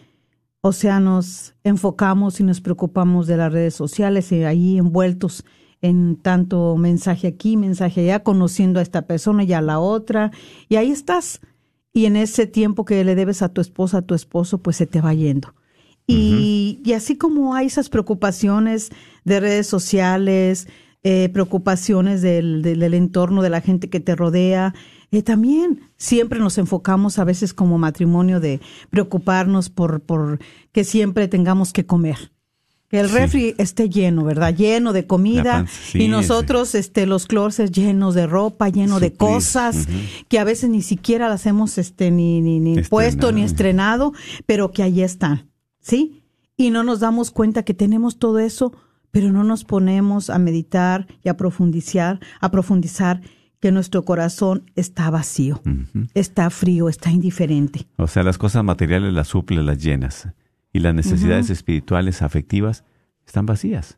o 0.62 0.72
sea, 0.72 1.00
nos 1.00 1.56
enfocamos 1.64 2.40
y 2.40 2.44
nos 2.44 2.62
preocupamos 2.62 3.28
de 3.28 3.38
las 3.38 3.52
redes 3.52 3.76
sociales 3.76 4.32
y 4.32 4.44
ahí 4.44 4.78
envueltos 4.78 5.46
en 5.82 6.16
tanto 6.16 6.76
mensaje 6.78 7.28
aquí, 7.28 7.58
mensaje 7.58 8.02
allá, 8.02 8.24
conociendo 8.24 8.80
a 8.80 8.84
esta 8.84 9.06
persona 9.06 9.44
y 9.44 9.54
a 9.54 9.62
la 9.62 9.80
otra. 9.80 10.32
Y 10.68 10.78
ahí 10.78 10.92
estás. 10.92 11.42
Y 11.94 12.06
en 12.06 12.16
ese 12.16 12.48
tiempo 12.48 12.86
que 12.86 13.04
le 13.04 13.16
debes 13.16 13.42
a 13.42 13.50
tu 13.50 13.62
esposa, 13.62 14.00
a 14.00 14.02
tu 14.02 14.16
esposo, 14.16 14.58
pues 14.58 14.78
se 14.78 14.88
te 14.88 15.02
va 15.02 15.14
yendo. 15.14 15.54
Y, 16.08 16.82
y 16.84 16.94
así 16.94 17.16
como 17.18 17.56
hay 17.56 17.68
esas 17.68 17.90
preocupaciones 17.90 18.90
de 19.24 19.40
redes 19.40 19.68
sociales, 19.68 20.68
eh, 21.04 21.30
preocupaciones 21.30 22.22
del, 22.22 22.62
del, 22.62 22.80
del 22.80 22.94
entorno, 22.96 23.42
de 23.42 23.50
la 23.50 23.62
gente 23.62 23.90
que 23.90 24.00
te 24.00 24.16
rodea, 24.16 24.74
eh, 25.12 25.22
también 25.22 25.82
siempre 25.98 26.40
nos 26.40 26.58
enfocamos 26.58 27.20
a 27.20 27.24
veces 27.24 27.54
como 27.54 27.78
matrimonio 27.78 28.40
de 28.40 28.60
preocuparnos 28.90 29.70
por, 29.70 30.02
por 30.02 30.40
que 30.72 30.84
siempre 30.84 31.28
tengamos 31.28 31.74
que 31.74 31.86
comer. 31.86 32.32
Que 32.88 33.00
el 33.00 33.10
Sí. 33.10 33.16
refri 33.16 33.56
esté 33.58 33.90
lleno, 33.90 34.24
¿verdad? 34.24 34.56
Lleno 34.56 34.94
de 34.94 35.08
comida 35.08 35.66
sí, 35.68 36.04
y 36.04 36.08
nosotros, 36.08 36.76
este, 36.76 37.08
los 37.08 37.26
closets 37.26 37.72
llenos 37.72 38.14
de 38.14 38.28
ropa, 38.28 38.70
lleno 38.70 39.00
de 39.00 39.12
cosas 39.12 39.88
que 40.30 40.38
a 40.38 40.44
veces 40.44 40.70
ni 40.70 40.84
siquiera 40.84 41.28
las 41.28 41.46
hemos, 41.48 41.78
este, 41.80 42.12
ni, 42.12 42.42
ni, 42.42 42.60
ni 42.60 42.82
puesto 42.84 43.32
ni 43.32 43.42
Estrenado. 43.42 44.12
estrenado, 44.12 44.44
pero 44.46 44.72
que 44.72 44.84
ahí 44.84 45.02
están, 45.02 45.50
¿sí? 45.82 46.22
Y 46.58 46.70
no 46.70 46.84
nos 46.84 47.00
damos 47.00 47.32
cuenta 47.32 47.64
que 47.64 47.74
tenemos 47.74 48.18
todo 48.20 48.38
eso, 48.38 48.72
pero 49.10 49.32
no 49.32 49.44
nos 49.44 49.64
ponemos 49.64 50.30
a 50.30 50.38
meditar 50.38 51.08
y 51.24 51.30
a 51.30 51.38
profundizar, 51.38 52.20
a 52.40 52.52
profundizar 52.52 53.20
que 53.60 53.72
nuestro 53.72 54.04
corazón 54.06 54.70
está 54.76 55.10
vacío, 55.10 55.62
está 56.14 56.50
frío, 56.50 56.90
está 56.90 57.12
indiferente. 57.12 57.88
O 57.98 58.08
sea, 58.08 58.24
las 58.24 58.38
cosas 58.38 58.64
materiales 58.64 59.14
las 59.14 59.30
suple, 59.30 59.64
las 59.64 59.82
llenas. 59.82 60.30
Y 60.72 60.80
las 60.80 60.94
necesidades 60.94 61.50
espirituales, 61.50 62.22
afectivas, 62.22 62.84
están 63.26 63.46
vacías, 63.46 63.98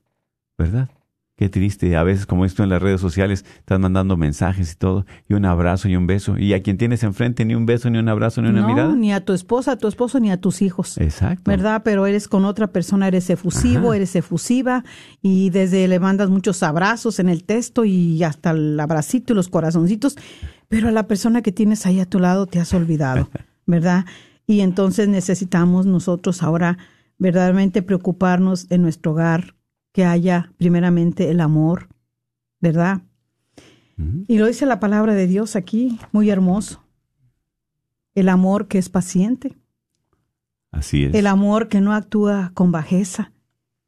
¿verdad? 0.58 0.90
Qué 1.38 1.50
triste. 1.50 1.96
A 1.96 2.02
veces, 2.02 2.26
como 2.26 2.46
esto 2.46 2.64
en 2.64 2.70
las 2.70 2.82
redes 2.82 3.00
sociales, 3.00 3.46
estás 3.60 3.80
mandando 3.80 4.18
mensajes 4.18 4.74
y 4.74 4.76
todo, 4.76 5.06
y 5.30 5.36
un 5.36 5.46
abrazo 5.46 5.88
y 5.88 5.96
un 5.96 6.08
beso. 6.08 6.36
Y 6.36 6.54
a 6.54 6.64
quien 6.64 6.80
tienes 6.80 7.04
enfrente, 7.04 7.46
ni 7.46 7.54
un 7.54 7.68
beso, 7.68 7.92
ni 7.92 8.00
un 8.00 8.10
abrazo, 8.10 8.42
ni 8.42 8.50
una 8.50 8.62
no, 8.62 8.68
mirada. 8.68 8.96
ni 8.96 9.14
a 9.14 9.24
tu 9.24 9.34
esposa, 9.34 9.74
a 9.74 9.78
tu 9.78 9.88
esposo, 9.88 10.20
ni 10.20 10.32
a 10.32 10.42
tus 10.42 10.64
hijos. 10.64 10.98
Exacto. 10.98 11.44
¿verdad? 11.46 11.84
Pero 11.86 12.08
eres 12.08 12.28
con 12.28 12.44
otra 12.44 12.66
persona, 12.66 13.08
eres 13.08 13.30
efusivo, 13.30 13.90
Ajá. 13.90 13.98
eres 13.98 14.16
efusiva 14.16 14.84
y 15.22 15.52
desde 15.52 15.88
le 15.88 16.00
mandas 16.00 16.32
muchos 16.32 16.64
abrazos 16.64 17.20
en 17.20 17.30
el 17.30 17.44
texto 17.44 17.86
y 17.86 18.24
hasta 18.24 18.50
el 18.50 18.80
abracito 18.80 19.34
y 19.34 19.36
los 19.36 19.48
corazoncitos, 19.48 20.16
pero 20.70 20.88
a 20.88 20.92
la 20.92 21.06
persona 21.06 21.44
que 21.44 21.52
tienes 21.52 21.86
ahí 21.86 22.00
a 22.00 22.08
tu 22.08 22.20
lado 22.20 22.48
te 22.48 22.60
has 22.60 22.74
olvidado, 22.74 23.30
¿verdad? 23.68 24.06
Y 24.48 24.62
entonces 24.62 25.08
necesitamos 25.08 25.86
nosotros 25.86 26.42
ahora 26.42 26.80
verdaderamente 27.20 27.84
preocuparnos 27.84 28.66
en 28.72 28.82
nuestro 28.82 29.12
hogar, 29.12 29.54
que 29.98 30.06
haya 30.06 30.54
primeramente 30.58 31.32
el 31.32 31.42
amor, 31.42 31.88
¿verdad? 32.62 33.02
Y 34.28 34.38
lo 34.38 34.46
dice 34.46 34.68
la 34.68 34.80
palabra 34.80 35.16
de 35.16 35.26
Dios 35.26 35.56
aquí, 35.56 35.98
muy 36.12 36.30
hermoso. 36.30 36.84
El 38.14 38.30
amor 38.30 38.68
que 38.68 38.78
es 38.78 38.90
paciente, 38.90 39.58
Así 40.72 41.06
es. 41.06 41.16
el 41.16 41.26
amor 41.26 41.68
que 41.68 41.82
no 41.82 41.94
actúa 41.94 42.52
con 42.54 42.72
bajeza, 42.72 43.32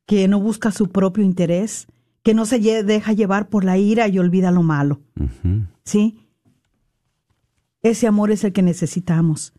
que 0.08 0.28
no 0.28 0.40
busca 0.40 0.72
su 0.72 0.90
propio 0.90 1.24
interés, 1.24 1.86
que 2.24 2.34
no 2.34 2.48
se 2.48 2.58
deja 2.84 3.14
llevar 3.14 3.48
por 3.48 3.64
la 3.64 3.78
ira 3.78 4.08
y 4.08 4.18
olvida 4.18 4.50
lo 4.50 4.64
malo. 4.64 5.02
¿Sí? 5.84 6.28
Ese 7.84 8.08
amor 8.08 8.32
es 8.32 8.44
el 8.44 8.52
que 8.52 8.64
necesitamos 8.64 9.54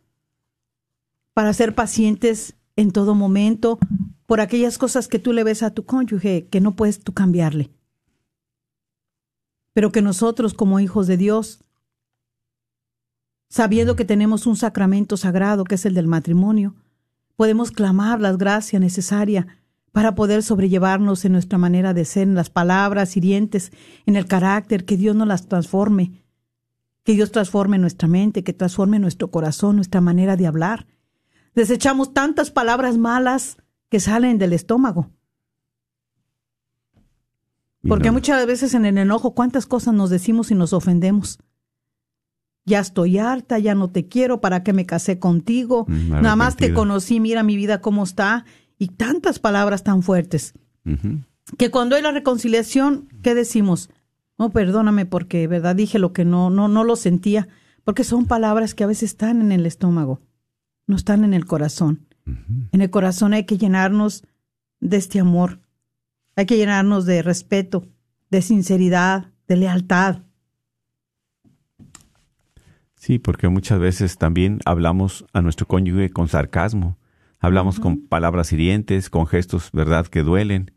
para 1.33 1.53
ser 1.53 1.77
pacientes 1.77 2.57
en 2.75 2.91
todo 2.91 3.15
momento 3.15 3.79
por 4.31 4.41
aquellas 4.41 4.79
cosas 4.79 5.09
que 5.09 5.19
tú 5.19 5.33
le 5.33 5.43
ves 5.43 5.65
a 5.65 5.75
tu 5.75 5.85
cónyuge 5.85 6.47
que 6.47 6.61
no 6.61 6.77
puedes 6.77 7.01
tú 7.01 7.13
cambiarle. 7.13 7.69
Pero 9.73 9.91
que 9.91 10.03
nosotros 10.03 10.55
como 10.55 10.79
hijos 10.79 11.09
de 11.09 11.17
Dios, 11.17 11.65
sabiendo 13.49 13.97
que 13.97 14.05
tenemos 14.05 14.47
un 14.47 14.55
sacramento 14.55 15.17
sagrado 15.17 15.65
que 15.65 15.75
es 15.75 15.85
el 15.85 15.95
del 15.95 16.07
matrimonio, 16.07 16.77
podemos 17.35 17.73
clamar 17.73 18.21
la 18.21 18.33
gracia 18.35 18.79
necesaria 18.79 19.49
para 19.91 20.15
poder 20.15 20.45
sobrellevarnos 20.45 21.25
en 21.25 21.33
nuestra 21.33 21.59
manera 21.59 21.93
de 21.93 22.05
ser, 22.05 22.29
en 22.29 22.37
las 22.37 22.51
palabras 22.51 23.17
hirientes, 23.17 23.73
en 24.07 24.15
el 24.15 24.27
carácter, 24.27 24.85
que 24.85 24.97
Dios 24.97 25.17
nos 25.17 25.27
las 25.27 25.49
transforme, 25.49 26.23
que 27.03 27.15
Dios 27.15 27.33
transforme 27.33 27.79
nuestra 27.79 28.07
mente, 28.07 28.45
que 28.45 28.53
transforme 28.53 29.01
nuestro 29.01 29.33
corazón, 29.33 29.75
nuestra 29.75 30.01
manera 30.01 30.37
de 30.37 30.47
hablar. 30.47 30.87
Desechamos 31.57 32.15
tantas 32.15 32.53
palabras 32.53 32.97
malas 32.97 33.57
que 33.91 34.01
salen 34.01 34.39
del 34.39 34.53
estómago, 34.55 35.11
porque 37.87 38.09
no- 38.09 38.15
muchas 38.15 38.47
veces 38.47 38.75
en 38.75 38.85
el 38.85 38.99
enojo 38.99 39.35
cuántas 39.35 39.67
cosas 39.67 39.95
nos 39.95 40.11
decimos 40.11 40.51
y 40.51 40.55
nos 40.55 40.73
ofendemos. 40.73 41.39
Ya 42.67 42.81
estoy 42.81 43.19
harta, 43.19 43.59
ya 43.59 43.75
no 43.75 43.89
te 43.91 44.07
quiero, 44.07 44.41
¿para 44.41 44.63
qué 44.63 44.73
me 44.73 44.85
casé 44.87 45.19
contigo? 45.19 45.87
Mm, 45.89 46.11
Nada 46.11 46.37
más 46.37 46.57
te 46.57 46.67
conocí, 46.75 47.19
mira 47.19 47.43
mi 47.43 47.57
vida 47.57 47.81
cómo 47.81 48.05
está. 48.05 48.45
Y 48.79 48.89
tantas 48.89 49.39
palabras 49.39 49.83
tan 49.83 50.03
fuertes. 50.03 50.55
Que 51.59 51.71
cuando 51.71 51.97
hay 51.97 52.03
la 52.03 52.13
reconciliación, 52.13 53.09
¿qué 53.23 53.35
decimos? 53.35 53.91
No, 54.39 54.51
perdóname 54.51 55.05
porque, 55.07 55.47
¿verdad? 55.47 55.75
Dije 55.77 55.99
lo 55.99 56.13
que 56.13 56.25
no, 56.25 56.49
no, 56.51 56.69
no 56.69 56.85
lo 56.85 56.97
sentía. 56.97 57.49
Porque 57.85 58.05
son 58.05 58.27
palabras 58.27 58.75
que 58.75 58.85
a 58.85 58.87
veces 58.87 59.11
están 59.11 59.41
en 59.41 59.53
el 59.53 59.67
estómago, 59.67 60.21
no 60.87 60.97
están 60.97 61.25
en 61.25 61.35
el 61.35 61.47
corazón. 61.47 62.07
En 62.73 62.81
el 62.81 62.91
corazón 62.91 63.33
hay 63.33 63.45
que 63.45 63.59
llenarnos 63.59 64.25
de 64.81 64.97
este 64.97 65.21
amor. 65.21 65.61
Hay 66.37 66.47
que 66.47 66.57
llenarnos 66.57 67.07
de 67.07 67.23
respeto, 67.23 67.87
de 68.31 68.43
sinceridad, 68.43 69.33
de 69.49 69.57
lealtad. 69.57 70.23
Sí, 72.95 73.19
porque 73.19 73.49
muchas 73.49 73.79
veces 73.79 74.19
también 74.19 74.61
hablamos 74.65 75.25
a 75.33 75.41
nuestro 75.41 75.67
cónyuge 75.67 76.11
con 76.11 76.29
sarcasmo, 76.29 76.99
hablamos 77.39 77.81
con 77.81 78.07
palabras 78.07 78.53
hirientes, 78.53 79.09
con 79.09 79.27
gestos, 79.27 79.71
¿verdad?, 79.73 80.07
que 80.07 80.23
duelen, 80.23 80.73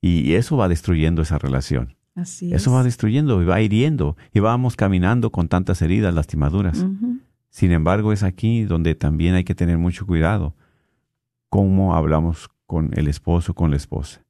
y 0.00 0.34
eso 0.34 0.56
va 0.56 0.68
destruyendo 0.68 1.22
esa 1.22 1.38
relación. 1.38 1.96
Así 2.14 2.52
Eso 2.52 2.70
es. 2.70 2.76
va 2.76 2.84
destruyendo 2.84 3.40
y 3.40 3.46
va 3.46 3.62
hiriendo, 3.62 4.18
y 4.34 4.40
vamos 4.40 4.76
caminando 4.76 5.30
con 5.32 5.48
tantas 5.48 5.80
heridas, 5.80 6.14
lastimaduras. 6.14 6.84
Sin 7.48 7.72
embargo, 7.72 8.12
es 8.12 8.22
aquí 8.22 8.64
donde 8.64 8.94
también 8.94 9.34
hay 9.34 9.44
que 9.44 9.54
tener 9.54 9.78
mucho 9.78 10.06
cuidado 10.06 10.54
cómo 11.52 11.94
hablamos 11.94 12.48
con 12.64 12.98
el 12.98 13.08
esposo, 13.08 13.52
con 13.52 13.70
la 13.70 13.76
esposa, 13.76 14.24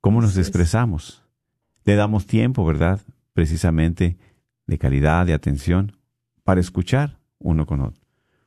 cómo 0.00 0.22
nos 0.22 0.38
expresamos. 0.38 1.22
Le 1.84 1.96
damos 1.96 2.24
tiempo, 2.24 2.64
¿verdad? 2.64 3.02
Precisamente 3.34 4.16
de 4.66 4.78
calidad, 4.78 5.26
de 5.26 5.34
atención, 5.34 5.98
para 6.44 6.62
escuchar 6.62 7.18
uno 7.40 7.66
con 7.66 7.82
otro. 7.82 8.02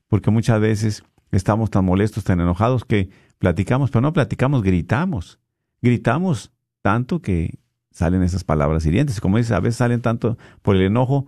Porque 0.07 0.31
muchas 0.31 0.59
veces 0.59 1.03
estamos 1.31 1.69
tan 1.69 1.85
molestos, 1.85 2.23
tan 2.23 2.41
enojados 2.41 2.83
que 2.83 3.11
platicamos, 3.37 3.91
pero 3.91 4.01
no 4.01 4.11
platicamos, 4.11 4.63
gritamos. 4.63 5.39
Gritamos 5.79 6.51
tanto 6.81 7.21
que 7.21 7.59
salen 7.91 8.23
esas 8.23 8.43
palabras 8.43 8.87
hirientes. 8.87 9.21
Como 9.21 9.37
dices, 9.37 9.51
a 9.51 9.59
veces 9.59 9.75
salen 9.75 10.01
tanto 10.01 10.35
por 10.63 10.75
el 10.75 10.81
enojo, 10.81 11.27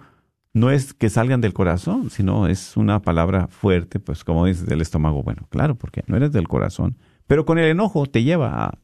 no 0.53 0.69
es 0.71 0.93
que 0.93 1.09
salgan 1.09 1.41
del 1.41 1.53
corazón, 1.53 2.09
sino 2.09 2.47
es 2.47 2.75
una 2.77 3.01
palabra 3.01 3.47
fuerte, 3.47 3.99
pues 3.99 4.23
como 4.23 4.45
dices, 4.45 4.65
del 4.65 4.81
estómago. 4.81 5.23
Bueno, 5.23 5.47
claro, 5.49 5.75
porque 5.75 6.03
no 6.07 6.17
eres 6.17 6.31
del 6.31 6.47
corazón, 6.47 6.97
pero 7.27 7.45
con 7.45 7.57
el 7.57 7.65
enojo 7.65 8.05
te 8.05 8.23
lleva 8.23 8.65
a 8.65 8.79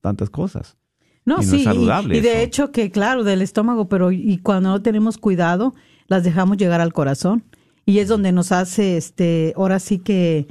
tantas 0.00 0.30
cosas. 0.30 0.76
No, 1.24 1.36
Y 1.36 1.36
no 1.38 1.42
es 1.42 1.50
sí, 1.50 1.56
y- 1.60 1.64
saludable 1.64 2.16
y, 2.18 2.20
de 2.20 2.32
eso. 2.34 2.42
hecho 2.42 2.72
que 2.72 2.90
claro, 2.90 3.24
del 3.24 3.42
estómago, 3.42 3.88
pero 3.88 4.12
y 4.12 4.38
cuando 4.38 4.70
no 4.70 4.82
tenemos 4.82 5.16
cuidado, 5.18 5.74
las 6.06 6.22
dejamos 6.24 6.56
llegar 6.58 6.80
al 6.80 6.92
corazón. 6.92 7.44
Y 7.86 7.98
es 7.98 8.08
donde 8.08 8.32
nos 8.32 8.50
hace, 8.52 8.96
este, 8.96 9.52
ahora 9.56 9.78
sí 9.78 9.98
que 9.98 10.48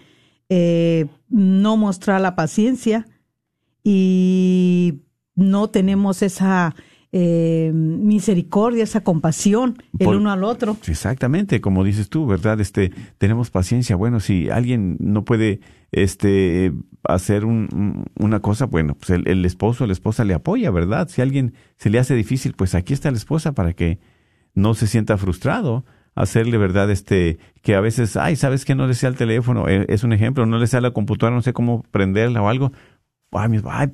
eh, 0.50 1.08
no 1.30 1.78
mostrar 1.78 2.22
la 2.22 2.36
paciencia 2.36 3.06
y 3.84 5.02
no 5.36 5.70
tenemos 5.70 6.22
esa, 6.22 6.76
eh, 7.16 7.72
misericordia, 7.74 8.84
esa 8.84 9.02
compasión 9.04 9.78
el 10.00 10.06
Por- 10.06 10.16
uno 10.18 10.32
al 10.32 10.44
otro. 10.44 10.76
Exactamente, 10.88 11.62
como 11.62 11.84
dices 11.84 12.10
tú, 12.10 12.26
¿verdad? 12.26 12.60
Este, 12.60 12.92
tenemos 13.20 13.52
paciencia. 13.52 13.96
Bueno, 13.96 14.20
si 14.20 14.50
alguien 14.50 14.98
no 15.00 15.24
puede 15.24 15.60
este 15.92 16.74
hacer 17.08 17.46
un- 17.46 17.70
un- 17.74 18.06
una 18.20 18.40
cosa, 18.40 18.66
bueno, 18.66 18.96
pues 18.96 19.12
el, 19.12 19.28
el 19.28 19.46
esposo 19.46 19.84
o 19.84 19.88
la 19.88 19.94
esposa 19.94 20.24
le 20.26 20.34
apoya, 20.34 20.72
¿verdad? 20.72 21.08
Si 21.08 21.22
a 21.22 21.24
alguien 21.24 21.54
se 21.78 21.90
le 21.90 22.00
hace 22.00 22.16
difícil, 22.16 22.54
pues 22.54 22.76
aquí 22.76 22.94
está 22.94 23.12
la 23.12 23.18
esposa 23.18 23.54
para 23.54 23.74
que 23.74 24.00
no 24.56 24.74
se 24.74 24.88
sienta 24.88 25.18
frustrado. 25.18 25.86
Hacerle, 26.16 26.60
¿verdad? 26.60 26.92
Este, 26.92 27.40
que 27.64 27.74
a 27.74 27.82
veces, 27.82 28.18
ay, 28.18 28.36
¿sabes 28.36 28.66
que 28.66 28.76
no 28.76 28.86
le 28.86 28.94
sea 28.94 29.10
el 29.10 29.16
teléfono? 29.16 29.68
Eh, 29.68 29.86
Es 29.90 30.04
un 30.04 30.14
ejemplo, 30.14 30.46
no 30.46 30.60
le 30.60 30.68
sea 30.68 30.80
la 30.80 30.92
computadora, 30.92 31.36
no 31.36 31.42
sé 31.42 31.54
cómo 31.54 31.82
prenderla 31.90 32.42
o 32.44 32.50
algo. 32.50 32.72
Ay, 33.32 33.50
mi- 33.50 33.62
ay, 33.68 33.88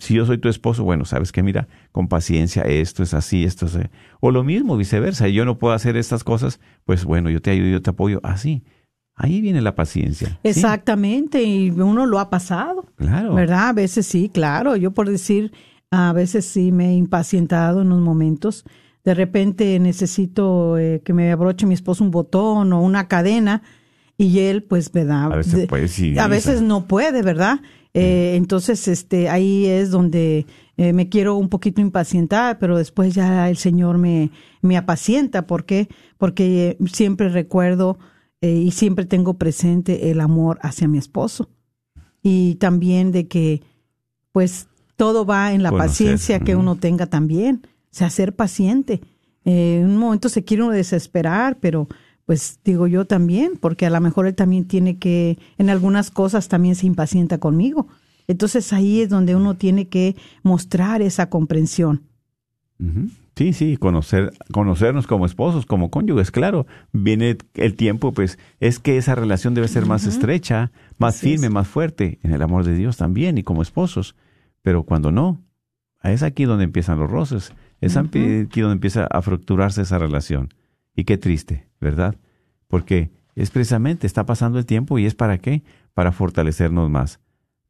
si 0.00 0.14
yo 0.14 0.26
soy 0.26 0.38
tu 0.38 0.48
esposo, 0.48 0.84
bueno, 0.84 1.04
sabes 1.04 1.32
que 1.32 1.42
mira, 1.42 1.68
con 1.92 2.08
paciencia, 2.08 2.62
esto 2.62 3.02
es 3.02 3.14
así, 3.14 3.44
esto 3.44 3.66
es... 3.66 3.76
eh, 3.76 3.90
O 4.20 4.30
lo 4.30 4.44
mismo, 4.44 4.76
viceversa, 4.76 5.28
yo 5.28 5.44
no 5.44 5.58
puedo 5.58 5.74
hacer 5.74 5.96
estas 5.96 6.24
cosas, 6.24 6.60
pues 6.84 7.04
bueno, 7.04 7.30
yo 7.30 7.40
te 7.42 7.50
ayudo, 7.50 7.68
yo 7.68 7.82
te 7.82 7.90
apoyo, 7.90 8.20
así. 8.22 8.62
Ahí 9.14 9.40
viene 9.42 9.60
la 9.60 9.74
paciencia. 9.74 10.28
¿sí? 10.28 10.34
Exactamente, 10.44 11.42
y 11.42 11.70
uno 11.70 12.06
lo 12.06 12.18
ha 12.18 12.30
pasado. 12.30 12.86
Claro. 12.96 13.34
¿Verdad? 13.34 13.68
A 13.68 13.72
veces 13.74 14.06
sí, 14.06 14.30
claro. 14.32 14.74
Yo 14.76 14.92
por 14.92 15.08
decir, 15.10 15.52
a 15.90 16.12
veces 16.14 16.46
sí 16.46 16.72
me 16.72 16.88
he 16.90 16.94
impacientado 16.94 17.82
en 17.82 17.88
unos 17.88 18.00
momentos. 18.00 18.64
De 19.04 19.14
repente 19.14 19.78
necesito 19.80 20.78
eh, 20.78 21.02
que 21.04 21.12
me 21.12 21.30
abroche 21.30 21.66
mi 21.66 21.74
esposo 21.74 22.02
un 22.04 22.10
botón 22.10 22.72
o 22.72 22.80
una 22.80 23.06
cadena 23.08 23.62
y 24.16 24.38
él, 24.40 24.62
pues. 24.62 24.90
A 24.94 25.28
veces 25.28 25.52
De- 25.52 25.66
puede, 25.66 25.88
sí, 25.88 26.18
a 26.18 26.26
veces 26.28 26.62
no 26.62 26.86
puede, 26.86 27.22
¿verdad? 27.22 27.60
Eh, 27.94 28.34
entonces, 28.36 28.88
este, 28.88 29.28
ahí 29.28 29.66
es 29.66 29.90
donde 29.90 30.46
eh, 30.76 30.92
me 30.92 31.08
quiero 31.08 31.36
un 31.36 31.48
poquito 31.48 31.80
impacientar, 31.80 32.58
pero 32.58 32.78
después 32.78 33.14
ya 33.14 33.48
el 33.50 33.56
Señor 33.56 33.98
me, 33.98 34.30
me 34.62 34.76
apacienta. 34.76 35.46
¿Por 35.46 35.64
qué? 35.64 35.88
Porque 36.18 36.76
siempre 36.92 37.28
recuerdo 37.28 37.98
eh, 38.40 38.54
y 38.54 38.70
siempre 38.70 39.04
tengo 39.04 39.34
presente 39.34 40.10
el 40.10 40.20
amor 40.20 40.58
hacia 40.62 40.88
mi 40.88 40.98
esposo. 40.98 41.50
Y 42.22 42.56
también 42.56 43.12
de 43.12 43.28
que, 43.28 43.62
pues, 44.32 44.68
todo 44.96 45.26
va 45.26 45.52
en 45.52 45.62
la 45.62 45.70
Conocer, 45.70 45.88
paciencia 45.88 46.40
que 46.40 46.56
uno 46.56 46.76
tenga 46.76 47.06
también. 47.06 47.62
O 47.64 47.94
sea, 47.94 48.08
ser 48.10 48.34
paciente. 48.34 49.00
Eh, 49.44 49.80
en 49.82 49.90
un 49.90 49.96
momento 49.98 50.28
se 50.28 50.44
quiere 50.44 50.62
uno 50.62 50.72
desesperar, 50.72 51.58
pero 51.60 51.88
pues 52.32 52.60
digo 52.64 52.86
yo 52.86 53.04
también, 53.04 53.58
porque 53.60 53.84
a 53.84 53.90
lo 53.90 54.00
mejor 54.00 54.26
él 54.26 54.34
también 54.34 54.64
tiene 54.64 54.96
que, 54.96 55.38
en 55.58 55.68
algunas 55.68 56.10
cosas 56.10 56.48
también 56.48 56.76
se 56.76 56.86
impacienta 56.86 57.36
conmigo. 57.36 57.88
Entonces 58.26 58.72
ahí 58.72 59.02
es 59.02 59.10
donde 59.10 59.36
uno 59.36 59.58
tiene 59.58 59.88
que 59.88 60.16
mostrar 60.42 61.02
esa 61.02 61.28
comprensión. 61.28 62.04
Sí, 63.36 63.52
sí, 63.52 63.76
conocer, 63.76 64.32
conocernos 64.50 65.06
como 65.06 65.26
esposos, 65.26 65.66
como 65.66 65.90
cónyuges, 65.90 66.30
claro. 66.30 66.66
Viene 66.94 67.36
el 67.52 67.74
tiempo, 67.74 68.12
pues 68.12 68.38
es 68.60 68.78
que 68.78 68.96
esa 68.96 69.14
relación 69.14 69.52
debe 69.52 69.68
ser 69.68 69.84
más 69.84 70.06
estrecha, 70.06 70.72
más 70.96 71.16
Así 71.16 71.32
firme, 71.32 71.48
es. 71.48 71.52
más 71.52 71.68
fuerte, 71.68 72.18
en 72.22 72.32
el 72.32 72.40
amor 72.40 72.64
de 72.64 72.74
Dios 72.74 72.96
también 72.96 73.36
y 73.36 73.42
como 73.42 73.60
esposos. 73.60 74.16
Pero 74.62 74.84
cuando 74.84 75.12
no, 75.12 75.42
es 76.02 76.22
aquí 76.22 76.44
donde 76.44 76.64
empiezan 76.64 76.98
los 76.98 77.10
roces, 77.10 77.52
es 77.82 77.98
aquí 77.98 78.62
donde 78.62 78.72
empieza 78.72 79.04
a 79.04 79.20
fracturarse 79.20 79.82
esa 79.82 79.98
relación. 79.98 80.54
Y 80.96 81.04
qué 81.04 81.18
triste, 81.18 81.66
¿verdad? 81.82 82.14
Porque 82.68 83.10
es 83.34 83.50
precisamente, 83.50 84.06
está 84.06 84.24
pasando 84.24 84.58
el 84.58 84.64
tiempo 84.64 84.98
y 84.98 85.04
es 85.04 85.14
para 85.14 85.38
qué? 85.38 85.62
Para 85.92 86.12
fortalecernos 86.12 86.88
más, 86.88 87.20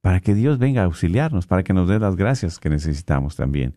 para 0.01 0.21
que 0.21 0.35
Dios 0.35 0.59
venga 0.59 0.83
a 0.83 0.85
auxiliarnos, 0.85 1.47
para 1.47 1.65
que 1.65 1.73
nos 1.73 1.89
dé 1.89 1.99
las 1.99 2.15
gracias 2.15 2.61
que 2.61 2.71
necesitamos 2.71 3.35
también, 3.35 3.75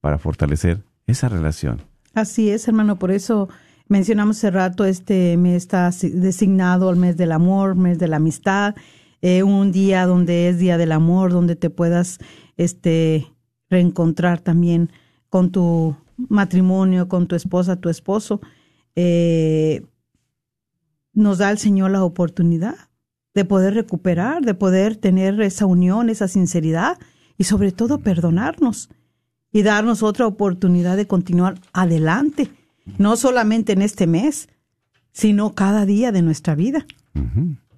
para 0.00 0.18
fortalecer 0.18 0.82
esa 1.06 1.28
relación. 1.28 1.80
Así 2.14 2.50
es, 2.50 2.68
hermano, 2.68 2.98
por 2.98 3.10
eso 3.10 3.48
mencionamos 3.88 4.36
hace 4.38 4.50
rato, 4.50 4.84
este 4.84 5.36
mes 5.36 5.56
está 5.56 5.90
designado 6.02 6.88
al 6.88 6.96
mes 6.96 7.16
del 7.16 7.32
amor, 7.32 7.74
mes 7.74 7.98
de 7.98 8.08
la 8.08 8.16
amistad, 8.16 8.74
eh, 9.22 9.42
un 9.42 9.72
día 9.72 10.06
donde 10.06 10.48
es 10.48 10.58
día 10.58 10.78
del 10.78 10.92
amor, 10.92 11.32
donde 11.32 11.56
te 11.56 11.70
puedas 11.70 12.18
este, 12.56 13.26
reencontrar 13.68 14.40
también 14.40 14.90
con 15.28 15.50
tu 15.50 15.96
matrimonio, 16.16 17.08
con 17.08 17.26
tu 17.26 17.36
esposa, 17.36 17.76
tu 17.76 17.88
esposo. 17.88 18.40
Eh, 19.00 19.86
nos 21.12 21.38
da 21.38 21.52
el 21.52 21.58
Señor 21.58 21.92
la 21.92 22.02
oportunidad 22.02 22.74
de 23.32 23.44
poder 23.44 23.74
recuperar, 23.74 24.44
de 24.44 24.54
poder 24.54 24.96
tener 24.96 25.40
esa 25.40 25.66
unión, 25.66 26.10
esa 26.10 26.26
sinceridad 26.26 26.98
y 27.36 27.44
sobre 27.44 27.70
todo 27.70 28.00
perdonarnos 28.00 28.90
y 29.52 29.62
darnos 29.62 30.02
otra 30.02 30.26
oportunidad 30.26 30.96
de 30.96 31.06
continuar 31.06 31.60
adelante, 31.72 32.50
no 32.98 33.16
solamente 33.16 33.72
en 33.72 33.82
este 33.82 34.08
mes, 34.08 34.48
sino 35.12 35.54
cada 35.54 35.86
día 35.86 36.10
de 36.10 36.22
nuestra 36.22 36.56
vida. 36.56 36.84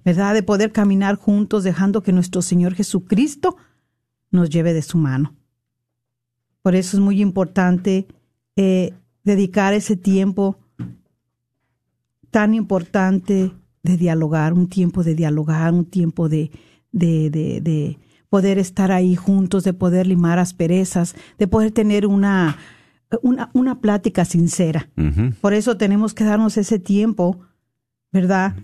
¿verdad? 0.03 0.33
De 0.33 0.41
poder 0.41 0.71
caminar 0.71 1.17
juntos 1.17 1.63
dejando 1.63 2.01
que 2.01 2.13
nuestro 2.13 2.41
Señor 2.41 2.73
Jesucristo 2.73 3.57
nos 4.31 4.49
lleve 4.49 4.73
de 4.73 4.81
su 4.81 4.97
mano. 4.97 5.35
Por 6.63 6.73
eso 6.73 6.97
es 6.97 7.01
muy 7.01 7.21
importante 7.21 8.07
eh, 8.55 8.95
dedicar 9.23 9.75
ese 9.75 9.95
tiempo 9.95 10.57
tan 12.31 12.53
importante 12.53 13.51
de 13.83 13.97
dialogar, 13.97 14.53
un 14.53 14.67
tiempo 14.67 15.03
de 15.03 15.15
dialogar, 15.15 15.73
un 15.73 15.85
tiempo 15.85 16.29
de, 16.29 16.51
de, 16.91 17.29
de, 17.29 17.61
de 17.61 17.97
poder 18.29 18.57
estar 18.57 18.91
ahí 18.91 19.15
juntos, 19.15 19.63
de 19.63 19.73
poder 19.73 20.07
limar 20.07 20.39
asperezas, 20.39 21.15
de 21.37 21.47
poder 21.47 21.71
tener 21.71 22.07
una, 22.07 22.57
una, 23.21 23.49
una 23.53 23.81
plática 23.81 24.23
sincera. 24.25 24.89
Por 25.41 25.53
eso 25.53 25.77
tenemos 25.77 26.13
que 26.13 26.23
darnos 26.23 26.57
ese 26.57 26.79
tiempo, 26.79 27.39
¿verdad? 28.11 28.55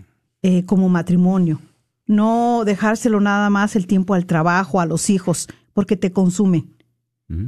Eh, 0.42 0.64
como 0.66 0.88
matrimonio. 0.88 1.60
No 2.06 2.64
dejárselo 2.64 3.20
nada 3.20 3.50
más 3.50 3.76
el 3.76 3.88
tiempo 3.88 4.14
al 4.14 4.26
trabajo, 4.26 4.80
a 4.80 4.86
los 4.86 5.10
hijos, 5.10 5.50
porque 5.74 5.98
te 5.98 6.12
consumen. 6.12 6.74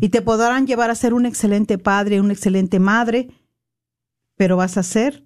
Y 0.02 0.10
te 0.10 0.22
podrán 0.22 0.68
llevar 0.68 0.90
a 0.90 0.96
ser 0.96 1.14
un 1.14 1.26
excelente 1.26 1.78
padre, 1.78 2.20
una 2.20 2.34
excelente 2.34 2.80
madre, 2.80 3.30
pero 4.36 4.58
vas 4.58 4.76
a 4.78 4.84
ser 4.84 5.24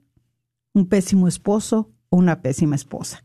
un 0.74 0.88
pésimo 0.88 1.28
esposo 1.28 1.92
o 2.10 2.18
una 2.18 2.42
pésima 2.42 2.76
esposa. 2.76 3.24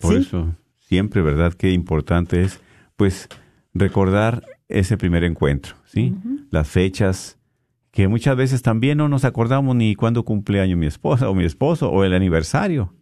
Por 0.00 0.12
Sí. 0.12 0.18
eso, 0.20 0.54
siempre, 0.76 1.22
¿verdad? 1.22 1.52
Qué 1.54 1.72
importante 1.72 2.42
es, 2.42 2.60
pues, 2.96 3.28
recordar 3.72 4.42
ese 4.68 4.96
primer 4.96 5.24
encuentro, 5.24 5.76
¿sí? 5.86 6.14
Las 6.50 6.68
fechas, 6.68 7.38
que 7.90 8.08
muchas 8.08 8.36
veces 8.36 8.62
también 8.62 8.98
no 8.98 9.08
nos 9.08 9.24
acordamos 9.24 9.74
ni 9.76 9.94
cuándo 9.94 10.24
cumpleaños 10.24 10.78
mi 10.78 10.86
esposa 10.86 11.30
o 11.30 11.34
mi 11.34 11.44
esposo 11.44 11.90
o 11.90 12.04
el 12.04 12.12
aniversario, 12.14 12.92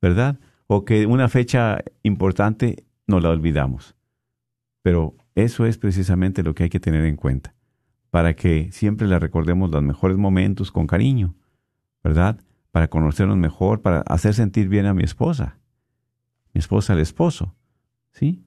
¿verdad? 0.00 0.38
O 0.66 0.84
que 0.84 1.04
una 1.06 1.28
fecha 1.28 1.82
importante 2.02 2.84
nos 3.06 3.22
la 3.22 3.30
olvidamos. 3.30 3.94
Pero 4.82 5.14
eso 5.34 5.66
es 5.66 5.76
precisamente 5.76 6.42
lo 6.42 6.54
que 6.54 6.62
hay 6.64 6.70
que 6.70 6.80
tener 6.80 7.04
en 7.04 7.16
cuenta, 7.16 7.54
para 8.10 8.34
que 8.34 8.70
siempre 8.72 9.06
le 9.06 9.18
recordemos 9.18 9.70
los 9.70 9.82
mejores 9.82 10.16
momentos 10.16 10.70
con 10.72 10.86
cariño, 10.86 11.34
¿verdad? 12.02 12.40
Para 12.70 12.88
conocernos 12.88 13.36
mejor, 13.36 13.82
para 13.82 14.00
hacer 14.02 14.34
sentir 14.34 14.68
bien 14.68 14.86
a 14.86 14.94
mi 14.94 15.02
esposa, 15.02 15.58
mi 16.54 16.60
esposa 16.60 16.92
al 16.92 17.00
esposo, 17.00 17.54
¿sí? 18.12 18.44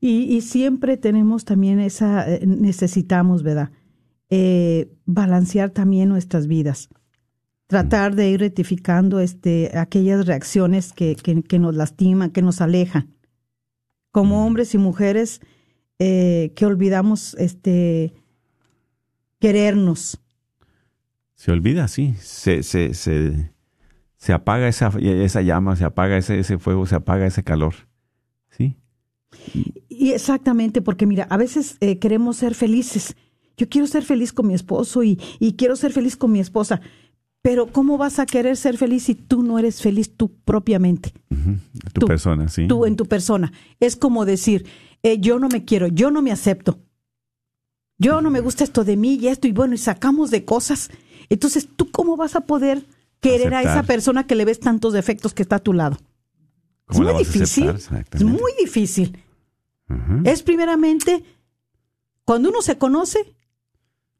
Y, 0.00 0.34
y 0.34 0.40
siempre 0.40 0.96
tenemos 0.96 1.44
también 1.44 1.78
esa, 1.78 2.28
eh, 2.28 2.44
necesitamos, 2.44 3.44
¿verdad? 3.44 3.70
Eh, 4.30 4.90
balancear 5.04 5.70
también 5.70 6.08
nuestras 6.08 6.48
vidas. 6.48 6.88
Tratar 7.68 8.16
de 8.16 8.30
ir 8.30 8.40
rectificando 8.40 9.20
este, 9.20 9.70
aquellas 9.78 10.26
reacciones 10.26 10.92
que, 10.92 11.14
que, 11.14 11.42
que 11.42 11.58
nos 11.58 11.76
lastiman, 11.76 12.30
que 12.30 12.42
nos 12.42 12.60
alejan. 12.60 13.14
Como 14.10 14.44
hombres 14.44 14.74
y 14.74 14.78
mujeres 14.78 15.40
eh, 15.98 16.52
que 16.56 16.66
olvidamos 16.66 17.34
este, 17.34 18.12
querernos. 19.38 20.20
Se 21.34 21.52
olvida, 21.52 21.86
sí, 21.86 22.14
se, 22.18 22.64
se, 22.64 22.94
se, 22.94 23.51
se 24.22 24.32
apaga 24.32 24.68
esa, 24.68 24.92
esa 25.00 25.42
llama, 25.42 25.74
se 25.74 25.82
apaga 25.84 26.16
ese, 26.16 26.38
ese 26.38 26.56
fuego, 26.56 26.86
se 26.86 26.94
apaga 26.94 27.26
ese 27.26 27.42
calor, 27.42 27.74
¿sí? 28.50 28.76
Y 29.88 30.12
exactamente, 30.12 30.80
porque 30.80 31.06
mira, 31.06 31.24
a 31.28 31.36
veces 31.36 31.76
eh, 31.80 31.98
queremos 31.98 32.36
ser 32.36 32.54
felices. 32.54 33.16
Yo 33.56 33.68
quiero 33.68 33.88
ser 33.88 34.04
feliz 34.04 34.32
con 34.32 34.46
mi 34.46 34.54
esposo 34.54 35.02
y, 35.02 35.18
y 35.40 35.54
quiero 35.54 35.74
ser 35.74 35.92
feliz 35.92 36.16
con 36.16 36.30
mi 36.30 36.38
esposa. 36.38 36.80
Pero 37.42 37.66
¿cómo 37.66 37.98
vas 37.98 38.20
a 38.20 38.26
querer 38.26 38.56
ser 38.56 38.76
feliz 38.78 39.02
si 39.02 39.16
tú 39.16 39.42
no 39.42 39.58
eres 39.58 39.82
feliz 39.82 40.16
tú 40.16 40.32
propiamente? 40.44 41.12
Tu 41.92 42.00
Tú- 42.02 42.06
persona, 42.06 42.46
sí. 42.48 42.68
Tú 42.68 42.86
en 42.86 42.94
tu 42.94 43.06
persona. 43.06 43.52
Es 43.80 43.96
como 43.96 44.24
decir, 44.24 44.66
eh, 45.02 45.18
yo 45.18 45.40
no 45.40 45.48
me 45.48 45.64
quiero, 45.64 45.88
yo 45.88 46.12
no 46.12 46.22
me 46.22 46.30
acepto. 46.30 46.78
Yo 47.98 48.22
no 48.22 48.30
me 48.30 48.38
gusta 48.38 48.62
esto 48.62 48.84
de 48.84 48.96
mí 48.96 49.18
y 49.20 49.26
esto 49.26 49.48
y 49.48 49.52
bueno, 49.52 49.74
y 49.74 49.78
sacamos 49.78 50.30
de 50.30 50.44
cosas. 50.44 50.90
Entonces, 51.28 51.68
¿tú 51.74 51.90
cómo 51.90 52.16
vas 52.16 52.36
a 52.36 52.42
poder 52.42 52.84
querer 53.22 53.54
a 53.54 53.62
esa 53.62 53.84
persona 53.84 54.26
que 54.26 54.34
le 54.34 54.44
ves 54.44 54.60
tantos 54.60 54.92
defectos 54.92 55.32
que 55.32 55.42
está 55.42 55.56
a 55.56 55.60
tu 55.60 55.72
lado? 55.72 55.96
Es 56.90 56.96
¿Cómo 56.96 57.04
la 57.04 57.12
muy 57.14 57.24
difícil. 57.24 57.68
Es 57.68 58.22
muy 58.22 58.52
difícil. 58.60 59.18
Es 60.24 60.42
primeramente, 60.42 61.24
cuando 62.24 62.50
uno 62.50 62.60
se 62.60 62.76
conoce, 62.76 63.34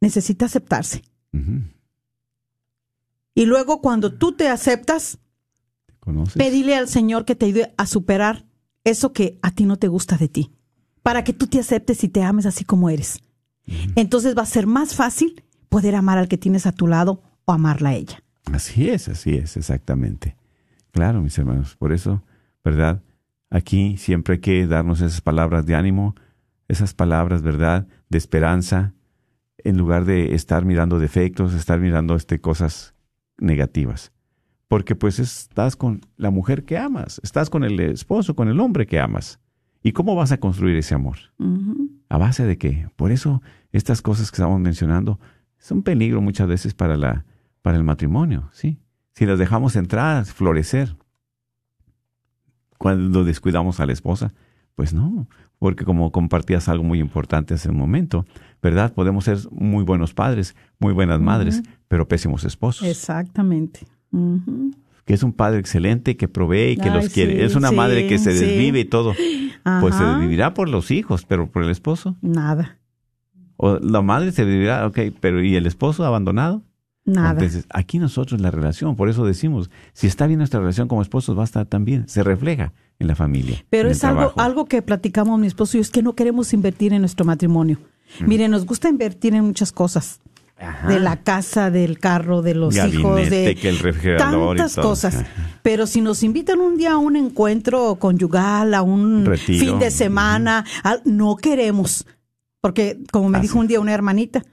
necesita 0.00 0.46
aceptarse. 0.46 1.02
Y 3.34 3.44
luego 3.46 3.80
cuando 3.80 4.14
tú 4.14 4.32
te 4.32 4.48
aceptas, 4.48 5.18
¿Conoces? 6.00 6.34
pedirle 6.34 6.76
al 6.76 6.88
Señor 6.88 7.24
que 7.24 7.34
te 7.34 7.46
ayude 7.46 7.74
a 7.76 7.86
superar 7.86 8.46
eso 8.84 9.12
que 9.12 9.38
a 9.42 9.50
ti 9.50 9.64
no 9.64 9.78
te 9.78 9.88
gusta 9.88 10.16
de 10.16 10.28
ti, 10.28 10.52
para 11.02 11.24
que 11.24 11.32
tú 11.32 11.46
te 11.46 11.58
aceptes 11.58 12.04
y 12.04 12.08
te 12.08 12.22
ames 12.22 12.46
así 12.46 12.64
como 12.64 12.90
eres. 12.90 13.20
Entonces 13.96 14.36
va 14.36 14.42
a 14.42 14.46
ser 14.46 14.66
más 14.66 14.94
fácil 14.94 15.42
poder 15.68 15.94
amar 15.94 16.18
al 16.18 16.28
que 16.28 16.38
tienes 16.38 16.66
a 16.66 16.72
tu 16.72 16.86
lado 16.86 17.22
o 17.44 17.52
amarla 17.52 17.90
a 17.90 17.94
ella. 17.94 18.21
Así 18.50 18.88
es, 18.88 19.08
así 19.08 19.36
es, 19.36 19.56
exactamente. 19.56 20.36
Claro, 20.90 21.22
mis 21.22 21.38
hermanos, 21.38 21.76
por 21.76 21.92
eso, 21.92 22.22
¿verdad? 22.64 23.02
Aquí 23.50 23.96
siempre 23.96 24.34
hay 24.34 24.40
que 24.40 24.66
darnos 24.66 25.00
esas 25.00 25.20
palabras 25.20 25.66
de 25.66 25.74
ánimo, 25.74 26.14
esas 26.68 26.94
palabras, 26.94 27.42
¿verdad? 27.42 27.86
De 28.08 28.18
esperanza, 28.18 28.94
en 29.58 29.78
lugar 29.78 30.04
de 30.04 30.34
estar 30.34 30.64
mirando 30.64 30.98
defectos, 30.98 31.54
estar 31.54 31.78
mirando 31.78 32.16
este, 32.16 32.40
cosas 32.40 32.94
negativas. 33.38 34.12
Porque 34.68 34.96
pues 34.96 35.18
estás 35.18 35.76
con 35.76 36.00
la 36.16 36.30
mujer 36.30 36.64
que 36.64 36.78
amas, 36.78 37.20
estás 37.22 37.50
con 37.50 37.62
el 37.62 37.78
esposo, 37.78 38.34
con 38.34 38.48
el 38.48 38.58
hombre 38.58 38.86
que 38.86 38.98
amas. 38.98 39.38
¿Y 39.82 39.92
cómo 39.92 40.14
vas 40.14 40.32
a 40.32 40.38
construir 40.38 40.76
ese 40.76 40.94
amor? 40.94 41.18
¿A 42.08 42.16
base 42.16 42.46
de 42.46 42.56
qué? 42.56 42.88
Por 42.96 43.10
eso 43.10 43.42
estas 43.72 44.00
cosas 44.00 44.30
que 44.30 44.36
estamos 44.36 44.60
mencionando 44.60 45.18
son 45.58 45.82
peligro 45.82 46.20
muchas 46.20 46.48
veces 46.48 46.72
para, 46.72 46.96
la, 46.96 47.24
para 47.62 47.76
el 47.76 47.84
matrimonio, 47.84 48.48
¿sí? 48.52 48.78
Si 49.14 49.24
las 49.26 49.38
dejamos 49.38 49.76
entrar, 49.76 50.24
florecer. 50.26 50.96
Cuando 52.78 53.22
descuidamos 53.24 53.78
a 53.78 53.86
la 53.86 53.92
esposa, 53.92 54.32
pues 54.74 54.92
no, 54.92 55.28
porque 55.58 55.84
como 55.84 56.10
compartías 56.10 56.68
algo 56.68 56.82
muy 56.82 56.98
importante 56.98 57.54
hace 57.54 57.70
un 57.70 57.76
momento, 57.76 58.26
¿verdad? 58.60 58.92
Podemos 58.92 59.24
ser 59.24 59.38
muy 59.52 59.84
buenos 59.84 60.14
padres, 60.14 60.56
muy 60.80 60.92
buenas 60.92 61.20
madres, 61.20 61.62
pero 61.86 62.08
pésimos 62.08 62.42
esposos. 62.44 62.88
Exactamente. 62.88 63.86
Que 65.04 65.14
es 65.14 65.22
un 65.22 65.32
padre 65.32 65.60
excelente 65.60 66.16
que 66.16 66.26
provee 66.26 66.72
y 66.72 66.76
que 66.76 66.88
Ay, 66.88 66.94
los 67.02 67.12
quiere. 67.12 67.34
sí, 67.36 67.40
es 67.42 67.54
una 67.54 67.68
sí, 67.68 67.76
madre 67.76 68.08
que 68.08 68.18
se 68.18 68.36
sí. 68.36 68.44
desvive 68.44 68.80
y 68.80 68.84
todo. 68.84 69.14
Pues 69.80 69.94
se 69.94 70.02
desvivirá 70.04 70.54
por 70.54 70.68
los 70.68 70.90
hijos, 70.90 71.24
pero 71.24 71.48
por 71.48 71.62
el 71.62 71.70
esposo. 71.70 72.16
Nada, 72.20 72.78
O 73.56 73.78
la 73.78 74.02
madre 74.02 74.32
se 74.32 74.44
vivirá, 74.44 74.84
ok, 74.88 74.98
pero 75.20 75.40
¿y 75.44 75.54
el 75.54 75.66
esposo 75.66 76.04
abandonado? 76.04 76.64
Nada. 77.04 77.32
Entonces, 77.32 77.66
aquí 77.70 77.98
nosotros 77.98 78.40
la 78.40 78.50
relación, 78.50 78.96
por 78.96 79.08
eso 79.08 79.24
decimos, 79.24 79.70
si 79.92 80.06
está 80.06 80.26
bien 80.26 80.38
nuestra 80.38 80.60
relación 80.60 80.88
como 80.88 81.02
esposos, 81.02 81.36
va 81.36 81.42
a 81.42 81.44
estar 81.44 81.66
también, 81.66 82.08
se 82.08 82.22
refleja 82.22 82.72
en 82.98 83.08
la 83.08 83.14
familia. 83.14 83.64
Pero 83.70 83.90
es 83.90 84.04
algo, 84.04 84.20
trabajo. 84.20 84.40
algo 84.40 84.64
que 84.66 84.82
platicamos 84.82 85.38
mi 85.38 85.46
esposo 85.46 85.76
y 85.76 85.78
yo, 85.78 85.82
es 85.82 85.90
que 85.90 86.02
no 86.02 86.14
queremos 86.14 86.52
invertir 86.52 86.92
en 86.92 87.00
nuestro 87.00 87.24
matrimonio. 87.24 87.78
Mire, 88.20 88.48
nos 88.48 88.66
gusta 88.66 88.88
invertir 88.88 89.34
en 89.34 89.44
muchas 89.44 89.72
cosas. 89.72 90.20
Ajá. 90.58 90.86
De 90.86 91.00
la 91.00 91.16
casa, 91.16 91.72
del 91.72 91.98
carro, 91.98 92.40
de 92.40 92.54
los 92.54 92.76
hijos, 92.76 93.28
de 93.28 93.56
que 93.56 93.68
el 93.68 94.16
tantas 94.16 94.76
cosas. 94.76 95.24
Pero 95.62 95.88
si 95.88 96.00
nos 96.00 96.22
invitan 96.22 96.60
un 96.60 96.76
día 96.76 96.92
a 96.92 96.98
un 96.98 97.16
encuentro 97.16 97.96
conyugal, 97.96 98.72
a 98.74 98.82
un 98.82 99.24
Retiro. 99.24 99.58
fin 99.58 99.78
de 99.80 99.90
semana, 99.90 100.64
no 101.04 101.36
queremos. 101.36 102.06
Porque, 102.60 102.98
como 103.10 103.28
me 103.28 103.40
dijo 103.40 103.58
un 103.58 103.66
día 103.66 103.80
una 103.80 103.92
hermanita, 103.92 104.44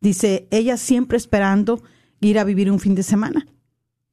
dice, 0.00 0.46
ella 0.52 0.76
siempre 0.76 1.16
esperando 1.16 1.82
ir 2.20 2.38
a 2.38 2.44
vivir 2.44 2.70
un 2.70 2.78
fin 2.80 2.94
de 2.94 3.02
semana. 3.02 3.46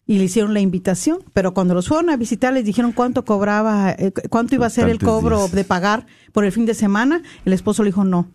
Y 0.05 0.17
le 0.17 0.25
hicieron 0.25 0.53
la 0.53 0.59
invitación, 0.59 1.19
pero 1.33 1.53
cuando 1.53 1.73
los 1.73 1.87
fueron 1.87 2.09
a 2.09 2.17
visitar 2.17 2.51
les 2.53 2.65
dijeron 2.65 2.91
cuánto 2.91 3.23
cobraba, 3.23 3.91
eh, 3.91 4.11
cuánto 4.29 4.53
iba 4.55 4.65
a 4.65 4.69
ser 4.69 4.89
el 4.89 4.99
cobro 4.99 5.37
días. 5.39 5.51
de 5.53 5.63
pagar 5.63 6.05
por 6.33 6.43
el 6.43 6.51
fin 6.51 6.65
de 6.65 6.73
semana. 6.73 7.21
El 7.45 7.53
esposo 7.53 7.83
le 7.83 7.89
dijo, 7.89 8.03
no, 8.03 8.27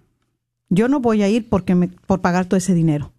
yo 0.70 0.88
no 0.88 1.00
voy 1.00 1.22
a 1.22 1.28
ir 1.28 1.48
porque 1.48 1.74
me, 1.74 1.88
por 1.88 2.20
pagar 2.22 2.46
todo 2.46 2.56
ese 2.56 2.72
dinero. 2.72 3.12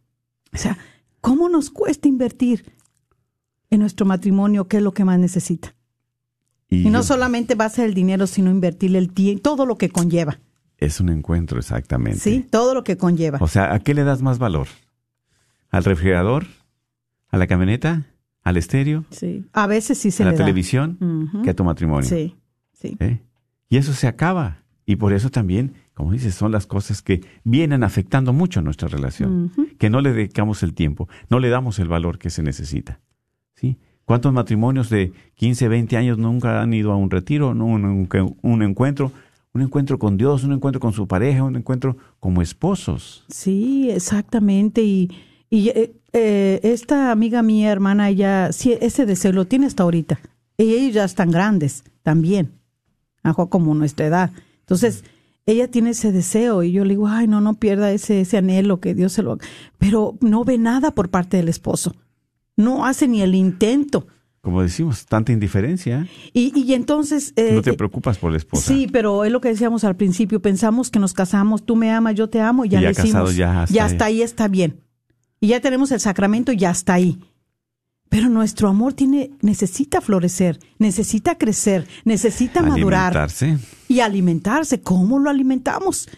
O 0.51 0.57
sea, 0.57 0.79
¿cómo 1.21 1.47
nos 1.47 1.69
cuesta 1.69 2.07
invertir 2.07 2.65
en 3.69 3.81
nuestro 3.81 4.07
matrimonio? 4.07 4.67
¿Qué 4.67 4.77
es 4.77 4.83
lo 4.83 4.93
que 4.93 5.05
más 5.05 5.19
necesita? 5.19 5.75
Y 6.71 6.89
no 6.89 6.99
yo- 6.99 7.03
solamente 7.03 7.53
va 7.53 7.65
a 7.65 7.69
ser 7.69 7.85
el 7.85 7.93
dinero, 7.93 8.25
sino 8.25 8.49
invertirle 8.49 8.97
el 8.97 9.11
tiempo, 9.13 9.43
todo 9.43 9.67
lo 9.67 9.77
que 9.77 9.89
conlleva. 9.89 10.39
Es 10.79 10.99
un 10.99 11.09
encuentro, 11.09 11.59
exactamente. 11.59 12.19
Sí, 12.19 12.45
todo 12.49 12.73
lo 12.73 12.83
que 12.83 12.97
conlleva. 12.97 13.37
O 13.41 13.47
sea, 13.47 13.73
¿a 13.75 13.79
qué 13.79 13.93
le 13.93 14.03
das 14.03 14.21
más 14.23 14.39
valor? 14.39 14.67
¿Al 15.69 15.83
refrigerador? 15.83 16.45
¿A 17.29 17.37
la 17.37 17.47
camioneta? 17.47 18.05
¿Al 18.43 18.57
estéreo? 18.57 19.05
Sí. 19.11 19.45
A 19.53 19.67
veces 19.67 19.97
sí 19.97 20.11
se 20.11 20.23
¿A 20.23 20.27
la 20.27 20.31
le 20.31 20.37
da. 20.37 20.43
televisión? 20.45 20.97
Ujú. 20.99 21.41
Que 21.43 21.51
a 21.51 21.55
tu 21.55 21.63
matrimonio. 21.63 22.07
Sí, 22.09 22.35
sí. 22.73 22.95
¿Eh? 22.99 23.19
Y 23.69 23.77
eso 23.77 23.93
se 23.93 24.07
acaba. 24.07 24.63
Y 24.85 24.95
por 24.95 25.13
eso 25.13 25.29
también, 25.29 25.73
como 25.93 26.11
dices, 26.13 26.33
son 26.33 26.51
las 26.51 26.65
cosas 26.65 27.03
que 27.03 27.21
vienen 27.43 27.83
afectando 27.83 28.33
mucho 28.33 28.61
nuestra 28.63 28.87
relación. 28.87 29.51
Que 29.77 29.91
no 29.91 30.01
le 30.01 30.13
dedicamos 30.13 30.63
el 30.63 30.73
tiempo, 30.73 31.07
no 31.29 31.39
le 31.39 31.49
damos 31.49 31.77
el 31.77 31.87
valor 31.87 32.17
que 32.17 32.31
se 32.31 32.41
necesita. 32.41 32.99
¿Sí? 33.53 33.77
¿Cuántos 34.05 34.33
matrimonios 34.33 34.89
de 34.89 35.13
15, 35.35 35.67
20 35.67 35.95
años 35.97 36.17
nunca 36.17 36.61
han 36.63 36.73
ido 36.73 36.91
a 36.91 36.95
un 36.95 37.11
retiro, 37.11 37.49
un- 37.49 38.07
un 38.41 38.63
encuentro? 38.63 39.11
Un 39.53 39.61
encuentro 39.61 39.99
con 39.99 40.17
Dios, 40.17 40.43
un 40.43 40.53
encuentro 40.53 40.79
con 40.79 40.93
su 40.93 41.07
pareja, 41.07 41.43
un 41.43 41.55
encuentro 41.55 41.97
como 42.19 42.41
esposos. 42.41 43.25
Sí, 43.29 43.89
exactamente. 43.91 44.81
Y, 44.81 45.11
y 45.49 45.69
eh, 45.69 45.93
eh, 46.13 46.59
esta 46.63 47.11
amiga 47.11 47.41
mía, 47.41 47.71
hermana, 47.71 48.09
ella, 48.09 48.51
sí, 48.51 48.77
ese 48.81 49.05
deseo 49.05 49.31
lo 49.31 49.45
tiene 49.45 49.65
hasta 49.65 49.83
ahorita. 49.83 50.19
Y 50.57 50.73
ellos 50.73 50.93
ya 50.93 51.05
están 51.05 51.31
grandes 51.31 51.83
también, 52.03 52.51
como 53.49 53.73
nuestra 53.75 54.07
edad. 54.07 54.31
Entonces, 54.59 55.03
ella 55.45 55.69
tiene 55.69 55.91
ese 55.91 56.11
deseo 56.11 56.63
y 56.63 56.71
yo 56.71 56.83
le 56.83 56.91
digo, 56.91 57.07
ay, 57.07 57.27
no, 57.27 57.41
no 57.41 57.55
pierda 57.55 57.91
ese, 57.91 58.21
ese 58.21 58.37
anhelo 58.37 58.79
que 58.79 58.93
Dios 58.93 59.13
se 59.13 59.23
lo... 59.23 59.37
Pero 59.77 60.17
no 60.21 60.43
ve 60.43 60.57
nada 60.57 60.91
por 60.91 61.09
parte 61.09 61.37
del 61.37 61.49
esposo. 61.49 61.95
No 62.55 62.85
hace 62.85 63.07
ni 63.07 63.21
el 63.21 63.33
intento. 63.35 64.05
Como 64.41 64.61
decimos, 64.61 65.05
tanta 65.05 65.31
indiferencia. 65.31 66.07
Y, 66.33 66.51
y 66.59 66.73
entonces... 66.73 67.33
eh, 67.35 67.53
no 67.53 67.61
te 67.61 67.71
eh, 67.71 67.73
preocupas 67.73 68.17
por 68.17 68.31
la 68.31 68.37
esposa. 68.37 68.67
Sí, 68.67 68.87
pero 68.91 69.25
es 69.25 69.31
lo 69.31 69.41
que 69.41 69.49
decíamos 69.49 69.83
al 69.83 69.95
principio, 69.95 70.41
pensamos 70.41 70.91
que 70.91 70.99
nos 70.99 71.13
casamos, 71.13 71.65
tú 71.65 71.75
me 71.75 71.91
amas, 71.91 72.15
yo 72.15 72.29
te 72.29 72.41
amo, 72.41 72.65
y 72.65 72.69
ya, 72.69 72.79
Y 72.79 72.83
ya 72.83 72.91
ya 72.91 73.63
hasta 73.63 73.73
ya 73.73 73.85
hasta 73.85 74.05
ahí 74.05 74.21
está 74.21 74.47
bien. 74.47 74.81
Y 75.39 75.47
ya 75.49 75.59
tenemos 75.61 75.91
el 75.91 75.99
sacramento, 75.99 76.51
ya 76.51 76.71
está 76.71 76.93
ahí. 76.95 77.19
Pero 78.09 78.27
nuestro 78.29 78.67
amor 78.69 78.93
tiene, 78.93 79.31
necesita 79.41 80.01
florecer, 80.01 80.59
necesita 80.79 81.37
crecer, 81.37 81.87
necesita 82.05 82.61
madurar 82.61 83.15
Alimentarse. 83.15 83.57
y 83.87 83.99
alimentarse. 83.99 84.81
¿Cómo 84.81 85.19
lo 85.19 85.29
alimentamos? 85.29 86.09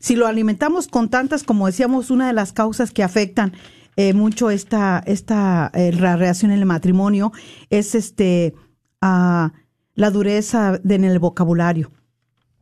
Si 0.00 0.16
lo 0.16 0.26
alimentamos 0.26 0.88
con 0.88 1.08
tantas, 1.08 1.44
como 1.44 1.66
decíamos, 1.66 2.10
una 2.10 2.26
de 2.26 2.32
las 2.32 2.52
causas 2.52 2.90
que 2.90 3.02
afectan 3.04 3.52
eh, 3.96 4.12
mucho 4.12 4.50
esta, 4.50 5.02
esta 5.06 5.70
eh, 5.72 5.92
la 5.92 6.16
reacción 6.16 6.50
en 6.50 6.58
el 6.58 6.66
matrimonio 6.66 7.32
es 7.70 7.94
este 7.94 8.54
ah, 9.00 9.52
la 9.94 10.10
dureza 10.10 10.78
de- 10.82 10.96
en 10.96 11.04
el 11.04 11.18
vocabulario, 11.18 11.92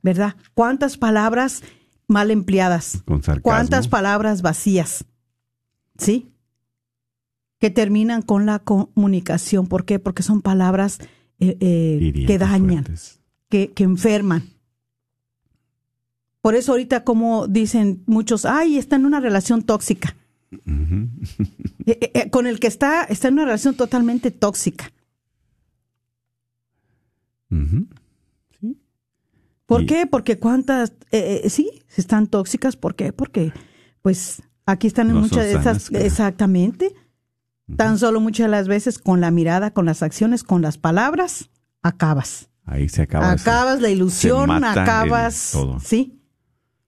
¿verdad? 0.02 0.36
¿Cuántas 0.54 0.96
palabras 0.98 1.62
mal 2.06 2.30
empleadas? 2.30 3.02
Con. 3.06 3.20
¿Cuántas 3.42 3.88
palabras 3.88 4.42
vacías? 4.42 5.04
¿Sí? 5.99 6.28
Que 7.59 7.70
terminan 7.70 8.22
con 8.22 8.47
la 8.47 8.59
comunicación. 8.59 9.66
¿Por 9.66 9.84
qué? 9.84 9.99
Porque 9.99 10.22
son 10.22 10.42
palabras 10.42 10.99
eh, 11.38 11.57
eh, 11.61 12.24
que 12.26 12.38
dañan 12.38 12.84
que, 13.49 13.72
que 13.72 13.84
enferman. 13.84 14.45
Por 16.40 16.55
eso 16.55 16.72
ahorita 16.72 17.05
como 17.05 17.47
dicen 17.49 18.03
muchos, 18.07 18.45
ay, 18.45 18.76
está 18.76 18.97
en 18.97 19.07
una 19.07 19.20
relación 19.20 19.62
tóxica. 19.62 20.16
Eh, 21.86 22.30
con 22.30 22.47
el 22.47 22.61
que 22.61 22.66
está, 22.66 23.05
está 23.05 23.28
en 23.28 23.34
una 23.34 23.45
relación 23.45 23.74
totalmente 23.74 24.30
tóxica. 24.30 24.90
Ujú. 27.51 27.86
¿Por 29.66 29.82
Y- 29.82 29.86
qué? 29.86 30.07
Porque 30.07 30.38
cuántas, 30.38 30.95
sí, 31.49 31.82
están 31.97 32.26
tóxicas. 32.26 32.76
¿Por 32.76 32.95
qué? 32.95 33.12
Porque, 33.12 33.53
pues, 34.01 34.42
aquí 34.66 34.86
están 34.86 35.08
No 35.08 35.20
muchas 35.20 35.44
de 35.44 35.54
esas, 35.54 35.90
exactamente. 35.92 36.94
Tan 37.76 37.98
solo 37.98 38.20
muchas 38.20 38.46
de 38.46 38.50
las 38.50 38.68
veces 38.68 38.98
con 38.98 39.20
la 39.20 39.30
mirada, 39.30 39.72
con 39.72 39.86
las 39.86 40.02
acciones, 40.02 40.42
con 40.42 40.60
las 40.60 40.76
palabras, 40.76 41.48
acabas. 41.82 42.50
Ahí 42.66 42.88
se 42.88 43.02
acaba. 43.02 43.32
acabas 43.32 43.80
la 43.80 43.88
ilusión, 43.88 44.50
acabas, 44.64 45.50
todo. 45.52 45.80
sí. 45.80 46.20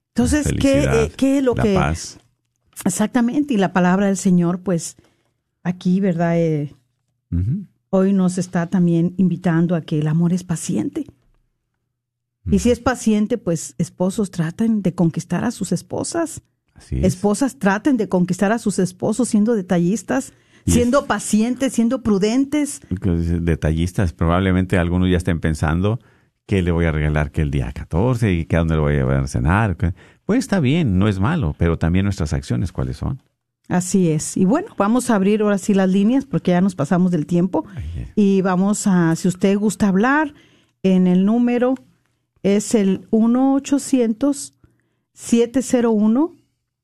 Entonces, 0.09 0.49
¿qué, 0.59 0.85
eh, 0.85 1.13
qué 1.15 1.39
es 1.39 1.45
lo 1.45 1.55
la 1.55 1.63
que 1.63 1.75
paz. 1.75 2.19
Exactamente, 2.85 3.55
y 3.55 3.57
la 3.59 3.73
palabra 3.73 4.07
del 4.07 4.17
Señor, 4.17 4.61
pues 4.61 4.97
aquí, 5.63 6.01
¿verdad? 6.01 6.39
Eh, 6.39 6.75
hoy 7.91 8.13
nos 8.13 8.39
está 8.39 8.67
también 8.67 9.15
invitando 9.19 9.75
a 9.75 9.83
que 9.83 9.99
el 9.99 10.09
amor 10.09 10.33
es 10.33 10.45
paciente. 10.45 11.07
Y 12.51 12.61
si 12.61 12.71
es 12.71 12.81
paciente, 12.81 13.39
pues 13.39 13.75
esposos 13.79 14.31
traten 14.31 14.81
de 14.81 14.95
conquistar 14.95 15.45
a 15.45 15.51
sus 15.51 15.73
esposas. 15.73 16.43
Así 16.77 16.99
es. 16.99 17.05
Esposas 17.05 17.59
traten 17.59 17.97
de 17.97 18.09
conquistar 18.09 18.53
a 18.53 18.59
sus 18.59 18.79
esposos 18.79 19.29
siendo 19.29 19.55
detallistas, 19.55 20.33
siendo 20.67 21.07
pacientes, 21.07 21.73
siendo 21.73 22.03
prudentes. 22.03 22.81
Detallistas, 22.89 24.13
probablemente 24.13 24.79
algunos 24.79 25.11
ya 25.11 25.17
estén 25.17 25.41
pensando 25.41 26.01
qué 26.47 26.63
le 26.63 26.71
voy 26.71 26.87
a 26.87 26.93
regalar 26.93 27.31
que 27.33 27.43
el 27.43 27.51
día 27.51 27.73
14 27.73 28.33
y 28.33 28.45
que 28.47 28.57
a 28.57 28.61
dónde 28.61 28.77
lo 28.77 28.83
voy 28.83 28.95
a 28.95 28.99
llevar 28.99 29.17
a 29.17 29.27
cenar. 29.27 29.77
Pues 30.25 30.39
está 30.39 30.61
bien, 30.61 30.99
no 30.99 31.09
es 31.09 31.19
malo, 31.21 31.55
pero 31.59 31.79
también 31.79 32.05
nuestras 32.05 32.33
acciones, 32.33 32.73
¿cuáles 32.73 32.97
son? 32.97 33.23
Así 33.69 34.11
es. 34.11 34.37
Y 34.37 34.45
bueno, 34.45 34.69
vamos 34.79 35.11
a 35.11 35.17
abrir 35.17 35.43
ahora 35.43 35.59
sí 35.59 35.75
las 35.75 35.91
líneas 35.91 36.25
porque 36.25 36.53
ya 36.53 36.61
nos 36.61 36.77
pasamos 36.77 37.11
del 37.11 37.27
tiempo. 37.27 37.67
Y 38.15 38.43
vamos 38.43 38.87
a, 38.87 39.17
si 39.17 39.27
usted 39.29 39.59
gusta 39.59 39.89
hablar, 39.89 40.35
en 40.83 41.09
el 41.09 41.25
número 41.25 41.75
es 42.43 42.75
el 42.77 43.09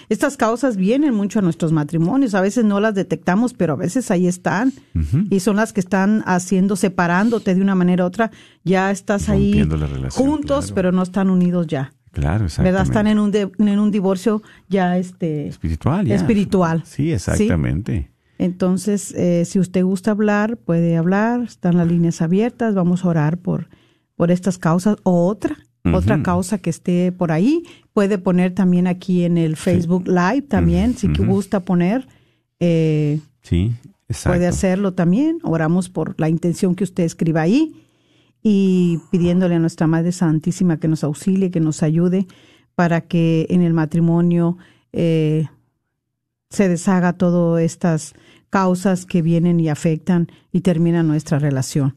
estas 0.09 0.37
causas 0.37 0.77
vienen 0.77 1.15
mucho 1.15 1.39
a 1.39 1.41
nuestros 1.41 1.71
matrimonios. 1.71 2.35
A 2.35 2.41
veces 2.41 2.65
no 2.65 2.79
las 2.79 2.93
detectamos, 2.93 3.55
pero 3.55 3.73
a 3.73 3.75
veces 3.77 4.11
ahí 4.11 4.27
están. 4.27 4.71
Y 5.31 5.39
son 5.39 5.55
las 5.55 5.73
que 5.73 5.79
están 5.79 6.21
haciendo, 6.27 6.75
separándote 6.75 7.55
de 7.55 7.61
una 7.63 7.73
manera 7.73 8.03
u 8.03 8.07
otra. 8.07 8.29
Ya 8.63 8.91
estás 8.91 9.27
ahí 9.27 9.67
juntos, 10.11 10.71
pero 10.71 10.91
no 10.91 11.01
están 11.01 11.31
unidos 11.31 11.65
ya. 11.65 11.93
Claro, 12.11 12.45
exactamente. 12.45 12.71
¿Verdad? 12.71 12.83
Están 12.83 13.07
en 13.07 13.17
un, 13.17 13.35
en 13.35 13.79
un 13.79 13.89
divorcio 13.89 14.43
ya 14.69 14.99
este 14.99 15.47
espiritual. 15.47 16.05
Ya. 16.05 16.13
Espiritual. 16.13 16.83
Sí, 16.85 17.11
exactamente. 17.11 18.11
Entonces, 18.37 19.15
eh, 19.15 19.45
si 19.45 19.57
usted 19.57 19.83
gusta 19.83 20.11
hablar, 20.11 20.57
puede 20.57 20.95
hablar. 20.95 21.41
Están 21.41 21.77
las 21.77 21.87
líneas 21.87 22.21
abiertas. 22.21 22.75
Vamos 22.75 23.03
a 23.03 23.07
orar 23.07 23.39
por 23.39 23.67
por 24.21 24.29
estas 24.29 24.59
causas 24.59 24.97
o 25.01 25.25
otra, 25.25 25.57
otra 25.83 26.21
causa 26.21 26.59
que 26.59 26.69
esté 26.69 27.11
por 27.11 27.31
ahí. 27.31 27.63
Puede 27.91 28.19
poner 28.19 28.53
también 28.53 28.85
aquí 28.85 29.23
en 29.23 29.35
el 29.35 29.55
Facebook 29.55 30.07
Live 30.07 30.43
también, 30.43 30.95
si 30.95 31.07
gusta 31.07 31.61
poner. 31.61 32.07
Eh, 32.59 33.19
sí, 33.41 33.71
exacto. 34.07 34.37
Puede 34.37 34.45
hacerlo 34.45 34.93
también. 34.93 35.39
Oramos 35.41 35.89
por 35.89 36.13
la 36.19 36.29
intención 36.29 36.75
que 36.75 36.83
usted 36.83 37.03
escriba 37.03 37.41
ahí 37.41 37.73
y 38.43 38.99
pidiéndole 39.09 39.55
a 39.55 39.59
nuestra 39.59 39.87
Madre 39.87 40.11
Santísima 40.11 40.77
que 40.77 40.87
nos 40.87 41.03
auxilie, 41.03 41.49
que 41.49 41.59
nos 41.59 41.81
ayude 41.81 42.27
para 42.75 43.01
que 43.01 43.47
en 43.49 43.63
el 43.63 43.73
matrimonio 43.73 44.59
eh, 44.93 45.47
se 46.51 46.69
deshaga 46.69 47.13
todas 47.13 47.63
estas 47.63 48.13
causas 48.51 49.07
que 49.07 49.23
vienen 49.23 49.59
y 49.59 49.69
afectan 49.69 50.27
y 50.51 50.61
terminan 50.61 51.07
nuestra 51.07 51.39
relación. 51.39 51.95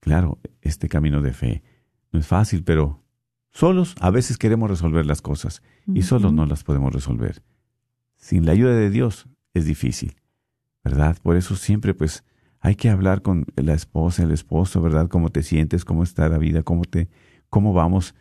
claro, 0.00 0.38
este 0.62 0.88
camino 0.88 1.20
de 1.20 1.34
fe. 1.34 1.62
No 2.10 2.20
es 2.20 2.26
fácil, 2.26 2.64
pero 2.64 3.04
solos 3.50 3.94
a 4.00 4.10
veces 4.10 4.38
queremos 4.38 4.70
resolver 4.70 5.04
las 5.04 5.20
cosas 5.20 5.60
y 5.86 6.00
solos 6.02 6.32
no 6.32 6.46
las 6.46 6.64
podemos 6.64 6.94
resolver. 6.94 7.42
Sin 8.16 8.46
la 8.46 8.52
ayuda 8.52 8.74
de 8.74 8.88
Dios 8.88 9.28
es 9.52 9.66
difícil, 9.66 10.16
¿verdad? 10.82 11.18
Por 11.22 11.36
eso 11.36 11.54
siempre, 11.54 11.92
pues, 11.92 12.24
hay 12.60 12.74
que 12.74 12.90
hablar 12.90 13.22
con 13.22 13.46
la 13.56 13.74
esposa, 13.74 14.22
el 14.22 14.32
esposo, 14.32 14.80
¿verdad? 14.82 15.08
¿Cómo 15.08 15.30
te 15.30 15.42
sientes? 15.42 15.84
¿Cómo 15.84 16.02
está 16.02 16.28
la 16.28 16.38
vida? 16.38 16.62
¿Cómo, 16.62 16.84
te, 16.84 17.08
cómo 17.50 17.72
vamos 17.72 18.14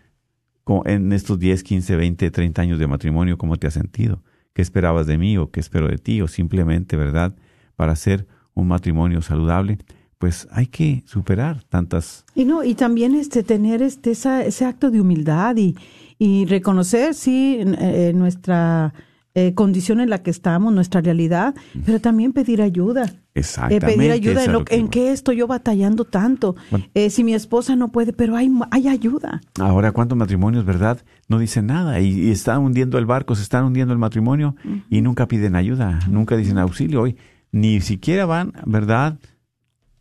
en 0.86 1.14
estos 1.14 1.40
10, 1.40 1.64
15, 1.64 1.96
20, 1.96 2.32
30 2.32 2.62
años 2.62 2.80
de 2.80 2.88
matrimonio? 2.88 3.38
¿Cómo 3.38 3.58
te 3.58 3.68
has 3.68 3.74
sentido? 3.74 4.22
¿Qué 4.54 4.62
esperabas 4.62 5.08
de 5.08 5.18
mí 5.18 5.38
o 5.38 5.50
qué 5.50 5.60
espero 5.60 5.88
de 5.88 5.98
ti? 5.98 6.22
O 6.22 6.28
simplemente, 6.28 6.96
¿verdad? 6.98 7.36
Para 7.76 7.94
hacer 7.94 8.28
un 8.54 8.68
matrimonio 8.68 9.22
saludable, 9.22 9.80
pues 10.18 10.48
hay 10.52 10.68
que 10.68 11.04
superar 11.06 11.64
tantas... 11.64 12.26
Y 12.34 12.46
no, 12.46 12.64
y 12.64 12.74
también 12.74 13.16
este, 13.16 13.44
tener 13.44 13.82
este, 13.82 14.12
ese 14.12 14.66
acto 14.66 14.90
de 14.90 15.00
humildad 15.00 15.56
y, 15.58 15.76
y 16.18 16.46
reconocer, 16.46 17.14
sí, 17.14 17.60
eh, 17.62 18.14
nuestra 18.16 18.94
eh, 19.40 19.54
condición 19.54 20.00
en 20.00 20.10
la 20.10 20.24
que 20.24 20.32
estamos, 20.32 20.74
nuestra 20.74 21.00
realidad, 21.00 21.54
pero 21.86 22.02
también 22.02 22.34
pedir 22.34 22.60
ayuda. 22.60 23.14
Exactamente. 23.36 23.86
Eh, 23.86 23.96
pedir 23.96 24.12
ayuda 24.12 24.44
en, 24.44 24.52
lo, 24.52 24.66
en 24.68 24.88
qué 24.88 25.12
estoy 25.12 25.38
yo 25.38 25.46
batallando 25.46 26.06
tanto. 26.06 26.56
Eh, 26.96 27.12
si 27.12 27.24
mi 27.24 27.36
esposa 27.36 27.76
no 27.76 27.90
puede, 27.92 28.14
pero 28.14 28.36
hay, 28.36 28.50
hay 28.72 28.88
ayuda. 28.88 29.42
Ahora, 29.60 29.92
¿cuántos 29.92 30.18
matrimonios, 30.18 30.66
verdad? 30.66 31.04
No 31.28 31.38
dicen 31.38 31.68
nada 31.68 32.00
y, 32.00 32.32
están 32.32 32.64
hundiendo 32.64 32.98
el 32.98 33.06
barco, 33.06 33.36
se 33.36 33.44
están 33.44 33.64
hundiendo 33.64 33.94
el 33.94 34.00
matrimonio 34.00 34.56
y 34.90 35.02
nunca 35.02 35.28
piden 35.28 35.56
ayuda, 35.56 36.00
nunca 36.10 36.36
dicen 36.36 36.58
auxilio. 36.58 37.04
Hoy 37.04 37.16
ni 37.52 37.80
siquiera 37.82 38.26
van, 38.26 38.54
¿verdad?, 38.66 39.20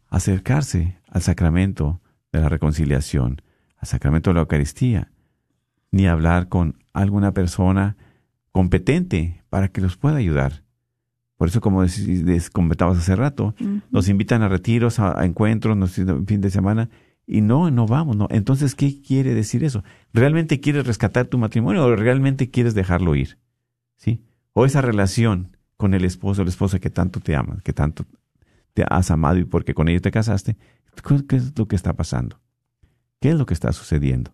a 0.09 0.17
acercarse 0.17 0.97
al 1.11 1.21
sacramento 1.21 2.01
de 2.33 2.41
la 2.41 2.49
reconciliación, 2.49 3.43
al 3.77 3.87
sacramento 3.87 4.31
de 4.31 4.35
la 4.35 4.41
Eucaristía, 4.41 5.11
ni 5.91 6.07
hablar 6.07 6.49
con 6.49 6.79
alguna 6.95 7.33
persona 7.33 7.99
competente 8.57 9.45
para 9.51 9.69
que 9.69 9.83
los 9.83 9.99
pueda 9.99 10.17
ayudar. 10.17 10.65
Por 11.37 11.49
eso, 11.49 11.61
como 11.61 11.85
comentabas 12.55 12.97
hace 12.97 13.15
rato, 13.15 13.55
nos 13.91 14.09
invitan 14.09 14.41
a 14.41 14.49
retiros, 14.49 14.99
a, 14.99 15.27
encuentros, 15.27 15.77
nos, 15.77 15.93
fin 15.93 16.41
de 16.41 16.49
semana, 16.49 16.89
y 17.27 17.43
no, 17.43 17.71
no 17.71 17.87
vamos. 17.87 18.17
No. 18.17 18.29
Entonces, 18.31 18.75
¿qué 18.75 19.03
quiere 19.03 19.35
decir 19.35 19.63
eso? 19.63 19.85
¿Realmente 20.15 20.59
quieres 20.59 20.87
rescatar 20.87 21.27
tu 21.27 21.37
matrimonio 21.37 21.85
o 21.85 21.97
realmente 21.97 22.51
quieres 22.51 22.75
dejarlo 22.75 23.15
ir? 23.15 23.37
¿Sí? 23.97 24.25
O 24.55 24.65
esa 24.65 24.81
relación 24.81 25.55
con 25.77 25.93
el 25.93 26.07
esposo 26.07 26.41
o 26.41 26.45
la 26.47 26.51
esposa 26.51 26.79
que 26.79 26.89
tanto 26.89 27.21
te 27.21 27.37
ama, 27.37 27.59
que 27.63 27.75
tanto 27.75 28.07
te 28.73 28.87
has 28.89 29.11
amado 29.11 29.37
y 29.37 29.45
porque 29.45 29.75
con 29.75 29.89
ellos 29.89 30.01
te 30.01 30.11
casaste, 30.11 30.57
¿qué 31.29 31.37
es 31.37 31.59
lo 31.59 31.69
que 31.69 31.77
está 31.77 31.93
pasando? 31.93 32.41
¿Qué 33.21 33.29
es 33.29 33.35
lo 33.35 33.45
que 33.45 33.53
está 33.53 33.71
sucediendo? 33.75 34.33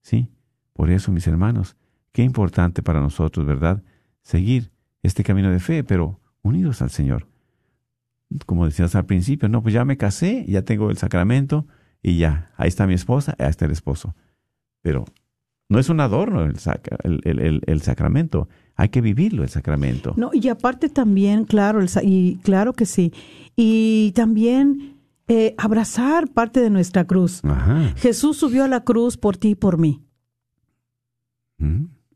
¿Sí? 0.00 0.30
Por 0.72 0.90
eso, 0.90 1.12
mis 1.12 1.26
hermanos, 1.26 1.76
Qué 2.12 2.22
importante 2.22 2.82
para 2.82 3.00
nosotros, 3.00 3.46
¿verdad? 3.46 3.82
Seguir 4.22 4.70
este 5.02 5.24
camino 5.24 5.50
de 5.50 5.60
fe, 5.60 5.84
pero 5.84 6.20
unidos 6.42 6.82
al 6.82 6.90
Señor. 6.90 7.26
Como 8.46 8.66
decías 8.66 8.94
al 8.94 9.06
principio, 9.06 9.48
no, 9.48 9.62
pues 9.62 9.74
ya 9.74 9.84
me 9.84 9.96
casé, 9.96 10.44
ya 10.48 10.62
tengo 10.62 10.90
el 10.90 10.98
sacramento 10.98 11.66
y 12.02 12.18
ya, 12.18 12.50
ahí 12.56 12.68
está 12.68 12.86
mi 12.86 12.94
esposa, 12.94 13.34
ahí 13.38 13.48
está 13.48 13.64
el 13.64 13.72
esposo. 13.72 14.14
Pero 14.82 15.04
no 15.68 15.78
es 15.78 15.88
un 15.88 16.00
adorno 16.00 16.44
el, 16.44 17.62
el, 17.66 17.82
sacramento, 17.82 18.48
hay 18.74 18.88
que 18.88 19.00
vivirlo 19.00 19.42
el 19.42 19.48
sacramento. 19.48 20.14
No, 20.16 20.30
y 20.32 20.48
aparte 20.48 20.88
también, 20.88 21.44
claro, 21.44 21.80
el, 21.80 21.88
y 22.02 22.36
claro 22.42 22.72
que 22.72 22.86
sí, 22.86 23.12
y 23.54 24.12
también 24.12 24.98
eh, 25.26 25.54
abrazar 25.58 26.28
parte 26.28 26.60
de 26.60 26.70
nuestra 26.70 27.06
cruz. 27.06 27.42
Jesús 27.96 28.38
subió 28.38 28.64
a 28.64 28.68
la 28.68 28.84
cruz 28.84 29.18
por 29.18 29.36
ti 29.36 29.50
y 29.50 29.54
por 29.54 29.76
mí. 29.76 30.02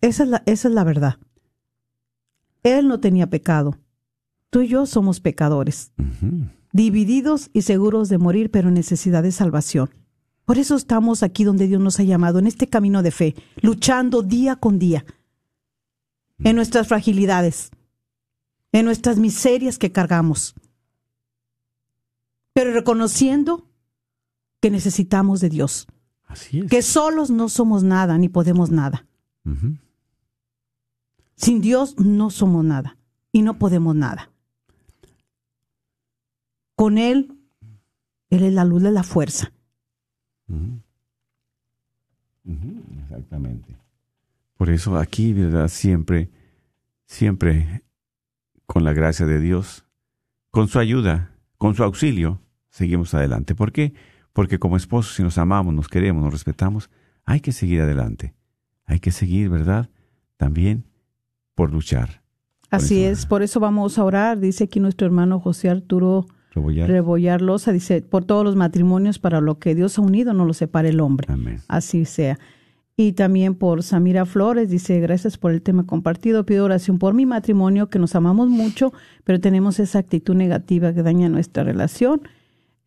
Esa 0.03 0.25
es 0.25 0.29
la, 0.29 0.43
esa 0.47 0.69
es 0.69 0.75
la 0.75 0.85
verdad. 0.85 1.17
Él 2.63 2.89
no 2.89 3.01
tenía 3.01 3.29
pecado. 3.29 3.79
Tú 4.51 4.61
y 4.61 4.69
yo 4.69 4.85
somos 4.85 5.21
pecadores, 5.21 5.93
divididos 6.73 7.49
y 7.55 7.63
seguros 7.63 8.11
de 8.11 8.19
morir, 8.19 8.51
pero 8.51 8.69
en 8.69 8.75
necesidad 8.75 9.23
de 9.23 9.33
salvación. 9.33 9.89
Por 10.45 10.59
eso 10.59 10.77
estamos 10.77 11.23
aquí 11.23 11.45
donde 11.45 11.69
Dios 11.69 11.81
nos 11.81 11.99
ha 12.01 12.03
llamado, 12.03 12.39
en 12.39 12.47
este 12.47 12.67
camino 12.67 13.03
de 13.03 13.13
fe, 13.13 13.35
luchando 13.63 14.23
día 14.23 14.57
con 14.57 14.79
día, 14.79 15.07
en 16.41 16.57
nuestras 16.57 16.89
fragilidades, 16.89 17.71
en 18.73 18.85
nuestras 18.85 19.19
miserias 19.19 19.79
que 19.79 19.93
cargamos, 19.93 20.55
pero 22.53 22.73
reconociendo 22.73 23.67
que 24.61 24.71
necesitamos 24.71 25.41
de 25.41 25.49
Dios. 25.49 25.87
Así 26.27 26.67
Que 26.67 26.83
solos 26.83 27.31
no 27.31 27.49
somos 27.49 27.85
nada 27.85 28.19
ni 28.19 28.29
podemos 28.29 28.71
nada. 28.71 29.07
Sin 31.37 31.61
Dios 31.61 31.99
no 31.99 32.31
somos 32.31 32.65
nada 32.65 32.97
y 33.33 33.43
no 33.43 33.59
podemos 33.59 33.97
nada. 33.97 34.31
Con 36.77 36.99
Él, 36.99 37.37
Él 38.31 38.45
es 38.45 38.53
la 38.53 38.65
luz 38.65 38.83
de 38.83 38.93
la 38.93 39.03
fuerza. 39.03 39.53
Exactamente. 43.03 43.75
Por 44.57 44.71
eso 44.71 44.97
aquí, 44.97 45.33
¿verdad? 45.33 45.69
Siempre, 45.69 46.31
siempre 47.07 47.83
con 48.67 48.85
la 48.85 48.93
gracia 48.93 49.27
de 49.27 49.41
Dios, 49.41 49.85
con 50.51 50.69
su 50.69 50.79
ayuda, 50.79 51.35
con 51.59 51.75
su 51.75 51.83
auxilio, 51.83 52.41
seguimos 52.71 53.15
adelante. 53.15 53.55
¿Por 53.55 53.73
qué? 53.73 53.95
Porque 54.33 54.59
como 54.59 54.77
esposos, 54.77 55.15
si 55.15 55.23
nos 55.23 55.39
amamos, 55.39 55.75
nos 55.75 55.89
queremos, 55.89 56.23
nos 56.23 56.33
respetamos, 56.33 56.91
hay 57.25 57.41
que 57.41 57.53
seguir 57.53 57.81
adelante. 57.81 58.35
Hay 58.85 59.01
que 59.01 59.13
seguir, 59.13 59.49
¿verdad? 59.49 59.91
También 60.37 60.85
por 61.63 61.73
luchar. 61.73 62.23
Así 62.71 63.05
es, 63.05 63.25
por 63.25 63.45
eso 63.45 63.61
vamos 63.61 63.97
a 63.97 64.03
orar. 64.03 64.41
Dice 64.41 64.65
aquí 64.65 64.81
nuestro 64.81 65.07
hermano 65.07 65.39
José 65.39 65.71
Arturo 65.71 66.27
Rebollar. 66.53 66.91
Rebollar 66.91 67.41
Loza, 67.41 67.71
dice, 67.71 68.03
por 68.03 68.25
todos 68.25 68.45
los 68.45 68.57
matrimonios, 68.57 69.21
para 69.21 69.41
lo 69.41 69.61
que 69.61 69.77
Dios 69.77 69.97
ha 69.97 70.03
unido, 70.03 70.33
no 70.33 70.45
lo 70.45 70.55
separe 70.55 70.89
el 70.89 70.99
hombre. 70.99 71.29
Amén. 71.33 71.61
Así 71.69 72.05
sea. 72.05 72.41
Y 72.97 73.13
también 73.13 73.55
por 73.55 73.85
Samira 73.85 74.27
Flores, 74.27 74.71
dice, 74.71 74.99
gracias 74.99 75.39
por 75.39 75.53
el 75.53 75.63
tema 75.63 75.87
compartido. 75.87 76.45
Pido 76.45 76.65
oración 76.65 76.99
por 76.99 77.15
mi 77.15 77.27
matrimonio, 77.27 77.89
que 77.89 78.01
nos 78.01 78.17
amamos 78.17 78.49
mucho, 78.49 78.93
pero 79.23 79.39
tenemos 79.39 79.79
esa 79.79 80.01
actitud 80.01 80.35
negativa 80.35 80.93
que 80.93 81.05
daña 81.05 81.29
nuestra 81.29 81.63
relación, 81.63 82.23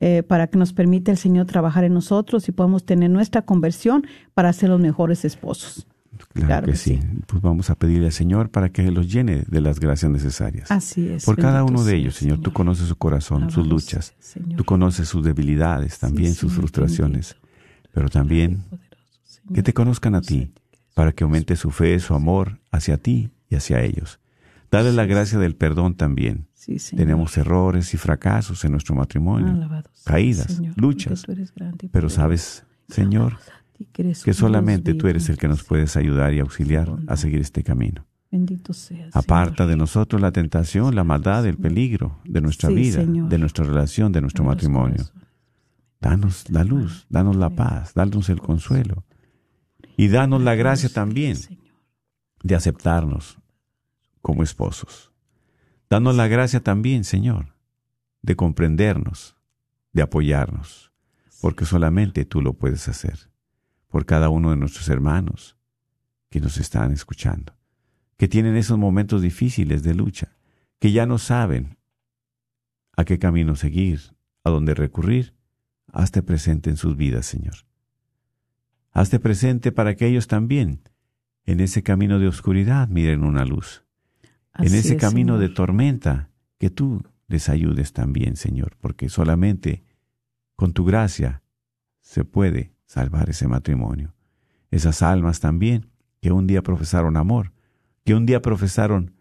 eh, 0.01 0.21
para 0.21 0.47
que 0.47 0.57
nos 0.57 0.73
permita 0.73 1.11
el 1.11 1.17
Señor 1.17 1.45
trabajar 1.45 1.85
en 1.85 1.93
nosotros 1.93 2.49
y 2.49 2.51
podamos 2.51 2.85
tener 2.85 3.09
nuestra 3.09 3.43
conversión 3.43 4.05
para 4.33 4.51
ser 4.51 4.67
los 4.67 4.81
mejores 4.81 5.23
esposos. 5.23 5.87
Claro, 6.35 6.47
Claro 6.47 6.65
que, 6.67 6.71
que 6.73 6.77
sí. 6.77 6.99
Pues 7.27 7.41
vamos 7.41 7.69
a 7.69 7.75
pedirle 7.75 8.07
al 8.07 8.11
Señor 8.11 8.49
para 8.51 8.69
que 8.69 8.91
los 8.91 9.11
llene 9.11 9.43
de 9.47 9.61
las 9.61 9.79
gracias 9.79 10.11
necesarias. 10.11 10.69
Así 10.69 11.07
es. 11.09 11.25
Por 11.25 11.37
cada 11.37 11.63
uno 11.63 11.83
de 11.83 11.95
ellos, 11.95 12.15
Señor. 12.15 12.39
Tú 12.41 12.51
conoces 12.53 12.87
su 12.87 12.95
corazón, 12.97 13.49
sus 13.51 13.65
luchas. 13.65 14.13
Señor. 14.19 14.57
Tú 14.57 14.63
conoces 14.65 15.07
sus 15.07 15.23
debilidades, 15.23 15.97
también 15.97 16.33
Sí, 16.33 16.39
sus 16.41 16.51
Señor, 16.51 16.61
frustraciones. 16.69 17.35
bendito. 17.41 17.89
Pero 17.93 18.09
también 18.09 18.57
Poderoso, 18.69 19.41
que 19.53 19.63
te 19.63 19.73
conozcan 19.73 20.15
a 20.15 20.21
ti, 20.21 20.51
para 20.93 21.13
que 21.13 21.23
aumente 21.23 21.55
su 21.55 21.71
fe, 21.71 21.97
su 21.99 22.13
amor 22.13 22.59
hacia 22.71 22.97
ti 22.97 23.31
y 23.49 23.55
hacia 23.55 23.81
ellos. 23.81 24.19
Dale 24.69 24.91
la 24.91 25.05
gracia 25.05 25.39
del 25.39 25.55
perdón 25.55 25.95
también. 25.95 26.47
Sí. 26.53 26.77
Tenemos 26.97 27.37
errores 27.37 27.93
y 27.93 27.97
fracasos 27.97 28.65
en 28.65 28.71
nuestro 28.71 28.93
matrimonio, 28.95 29.47
Alabado 29.53 29.89
caídas, 30.03 30.59
luchas. 30.75 31.23
pero 31.91 32.09
sabes, 32.09 32.65
Señor, 32.89 33.37
que 33.93 34.33
solamente 34.33 34.93
tú 34.93 35.07
eres 35.07 35.29
el 35.29 35.37
que 35.37 35.47
nos 35.47 35.63
puedes 35.63 35.97
ayudar 35.97 36.33
y 36.33 36.39
auxiliar 36.39 36.89
a 37.07 37.17
seguir 37.17 37.41
este 37.41 37.63
camino. 37.63 38.05
Bendito 38.31 38.73
sea. 38.73 39.09
Aparta 39.13 39.65
de 39.65 39.75
nosotros 39.75 40.21
la 40.21 40.31
tentación, 40.31 40.95
la 40.95 41.03
maldad, 41.03 41.45
el 41.45 41.57
peligro 41.57 42.19
de 42.25 42.41
nuestra 42.41 42.69
vida, 42.69 43.03
de 43.03 43.37
nuestra 43.37 43.65
relación, 43.65 44.11
de 44.11 44.21
nuestro 44.21 44.43
matrimonio. 44.43 45.03
Danos 46.01 46.49
la 46.49 46.63
luz, 46.63 47.05
danos 47.09 47.35
la 47.35 47.49
paz, 47.49 47.93
danos 47.93 48.29
el 48.29 48.39
consuelo. 48.39 49.03
Y 49.97 50.09
danos 50.09 50.41
la 50.41 50.55
gracia 50.55 50.89
también 50.89 51.37
de 52.43 52.55
aceptarnos 52.55 53.37
como 54.21 54.43
esposos. 54.43 55.11
Danos 55.89 56.15
la 56.15 56.27
gracia 56.27 56.59
también, 56.61 57.03
Señor, 57.03 57.55
de 58.21 58.35
comprendernos, 58.35 59.37
de 59.93 60.01
apoyarnos, 60.01 60.91
porque 61.41 61.65
solamente 61.65 62.25
tú 62.25 62.41
lo 62.41 62.53
puedes 62.53 62.87
hacer, 62.87 63.29
por 63.95 64.05
cada 64.05 64.27
uno 64.27 64.49
de 64.49 64.57
nuestros 64.57 64.89
hermanos 64.89 65.55
que 66.29 66.41
nos 66.41 66.57
están 66.57 66.91
escuchando, 66.91 67.55
que 68.17 68.27
tienen 68.27 68.57
esos 68.57 68.77
momentos 68.77 69.21
difíciles 69.21 69.83
de 69.83 69.95
lucha, 69.95 70.35
que 70.79 70.91
ya 70.91 71.05
no 71.05 71.17
saben 71.17 71.77
a 72.97 73.05
qué 73.05 73.19
camino 73.19 73.55
seguir, 73.55 74.01
a 74.43 74.49
dónde 74.49 74.73
recurrir, 74.73 75.33
hazte 75.87 76.21
presente 76.21 76.69
en 76.69 76.75
sus 76.75 76.97
vidas, 76.97 77.25
Señor. 77.25 77.55
Hazte 78.91 79.17
presente 79.17 79.71
para 79.71 79.95
que 79.95 80.07
ellos 80.07 80.27
también, 80.27 80.81
en 81.45 81.61
ese 81.61 81.81
camino 81.81 82.19
de 82.19 82.27
oscuridad, 82.27 82.89
miren 82.89 83.23
una 83.23 83.45
luz. 83.45 83.85
en 84.55 84.75
ese 84.75 84.95
es, 84.95 84.99
camino 84.99 85.35
Señor. 85.35 85.49
de 85.49 85.55
tormenta, 85.55 86.31
que 86.57 86.69
tú 86.69 87.01
les 87.27 87.47
ayudes 87.47 87.93
también, 87.93 88.35
Señor, 88.35 88.75
porque 88.81 89.07
solamente 89.07 89.85
con 90.57 90.73
tu 90.73 90.83
gracia 90.83 91.43
se 92.01 92.25
puede 92.25 92.74
salvar 92.85 93.29
ese 93.29 93.47
matrimonio. 93.47 94.13
Esas 94.71 95.01
almas 95.01 95.39
también 95.39 95.89
que 96.21 96.31
un 96.31 96.47
día 96.47 96.61
profesaron 96.61 97.17
amor, 97.17 97.53
que 98.03 98.15
un 98.15 98.25
día 98.25 98.41
profesaron 98.41 99.13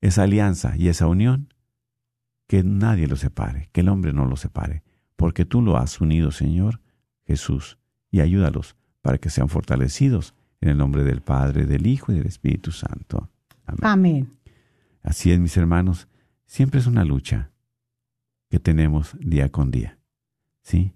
esa 0.00 0.24
alianza 0.24 0.76
y 0.76 0.88
esa 0.88 1.06
unión, 1.06 1.52
que 2.46 2.62
nadie 2.62 3.06
los 3.06 3.20
separe, 3.20 3.68
que 3.72 3.80
el 3.80 3.88
hombre 3.88 4.12
no 4.12 4.26
los 4.26 4.40
separe, 4.40 4.82
porque 5.16 5.44
tú 5.44 5.62
lo 5.62 5.76
has 5.76 6.00
unido, 6.00 6.30
Señor 6.30 6.80
Jesús, 7.24 7.78
y 8.10 8.20
ayúdalos 8.20 8.76
para 9.00 9.18
que 9.18 9.30
sean 9.30 9.48
fortalecidos 9.48 10.34
en 10.60 10.68
el 10.68 10.78
nombre 10.78 11.04
del 11.04 11.22
Padre, 11.22 11.66
del 11.66 11.86
Hijo 11.86 12.12
y 12.12 12.16
del 12.16 12.26
Espíritu 12.26 12.70
Santo. 12.72 13.30
Amén. 13.64 13.80
Amén. 13.82 14.28
Así 15.02 15.32
es, 15.32 15.40
mis 15.40 15.56
hermanos, 15.56 16.08
siempre 16.46 16.80
es 16.80 16.86
una 16.86 17.04
lucha 17.04 17.50
que 18.48 18.60
tenemos 18.60 19.16
día 19.18 19.50
con 19.50 19.70
día. 19.70 19.98
¿Sí? 20.62 20.92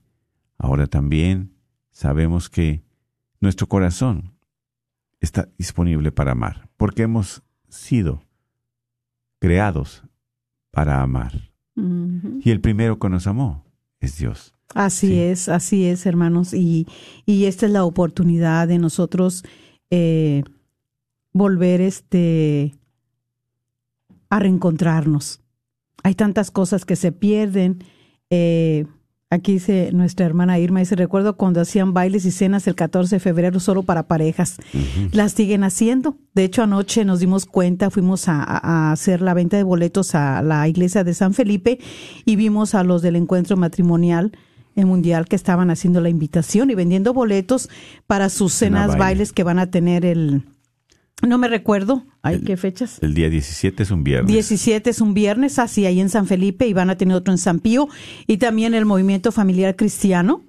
Ahora 0.58 0.86
también 0.86 1.55
sabemos 1.96 2.50
que 2.50 2.82
nuestro 3.40 3.66
corazón 3.68 4.34
está 5.18 5.48
disponible 5.56 6.12
para 6.12 6.32
amar, 6.32 6.68
porque 6.76 7.04
hemos 7.04 7.42
sido 7.70 8.22
creados 9.38 10.02
para 10.70 11.00
amar. 11.00 11.50
Y 11.74 12.50
el 12.50 12.60
primero 12.60 12.98
que 12.98 13.08
nos 13.08 13.26
amó 13.26 13.64
es 13.98 14.18
Dios. 14.18 14.54
Así 14.74 15.06
Sí. 15.08 15.18
es, 15.18 15.48
así 15.48 15.86
es, 15.86 16.04
hermanos. 16.04 16.52
Y, 16.52 16.86
y 17.24 17.46
esta 17.46 17.64
es 17.64 17.72
la 17.72 17.84
oportunidad 17.84 18.68
de 18.68 18.78
nosotros 18.78 19.42
eh, 19.90 20.42
volver 21.32 21.80
este 21.80 22.74
a 24.28 24.38
reencontrarnos. 24.38 25.40
Hay 26.02 26.14
tantas 26.14 26.50
cosas 26.50 26.84
que 26.84 26.96
se 26.96 27.10
pierden. 27.12 27.82
Eh, 28.28 28.84
aquí 29.30 29.54
dice 29.54 29.90
nuestra 29.92 30.26
hermana 30.26 30.58
Irma, 30.58 30.80
dice, 30.80 30.96
recuerdo 30.96 31.36
cuando 31.36 31.60
hacían 31.60 31.92
bailes 31.94 32.24
y 32.24 32.30
cenas 32.30 32.66
el 32.66 32.74
14 32.74 33.16
de 33.16 33.20
febrero 33.20 33.60
solo 33.60 33.82
para 33.82 34.04
parejas. 34.04 34.56
Las 35.12 35.32
siguen 35.32 35.64
haciendo. 35.64 36.16
De 36.34 36.44
hecho, 36.44 36.62
anoche 36.62 37.04
nos 37.04 37.20
dimos 37.20 37.46
cuenta, 37.46 37.90
fuimos 37.90 38.28
a, 38.28 38.92
hacer 38.92 39.22
la 39.22 39.34
venta 39.34 39.56
de 39.56 39.62
boletos 39.62 40.14
a 40.14 40.42
la 40.42 40.68
iglesia 40.68 41.04
de 41.04 41.14
San 41.14 41.34
Felipe 41.34 41.78
y 42.24 42.36
vimos 42.36 42.74
a 42.74 42.84
los 42.84 43.02
del 43.02 43.16
encuentro 43.16 43.56
matrimonial 43.56 44.32
eh, 44.76 44.84
mundial 44.84 45.26
que 45.26 45.36
estaban 45.36 45.70
haciendo 45.70 46.00
la 46.00 46.10
invitación 46.10 46.70
y 46.70 46.74
vendiendo 46.74 47.14
boletos 47.14 47.70
para 48.06 48.28
sus 48.28 48.52
Cena 48.52 48.80
cenas 48.80 48.88
baile. 48.88 49.04
bailes 49.04 49.32
que 49.32 49.42
van 49.42 49.58
a 49.58 49.70
tener 49.70 50.04
el... 50.04 50.42
No 51.26 51.38
me 51.38 51.48
recuerdo, 51.48 52.04
¿hay 52.22 52.36
El- 52.36 52.44
qué 52.44 52.56
fechas? 52.56 52.98
El 53.00 53.14
día 53.14 53.30
17 53.30 53.82
es 53.82 53.90
un 53.90 54.04
viernes. 54.04 54.30
17 54.32 54.90
es 54.90 55.00
un 55.00 55.14
viernes, 55.14 55.58
así 55.58 55.86
ahí 55.86 56.00
en 56.00 56.10
San 56.10 56.26
Felipe 56.26 56.66
y 56.66 56.72
van 56.74 56.90
a 56.90 56.96
tener 56.96 57.16
otro 57.16 57.32
en 57.32 57.38
San 57.38 57.58
Pío 57.60 57.88
y 58.26 58.36
también 58.36 58.74
el 58.74 58.84
movimiento 58.84 59.32
familiar 59.32 59.76
cristiano, 59.76 60.42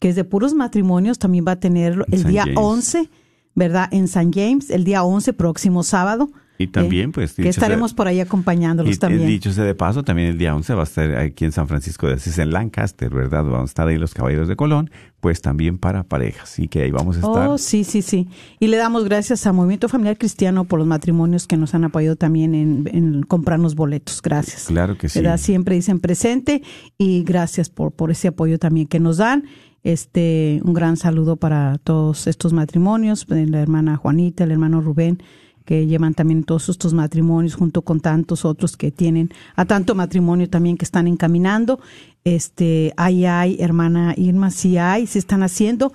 que 0.00 0.08
es 0.08 0.16
de 0.16 0.24
puros 0.24 0.54
matrimonios, 0.54 1.18
también 1.18 1.44
va 1.46 1.52
a 1.52 1.60
tenerlo 1.60 2.04
En 2.08 2.14
el 2.14 2.20
San 2.22 2.30
día 2.30 2.42
James. 2.42 2.58
11, 2.58 3.10
¿verdad? 3.54 3.88
En 3.92 4.08
San 4.08 4.32
James, 4.32 4.70
el 4.70 4.84
día 4.84 5.04
11, 5.04 5.32
próximo 5.34 5.82
sábado. 5.82 6.30
Y 6.56 6.68
también, 6.68 7.10
eh, 7.10 7.12
pues, 7.12 7.32
Que 7.34 7.48
estaremos 7.48 7.90
sea- 7.90 7.96
por 7.96 8.06
ahí 8.06 8.20
acompañándolos 8.20 8.90
Y, 8.92 8.94
eh, 8.94 8.98
también. 8.98 9.26
dicho 9.26 9.52
sea 9.52 9.64
de 9.64 9.74
paso, 9.74 10.04
también 10.04 10.28
el 10.28 10.38
día 10.38 10.54
11 10.54 10.74
va 10.74 10.82
a 10.82 10.84
estar 10.84 11.16
aquí 11.16 11.44
en 11.44 11.50
San 11.52 11.66
Francisco 11.66 12.06
de 12.06 12.14
Asís, 12.14 12.38
en 12.38 12.50
Lancaster, 12.52 13.10
¿verdad? 13.12 13.42
Vamos 13.42 13.62
a 13.62 13.64
estar 13.64 13.88
ahí 13.88 13.98
los 13.98 14.14
Caballeros 14.14 14.46
de 14.46 14.54
Colón, 14.54 14.88
pues 15.20 15.40
también 15.42 15.78
para 15.78 16.04
parejas. 16.04 16.58
Y 16.60 16.68
que 16.68 16.82
ahí 16.82 16.90
vamos 16.92 17.16
a 17.16 17.20
estar. 17.20 17.48
Oh, 17.48 17.58
sí, 17.58 17.82
sí, 17.82 18.02
sí. 18.02 18.28
Y 18.60 18.68
le 18.68 18.76
damos 18.76 19.04
gracias 19.04 19.46
a 19.48 19.52
Movimiento 19.52 19.88
Familiar 19.88 20.16
Cristiano 20.16 20.64
por 20.64 20.78
los 20.78 20.86
matrimonios 20.86 21.46
que 21.48 21.56
nos 21.56 21.74
han 21.74 21.82
apoyado 21.84 22.14
también 22.14 22.54
en, 22.54 22.88
en 22.92 23.22
comprarnos 23.24 23.74
boletos. 23.74 24.22
Gracias. 24.22 24.66
Claro 24.66 24.96
que 24.96 25.08
sí. 25.08 25.18
¿verdad? 25.20 25.38
Siempre 25.38 25.74
dicen 25.74 25.98
presente 25.98 26.62
y 26.96 27.24
gracias 27.24 27.68
por, 27.68 27.90
por 27.92 28.10
ese 28.12 28.28
apoyo 28.28 28.60
también 28.60 28.86
que 28.86 29.00
nos 29.00 29.16
dan. 29.16 29.44
Este, 29.82 30.60
un 30.64 30.72
gran 30.72 30.96
saludo 30.96 31.36
para 31.36 31.78
todos 31.78 32.26
estos 32.26 32.52
matrimonios, 32.54 33.26
la 33.28 33.60
hermana 33.60 33.96
Juanita, 33.96 34.44
el 34.44 34.52
hermano 34.52 34.80
Rubén, 34.80 35.22
que 35.64 35.86
llevan 35.86 36.14
también 36.14 36.44
todos 36.44 36.68
estos 36.68 36.92
matrimonios 36.94 37.54
junto 37.54 37.82
con 37.82 38.00
tantos 38.00 38.44
otros 38.44 38.76
que 38.76 38.90
tienen 38.90 39.30
a 39.56 39.64
tanto 39.64 39.94
matrimonio 39.94 40.48
también 40.48 40.76
que 40.76 40.84
están 40.84 41.06
encaminando. 41.06 41.80
Este, 42.24 42.92
ahí 42.96 43.26
hay, 43.26 43.56
hermana 43.60 44.14
Irma, 44.16 44.50
sí 44.50 44.78
hay, 44.78 45.06
se 45.06 45.18
están 45.18 45.42
haciendo. 45.42 45.92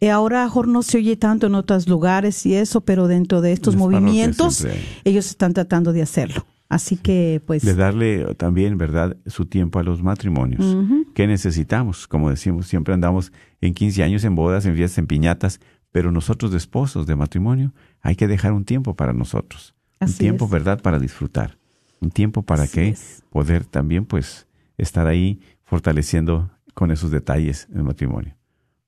Eh, 0.00 0.10
ahora, 0.10 0.44
mejor 0.44 0.68
no 0.68 0.82
se 0.82 0.98
oye 0.98 1.16
tanto 1.16 1.46
en 1.46 1.54
otros 1.54 1.88
lugares 1.88 2.44
y 2.46 2.54
eso, 2.54 2.80
pero 2.80 3.06
dentro 3.06 3.40
de 3.40 3.52
estos 3.52 3.76
movimientos, 3.76 4.66
ellos 5.04 5.26
están 5.26 5.52
tratando 5.52 5.92
de 5.92 6.02
hacerlo. 6.02 6.46
Así 6.68 6.96
que, 6.96 7.40
pues, 7.46 7.62
de 7.62 7.74
darle 7.74 8.34
también, 8.34 8.76
¿verdad?, 8.76 9.16
su 9.26 9.46
tiempo 9.46 9.78
a 9.78 9.82
los 9.82 10.02
matrimonios. 10.02 10.76
¿Qué 11.14 11.26
necesitamos? 11.26 12.06
Como 12.06 12.28
decimos, 12.28 12.66
siempre 12.66 12.92
andamos 12.92 13.32
en 13.60 13.72
15 13.72 14.02
años, 14.02 14.24
en 14.24 14.34
bodas, 14.34 14.66
en 14.66 14.76
fiestas, 14.76 14.98
en 14.98 15.06
piñatas, 15.06 15.60
pero 15.92 16.12
nosotros 16.12 16.50
de 16.50 16.58
esposos, 16.58 17.06
de 17.06 17.16
matrimonio, 17.16 17.72
hay 18.02 18.16
que 18.16 18.26
dejar 18.28 18.52
un 18.52 18.64
tiempo 18.64 18.94
para 18.96 19.12
nosotros. 19.12 19.74
un 20.00 20.12
tiempo, 20.12 20.44
es. 20.46 20.50
¿verdad?, 20.50 20.80
para 20.80 20.98
disfrutar. 20.98 21.58
Un 22.00 22.10
tiempo 22.10 22.42
para 22.42 22.62
Así 22.64 22.72
que 22.74 22.88
es. 22.90 23.22
poder 23.30 23.64
también, 23.64 24.04
pues, 24.04 24.46
estar 24.76 25.06
ahí 25.08 25.40
fortaleciendo 25.64 26.50
con 26.74 26.90
esos 26.90 27.10
detalles 27.10 27.68
el 27.74 27.82
matrimonio. 27.82 28.36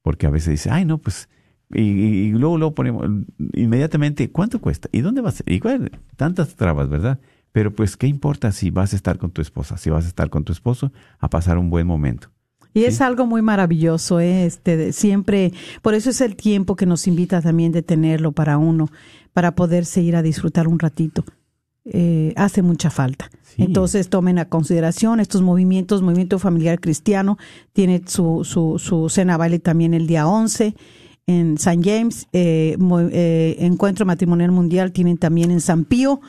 Porque 0.02 0.26
a 0.26 0.30
veces 0.30 0.50
dice, 0.52 0.70
ay, 0.70 0.84
no, 0.84 0.98
pues, 0.98 1.28
y, 1.72 1.82
y- 1.82 2.30
luego, 2.32 2.56
luego 2.58 2.74
ponemos 2.74 3.06
inmediatamente, 3.54 4.30
¿cuánto 4.30 4.60
cuesta? 4.60 4.88
¿Y 4.92 5.00
dónde 5.00 5.20
va 5.20 5.28
a 5.30 5.32
ser? 5.32 5.50
Y 5.50 5.60
bueno, 5.60 5.86
tantas 6.16 6.56
trabas, 6.56 6.88
¿verdad? 6.88 7.20
Pero 7.52 7.74
pues, 7.74 7.96
¿qué 7.96 8.06
importa 8.06 8.52
si 8.52 8.70
vas 8.70 8.92
a 8.92 8.96
estar 8.96 9.18
con 9.18 9.30
tu 9.32 9.40
esposa, 9.42 9.76
si 9.76 9.90
vas 9.90 10.04
a 10.04 10.08
estar 10.08 10.30
con 10.30 10.44
tu 10.44 10.52
esposo 10.52 10.92
a 11.18 11.28
pasar 11.28 11.58
un 11.58 11.68
buen 11.70 11.86
momento? 11.86 12.30
Y 12.74 12.84
es 12.84 13.00
algo 13.00 13.26
muy 13.26 13.42
maravilloso, 13.42 14.20
¿eh? 14.20 14.46
este, 14.46 14.76
de- 14.76 14.92
siempre, 14.92 15.52
por 15.82 15.94
eso 15.94 16.10
es 16.10 16.20
el 16.20 16.36
tiempo 16.36 16.76
que 16.76 16.86
nos 16.86 17.06
invita 17.06 17.40
también 17.40 17.72
de 17.72 17.82
tenerlo 17.82 18.32
para 18.32 18.58
uno, 18.58 18.88
para 19.32 19.54
poder 19.54 19.84
seguir 19.84 20.14
a 20.16 20.22
disfrutar 20.22 20.68
un 20.68 20.78
ratito. 20.78 21.24
eh, 21.86 22.34
hace 22.36 22.60
mucha 22.62 22.90
falta. 22.90 23.30
Sí. 23.42 23.62
Entonces 23.62 24.10
tomen 24.10 24.38
a 24.38 24.44
consideración 24.44 25.18
estos 25.18 25.40
movimientos, 25.42 26.02
Movimiento 26.02 26.38
Familiar 26.38 26.78
Cristiano 26.78 27.38
tiene 27.72 28.02
su, 28.06 28.44
su, 28.44 28.78
su 28.78 29.08
cena 29.08 29.36
baile 29.38 29.58
también 29.58 29.94
el 29.94 30.06
día 30.06 30.28
11 30.28 30.74
en 31.26 31.56
San 31.58 31.82
James, 31.82 32.28
eh, 32.32 32.76
eh, 33.12 33.56
Encuentro 33.60 34.04
Matrimonial 34.04 34.52
Mundial 34.52 34.92
tienen 34.92 35.16
también 35.16 35.50
en 35.50 35.60
San 35.60 35.84
Pío, 35.84 36.20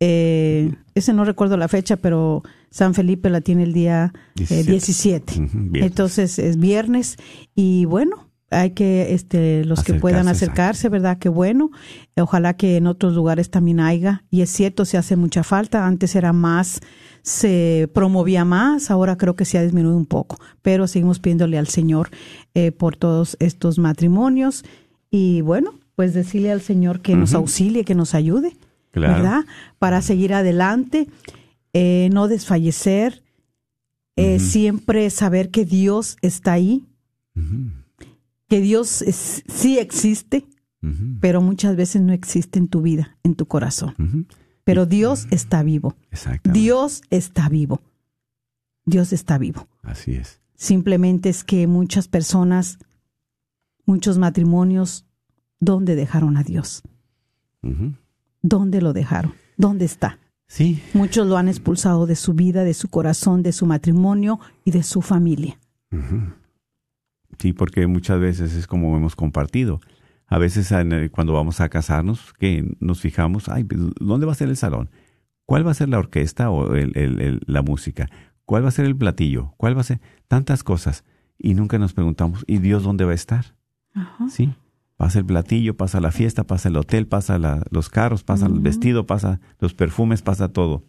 eh, 0.00 0.72
ese 0.94 1.12
no 1.12 1.24
recuerdo 1.24 1.56
la 1.56 1.68
fecha, 1.68 1.96
pero 1.96 2.42
San 2.70 2.94
Felipe 2.94 3.30
la 3.30 3.40
tiene 3.40 3.62
el 3.64 3.72
día 3.72 4.12
eh, 4.36 4.62
17. 4.64 4.70
17. 4.70 5.40
Ujú, 5.40 5.48
viernes. 5.70 5.82
Entonces 5.90 6.38
es 6.38 6.58
viernes 6.58 7.16
y 7.54 7.84
bueno, 7.86 8.28
hay 8.50 8.70
que, 8.70 9.12
este, 9.14 9.64
los 9.64 9.82
que 9.82 9.94
puedan 9.94 10.28
Acercarse, 10.28 10.88
¿verdad? 10.88 11.18
Qué 11.18 11.28
bueno. 11.28 11.70
Ojalá 12.16 12.54
que 12.56 12.76
en 12.76 12.86
otros 12.86 13.12
lugares 13.14 13.50
también 13.50 13.80
haya. 13.80 14.22
Y 14.30 14.42
es 14.42 14.50
cierto, 14.50 14.84
se 14.84 14.96
hace 14.96 15.16
mucha 15.16 15.42
falta. 15.42 15.84
Antes 15.86 16.14
era 16.14 16.32
más, 16.32 16.80
se 17.22 17.90
promovía 17.92 18.44
más, 18.44 18.90
ahora 18.92 19.16
creo 19.16 19.34
que 19.34 19.44
se 19.44 19.58
ha 19.58 19.62
disminuido 19.62 19.96
un 19.96 20.06
poco. 20.06 20.38
Pero 20.62 20.86
seguimos 20.86 21.18
pidiéndole 21.18 21.58
al 21.58 21.66
Señor 21.66 22.10
eh, 22.54 22.70
por 22.70 22.96
todos 22.96 23.36
estos 23.40 23.78
matrimonios. 23.80 24.64
Y 25.10 25.40
bueno, 25.40 25.74
pues 25.96 26.14
decirle 26.14 26.52
al 26.52 26.60
Señor 26.60 27.00
que 27.00 27.16
nos 27.16 27.34
auxilie, 27.34 27.84
que 27.84 27.94
nos 27.96 28.14
ayude, 28.14 28.56
Claro. 28.92 29.14
¿verdad? 29.14 29.44
Para 29.80 30.02
seguir 30.02 30.32
adelante, 30.34 31.08
eh, 31.78 32.08
no 32.10 32.26
desfallecer, 32.26 33.22
eh, 34.16 34.38
siempre 34.40 35.10
saber 35.10 35.50
que 35.50 35.66
Dios 35.66 36.16
está 36.22 36.52
ahí, 36.54 36.86
que 38.48 38.60
Dios 38.62 39.02
es- 39.02 39.42
sí 39.46 39.78
existe, 39.78 40.46
pero 41.20 41.42
muchas 41.42 41.76
veces 41.76 42.00
no 42.00 42.12
existe 42.14 42.58
en 42.58 42.68
tu 42.68 42.80
vida, 42.80 43.18
en 43.24 43.34
tu 43.34 43.44
corazón. 43.46 43.94
Pero 44.64 44.86
Dios 44.86 45.26
está 45.30 45.62
vivo. 45.62 45.96
Dios 46.54 47.02
está 47.10 47.48
vivo. 47.50 47.80
Dios 48.86 49.12
está 49.12 49.36
vivo. 49.38 49.68
Así 49.82 50.12
es. 50.12 50.40
Simplemente 50.54 51.28
es 51.28 51.44
que 51.44 51.66
muchas 51.66 52.08
personas, 52.08 52.78
muchos 53.84 54.16
matrimonios, 54.16 55.04
¿dónde 55.60 55.94
dejaron 55.94 56.36
a 56.36 56.42
Dios? 56.42 56.82
¿Dónde 58.42 58.80
lo 58.80 58.92
dejaron? 58.92 59.34
¿Dónde 59.58 59.84
está? 59.84 60.18
Sí, 60.48 60.80
Muchos 60.94 61.26
lo 61.26 61.36
han 61.36 61.48
expulsado 61.48 62.06
de 62.06 62.14
su 62.16 62.32
vida, 62.34 62.62
de 62.64 62.72
su 62.74 62.88
corazón, 62.88 63.42
de 63.42 63.52
su 63.52 63.66
matrimonio 63.66 64.38
y 64.64 64.70
de 64.70 64.82
su 64.84 65.02
familia. 65.02 65.58
sí, 67.38 67.52
porque 67.52 67.86
muchas 67.86 68.20
veces 68.20 68.54
es 68.54 68.66
como 68.66 68.96
hemos 68.96 69.16
compartido. 69.16 69.80
A 70.28 70.38
veces 70.38 70.72
cuando 71.12 71.32
vamos 71.32 71.60
a 71.60 71.68
casarnos, 71.68 72.32
que 72.34 72.76
nos 72.80 73.00
fijamos, 73.00 73.48
ay, 73.48 73.64
pues, 73.64 73.80
¿dónde 74.00 74.26
va 74.26 74.32
a 74.32 74.36
ser 74.36 74.48
el 74.48 74.56
salón? 74.56 74.90
¿Cuál 75.46 75.66
va 75.66 75.70
a 75.70 75.74
ser 75.74 75.88
la 75.88 75.98
orquesta 75.98 76.50
o 76.50 76.74
el- 76.74 76.96
el- 76.96 77.20
el- 77.20 77.40
la 77.46 77.62
música? 77.62 78.08
¿Cuál 78.44 78.64
va 78.64 78.68
a 78.68 78.72
ser 78.72 78.86
el 78.86 78.96
platillo? 78.96 79.52
¿Cuál 79.56 79.76
va 79.76 79.80
a 79.82 79.84
ser? 79.84 80.00
Tantas 80.28 80.64
cosas. 80.64 81.04
Y 81.38 81.54
nunca 81.54 81.78
nos 81.78 81.92
preguntamos, 81.92 82.44
¿y 82.48 82.58
Dios 82.58 82.82
dónde 82.82 83.04
va 83.04 83.12
a 83.12 83.14
estar? 83.14 83.54
Sí. 84.28 84.52
Pasa 84.96 85.18
el 85.18 85.26
platillo, 85.26 85.76
pasa 85.76 86.00
la 86.00 86.10
fiesta, 86.10 86.44
pasa 86.44 86.68
el 86.68 86.76
hotel, 86.76 87.06
pasa 87.06 87.38
la- 87.38 87.62
los 87.70 87.90
carros, 87.90 88.24
pasa 88.24 88.46
el 88.46 88.60
vestido, 88.60 89.04
pasa 89.06 89.40
los 89.58 89.74
perfumes, 89.74 90.22
pasa 90.22 90.48
todo. 90.48 90.84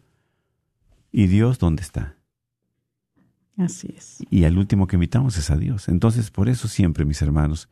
¿Y 1.12 1.28
Dios 1.28 1.60
dónde 1.60 1.82
está? 1.82 2.16
Así 3.58 3.93
es. 3.97 4.18
Y 4.30 4.43
al 4.43 4.58
último 4.58 4.88
que 4.88 4.95
invitamos 4.95 5.38
es 5.38 5.49
a 5.49 5.58
Dios. 5.58 5.89
Entonces, 5.89 6.30
por 6.32 6.47
eso 6.47 6.68
siempre, 6.68 7.05
mis 7.05 7.22
hermanos, 7.22 7.70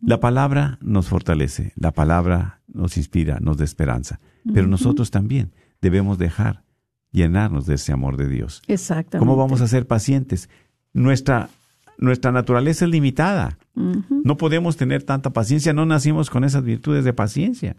la 0.00 0.18
palabra 0.18 0.78
nos 0.80 1.08
fortalece, 1.08 1.72
la 1.76 1.92
palabra 1.92 2.62
nos 2.66 2.96
inspira, 2.96 3.38
nos 3.40 3.58
da 3.58 3.64
esperanza. 3.64 4.18
Pero 4.54 4.66
nosotros 4.66 5.10
también 5.10 5.52
debemos 5.82 6.16
dejar 6.18 6.64
llenarnos 7.12 7.66
de 7.66 7.74
ese 7.74 7.92
amor 7.92 8.16
de 8.16 8.28
Dios. 8.28 8.62
Exactamente. 8.66 9.18
¿Cómo 9.18 9.36
vamos 9.36 9.60
a 9.60 9.68
ser 9.68 9.86
pacientes? 9.86 10.48
Nuestra, 10.94 11.50
nuestra 12.00 12.32
naturaleza 12.32 12.84
es 12.86 12.90
limitada. 12.90 13.58
No 13.74 14.36
podemos 14.36 14.76
tener 14.76 15.02
tanta 15.04 15.30
paciencia, 15.30 15.72
no 15.72 15.86
nacimos 15.86 16.28
con 16.30 16.44
esas 16.44 16.64
virtudes 16.64 17.04
de 17.04 17.12
paciencia. 17.12 17.76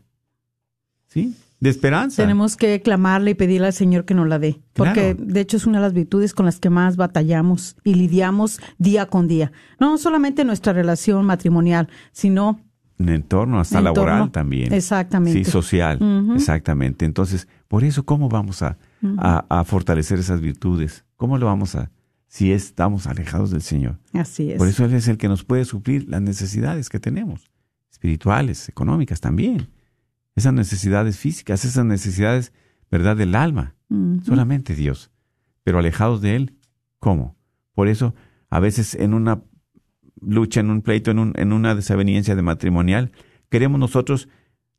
¿Sí? 1.07 1.36
De 1.59 1.69
esperanza. 1.69 2.24
Tenemos 2.24 2.55
que 2.55 2.82
clamarle 2.82 3.32
y 3.32 3.36
pedirle 3.36 3.67
al 3.67 3.74
Señor 3.74 4.05
que 4.05 4.13
nos 4.15 4.28
la 4.28 4.39
dé. 4.39 4.61
Porque 4.74 5.15
Claro. 5.15 5.32
de 5.32 5.39
hecho 5.41 5.57
es 5.57 5.67
una 5.67 5.78
de 5.78 5.84
las 5.84 5.93
virtudes 5.93 6.34
con 6.34 6.45
las 6.47 6.59
que 6.59 6.69
más 6.72 6.95
batallamos 6.95 7.76
y 7.84 7.93
lidiamos 7.93 8.59
día 8.80 9.05
con 9.07 9.28
día. 9.28 9.51
No 9.80 9.97
solamente 9.99 10.41
en 10.41 10.47
nuestra 10.47 10.74
relación 10.74 11.24
matrimonial, 11.26 11.88
sino 12.13 12.59
En 12.97 13.09
entorno, 13.09 13.59
hasta 13.59 13.78
En 13.80 13.84
laboral 13.84 14.13
entorno. 14.15 14.32
también. 14.32 14.74
Exactamente. 14.74 15.43
Sí, 15.43 15.51
social. 15.51 15.99
Exactamente. 16.36 17.05
Entonces, 17.05 17.47
por 17.67 17.84
eso, 17.84 18.05
¿cómo 18.05 18.28
vamos 18.30 18.61
a, 18.63 18.78
a, 19.17 19.45
a 19.59 19.63
fortalecer 19.63 20.17
esas 20.19 20.39
virtudes? 20.41 21.03
¿Cómo 21.15 21.38
lo 21.38 21.45
vamos 21.47 21.76
a, 21.76 21.91
si 22.34 22.53
estamos 22.53 23.07
alejados 23.07 23.51
del 23.51 23.61
Señor? 23.61 23.99
así 24.13 24.51
es. 24.53 24.57
Por 24.57 24.69
eso 24.69 24.86
Él 24.86 24.93
es 24.93 25.09
el 25.09 25.17
que 25.17 25.27
nos 25.27 25.43
puede 25.43 25.65
suplir 25.65 26.07
las 26.07 26.21
necesidades 26.21 26.88
que 26.88 26.97
tenemos, 26.97 27.51
espirituales, 27.91 28.69
económicas 28.69 29.19
también. 29.19 29.67
Esas 30.34 30.53
necesidades 30.53 31.17
físicas, 31.17 31.65
esas 31.65 31.84
necesidades, 31.86 32.53
¿verdad?, 32.89 33.17
del 33.17 33.36
alma. 33.36 33.75
Solamente 34.25 34.75
Dios. 34.75 35.11
Pero 35.63 35.79
alejados 35.79 36.21
de 36.21 36.38
Él, 36.38 36.55
¿cómo? 36.99 37.36
Por 37.73 37.89
eso, 37.89 38.15
a 38.49 38.61
veces 38.61 38.95
en 38.95 39.13
una 39.13 39.41
lucha, 40.21 40.61
en 40.61 40.69
un 40.69 40.82
pleito, 40.82 41.11
en, 41.11 41.19
un- 41.19 41.34
en 41.36 41.51
una 41.51 41.75
desaveniencia 41.75 42.34
de 42.38 42.41
matrimonial, 42.43 43.11
queremos 43.49 43.77
nosotros, 43.77 44.29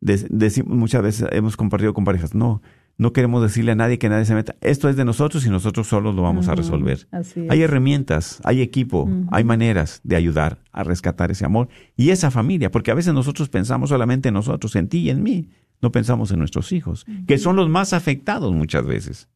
decimos, 0.00 0.74
muchas 0.74 1.02
veces 1.02 1.28
hemos 1.32 1.58
compartido 1.58 1.92
con 1.92 2.04
parejas, 2.06 2.34
no, 2.34 2.62
no 3.02 3.12
queremos 3.12 3.42
decirle 3.42 3.72
a 3.72 3.74
nadie 3.74 3.98
que 3.98 4.08
nadie 4.08 4.24
se 4.24 4.34
meta. 4.34 4.54
Esto 4.60 4.88
es 4.88 4.96
de 4.96 5.04
nosotros 5.04 5.44
y 5.44 5.50
nosotros 5.50 5.88
solos 5.88 6.14
lo 6.14 6.22
vamos 6.22 6.48
a 6.48 6.54
resolver. 6.54 7.08
Así. 7.10 7.46
Hay 7.50 7.60
herramientas, 7.60 8.40
hay 8.44 8.62
equipo, 8.62 9.10
hay 9.30 9.42
maneras 9.44 10.00
de 10.04 10.16
ayudar 10.16 10.62
a 10.70 10.84
rescatar 10.84 11.32
ese 11.32 11.44
amor 11.44 11.68
y 11.96 12.10
esa 12.10 12.30
familia, 12.30 12.70
porque 12.70 12.92
a 12.92 12.94
veces 12.94 13.12
nosotros 13.12 13.48
pensamos 13.48 13.90
solamente 13.90 14.28
en 14.28 14.34
nosotros, 14.34 14.76
en 14.76 14.88
ti 14.88 14.98
y 14.98 15.10
en 15.10 15.22
mí, 15.22 15.50
no 15.82 15.90
pensamos 15.90 16.30
en 16.30 16.38
nuestros 16.38 16.70
hijos, 16.70 17.04
que 17.26 17.38
son 17.38 17.56
los 17.56 17.68
más 17.68 17.92
afectados 17.92 18.54
muchas 18.54 18.86
veces. 18.86 19.28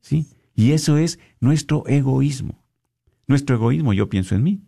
¿Sí? 0.00 0.26
Y 0.54 0.72
eso 0.72 0.98
es 0.98 1.20
nuestro 1.40 1.84
egoísmo. 1.86 2.64
Nuestro 3.28 3.56
egoísmo, 3.56 3.92
yo 3.92 4.08
pienso 4.08 4.34
en 4.34 4.42
mí, 4.42 4.62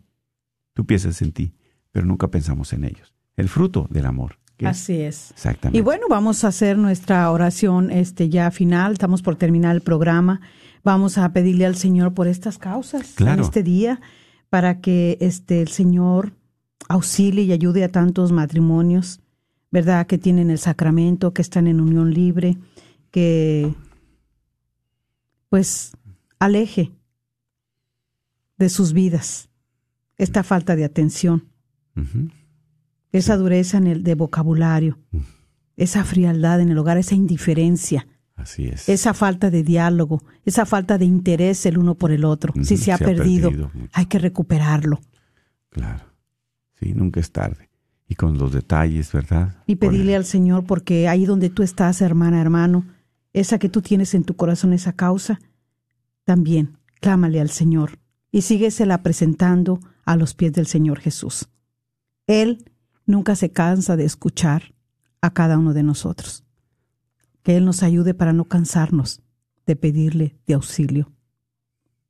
tú 0.73 0.85
piensas 0.85 1.21
en 1.21 1.33
ti, 1.33 1.53
pero 1.91 2.05
nunca 2.05 2.29
pensamos 2.29 2.71
en 2.71 2.85
ellos. 2.85 3.13
El 3.35 3.49
fruto 3.49 3.87
del 3.89 4.05
amor. 4.05 4.39
Así 4.67 5.01
es. 5.01 5.31
Exactamente. 5.31 5.77
Y 5.77 5.81
bueno, 5.81 6.05
vamos 6.09 6.43
a 6.43 6.47
hacer 6.49 6.77
nuestra 6.77 7.29
oración 7.31 7.91
este 7.91 8.29
ya 8.29 8.51
final. 8.51 8.93
Estamos 8.93 9.21
por 9.21 9.35
terminar 9.35 9.75
el 9.75 9.81
programa. 9.81 10.41
Vamos 10.83 11.17
a 11.17 11.31
pedirle 11.33 11.65
al 11.65 11.75
Señor 11.75 12.13
por 12.13 12.27
estas 12.27 12.57
causas 12.57 13.13
Claro. 13.15 13.39
en 13.41 13.45
este 13.45 13.63
día 13.63 14.01
para 14.49 14.81
que 14.81 15.17
este 15.21 15.61
el 15.61 15.67
Señor 15.67 16.33
auxilie 16.87 17.43
y 17.43 17.51
ayude 17.51 17.83
a 17.83 17.89
tantos 17.89 18.31
matrimonios, 18.31 19.19
¿verdad? 19.71 20.07
Que 20.07 20.17
tienen 20.17 20.49
el 20.49 20.57
sacramento, 20.57 21.33
que 21.33 21.41
están 21.41 21.67
en 21.67 21.81
unión 21.81 22.13
libre, 22.13 22.57
que 23.11 23.73
pues 25.49 25.91
aleje 26.39 26.91
de 28.57 28.69
sus 28.69 28.93
vidas 28.93 29.49
esta 30.17 30.43
falta 30.43 30.75
de 30.75 30.85
atención. 30.85 31.45
Esa 33.11 33.37
dureza 33.37 33.77
en 33.77 33.87
el 33.87 34.03
de 34.03 34.15
vocabulario, 34.15 34.99
esa 35.77 36.03
frialdad 36.03 36.61
en 36.61 36.69
el 36.69 36.77
hogar, 36.77 36.97
esa 36.97 37.15
indiferencia, 37.15 38.07
Así 38.35 38.67
es. 38.67 38.87
esa 38.87 39.13
falta 39.13 39.49
de 39.49 39.63
diálogo, 39.63 40.23
esa 40.45 40.65
falta 40.65 40.97
de 40.97 41.05
interés 41.05 41.65
el 41.65 41.77
uno 41.77 41.95
por 41.95 42.11
el 42.11 42.25
otro. 42.25 42.53
Si 42.63 42.77
se 42.77 42.91
ha 42.91 42.97
se 42.97 43.03
ha 43.03 43.07
perdido, 43.07 43.49
perdido 43.49 43.71
hay 43.93 44.05
que 44.05 44.19
recuperarlo 44.19 44.99
Claro. 45.69 46.05
Sí, 46.79 46.93
nunca 46.93 47.19
es 47.19 47.31
tarde. 47.31 47.69
Y 48.07 48.15
con 48.15 48.37
los 48.37 48.51
detalles, 48.51 49.11
¿verdad? 49.11 49.63
y 49.67 49.75
pedirle 49.75 50.15
al 50.15 50.25
Señor 50.25 50.65
porque 50.65 51.07
ahí 51.07 51.25
donde 51.25 51.49
tú 51.49 51.61
estás, 51.61 52.01
hermana, 52.01 52.41
hermano, 52.41 52.85
esa 53.33 53.59
que 53.59 53.69
tú 53.69 53.81
tienes 53.81 54.15
en 54.15 54.23
tu 54.23 54.35
corazón, 54.35 54.73
esa 54.73 54.93
causa, 54.93 55.39
también 56.23 56.79
clámale 57.01 57.39
al 57.39 57.51
Señor 57.51 57.99
y 58.31 58.41
síguesela 58.41 59.03
presentando 59.03 59.79
a 60.05 60.15
los 60.15 60.33
pies 60.33 60.53
del 60.53 60.65
Señor 60.65 60.99
Jesús. 60.99 61.49
Él 62.25 62.65
nunca 63.09 63.35
se 63.35 63.51
cansa 63.51 63.97
de 63.97 64.05
escuchar 64.05 64.75
a 65.21 65.33
cada 65.33 65.57
uno 65.57 65.73
de 65.73 65.83
nosotros. 65.83 66.43
Que 67.43 67.57
Él 67.57 67.65
nos 67.65 67.81
ayude 67.81 68.13
para 68.13 68.33
no 68.33 68.45
cansarnos 68.45 69.21
de 69.65 69.75
pedirle 69.75 70.37
de 70.45 70.53
auxilio 70.53 71.11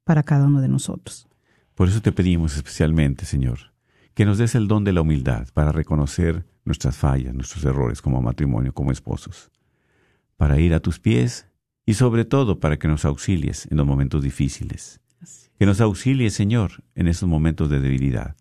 para 0.03 0.23
cada 0.23 0.45
uno 0.45 0.59
de 0.59 0.67
nosotros. 0.67 1.27
Por 1.73 1.87
eso 1.87 2.01
te 2.01 2.11
pedimos 2.11 2.57
especialmente, 2.57 3.25
Señor, 3.25 3.73
que 4.13 4.25
nos 4.25 4.37
des 4.37 4.55
el 4.55 4.67
don 4.67 4.83
de 4.83 4.91
la 4.91 5.01
humildad 5.01 5.47
para 5.53 5.71
reconocer 5.71 6.45
nuestras 6.65 6.97
fallas, 6.97 7.33
nuestros 7.33 7.63
errores 7.63 8.01
como 8.01 8.21
matrimonio, 8.21 8.73
como 8.73 8.91
esposos, 8.91 9.51
para 10.35 10.59
ir 10.59 10.73
a 10.73 10.81
tus 10.81 10.99
pies 10.99 11.47
y 11.85 11.93
sobre 11.93 12.25
todo 12.25 12.59
para 12.59 12.77
que 12.77 12.89
nos 12.89 13.05
auxilies 13.05 13.67
en 13.71 13.77
los 13.77 13.87
momentos 13.87 14.21
difíciles. 14.21 14.99
Que 15.57 15.65
nos 15.65 15.79
auxilies, 15.79 16.33
Señor, 16.33 16.83
en 16.95 17.07
esos 17.07 17.29
momentos 17.29 17.69
de 17.69 17.79
debilidad. 17.79 18.35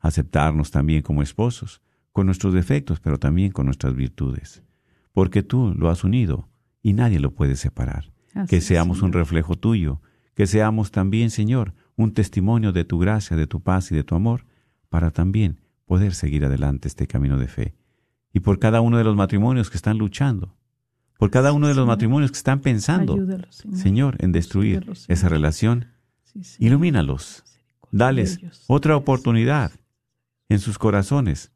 Aceptarnos 0.00 0.70
también 0.70 1.02
como 1.02 1.22
esposos, 1.22 1.80
con 2.14 2.26
nuestros 2.26 2.54
defectos, 2.54 3.00
pero 3.00 3.18
también 3.18 3.50
con 3.50 3.66
nuestras 3.66 3.96
virtudes. 3.96 4.62
Porque 5.12 5.42
tú 5.42 5.74
lo 5.76 5.90
has 5.90 6.04
unido 6.04 6.48
y 6.80 6.92
nadie 6.92 7.18
lo 7.18 7.32
puede 7.32 7.56
separar. 7.56 8.12
Así 8.34 8.46
que 8.48 8.60
seamos 8.60 9.02
un 9.02 9.12
reflejo 9.12 9.56
tuyo, 9.56 10.00
que 10.34 10.46
seamos 10.46 10.92
también, 10.92 11.30
Señor, 11.30 11.74
un 11.96 12.14
testimonio 12.14 12.72
de 12.72 12.84
tu 12.84 13.00
gracia, 13.00 13.36
de 13.36 13.48
tu 13.48 13.60
paz 13.64 13.90
y 13.90 13.96
de 13.96 14.04
tu 14.04 14.14
amor, 14.14 14.46
para 14.88 15.10
también 15.10 15.60
poder 15.86 16.14
seguir 16.14 16.44
adelante 16.44 16.86
este 16.86 17.08
camino 17.08 17.36
de 17.36 17.48
fe. 17.48 17.74
Y 18.32 18.40
por 18.40 18.60
cada 18.60 18.80
uno 18.80 18.96
de 18.96 19.04
los 19.04 19.16
matrimonios 19.16 19.68
que 19.68 19.76
están 19.76 19.98
luchando, 19.98 20.56
por 21.18 21.32
cada 21.32 21.52
uno 21.52 21.66
de 21.66 21.74
los 21.74 21.84
matrimonios 21.84 22.30
que 22.30 22.38
están 22.38 22.60
pensando, 22.60 23.16
Señor. 23.16 23.48
Señor, 23.76 24.16
en 24.20 24.30
destruir 24.30 24.82
Señor. 24.82 24.96
esa 25.08 25.28
relación, 25.28 25.86
Sí, 26.22 26.64
ilumínalos, 26.64 27.42
dales 27.90 28.38
otra 28.68 28.96
oportunidad 28.96 29.72
en 30.48 30.60
sus 30.60 30.78
corazones 30.78 31.50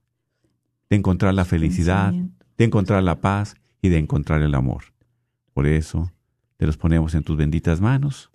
de 0.91 0.97
encontrar 0.97 1.35
la 1.35 1.45
felicidad, 1.45 2.13
de 2.13 2.65
encontrar 2.65 3.03
la 3.03 3.21
paz 3.21 3.57
y 3.83 3.89
de 3.89 3.99
encontrar 3.99 4.43
el 4.43 4.55
amor. 4.55 4.85
Por 5.53 5.67
eso 5.67 6.13
te 6.57 6.67
los 6.67 6.77
ponemos 6.77 7.15
en 7.15 7.23
tus 7.23 7.37
benditas 7.37 7.81
manos 7.81 8.31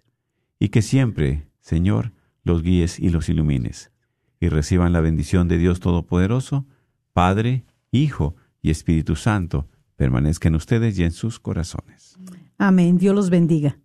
y 0.59 0.69
que 0.69 0.81
siempre, 0.81 1.47
Señor, 1.59 2.13
los 2.43 2.63
guíes 2.63 2.99
y 2.99 3.09
los 3.09 3.29
ilumines 3.29 3.91
y 4.39 4.49
reciban 4.49 4.91
la 4.91 5.01
bendición 5.01 5.47
de 5.47 5.57
Dios 5.57 5.79
Todopoderoso, 5.79 6.65
Padre, 7.13 7.63
Hijo 7.91 8.35
y 8.61 8.71
Espíritu 8.71 9.15
Santo, 9.15 9.69
permanezca 9.95 10.49
en 10.49 10.55
ustedes 10.55 10.99
y 10.99 11.03
en 11.03 11.11
sus 11.11 11.39
corazones. 11.39 12.17
Amén. 12.57 12.97
Dios 12.97 13.15
los 13.15 13.29
bendiga. 13.29 13.77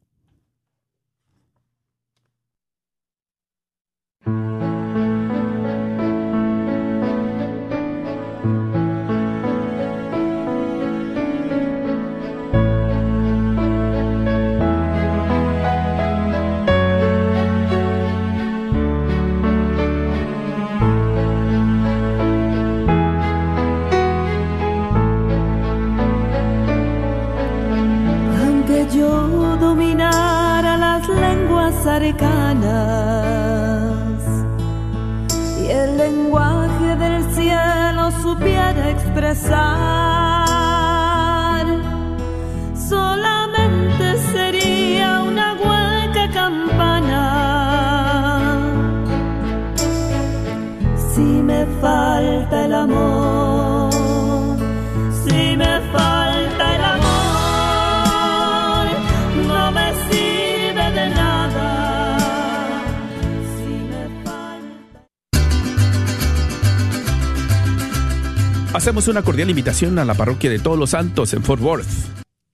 Hacemos 68.79 69.09
una 69.09 69.23
cordial 69.23 69.51
invitación 69.51 69.99
a 69.99 70.05
la 70.05 70.15
parroquia 70.15 70.49
de 70.51 70.61
Todos 70.61 70.79
los 70.79 70.91
Santos 70.91 71.35
en 71.35 71.43
Fort 71.43 71.61
Worth. 71.61 71.89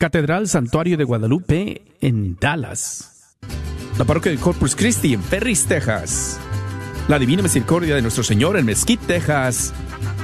Catedral 0.00 0.48
Santuario 0.48 0.96
de 0.96 1.04
Guadalupe 1.04 1.82
en 2.00 2.38
Dallas. 2.40 3.36
La 3.98 4.06
parroquia 4.06 4.32
de 4.32 4.38
Corpus 4.38 4.74
Christi 4.74 5.12
en 5.12 5.22
Ferris, 5.22 5.66
Texas. 5.66 6.40
La 7.08 7.18
Divina 7.18 7.42
Misericordia 7.42 7.94
de 7.94 8.00
Nuestro 8.00 8.24
Señor 8.24 8.56
en 8.56 8.64
Mesquite, 8.64 9.04
Texas. 9.06 9.74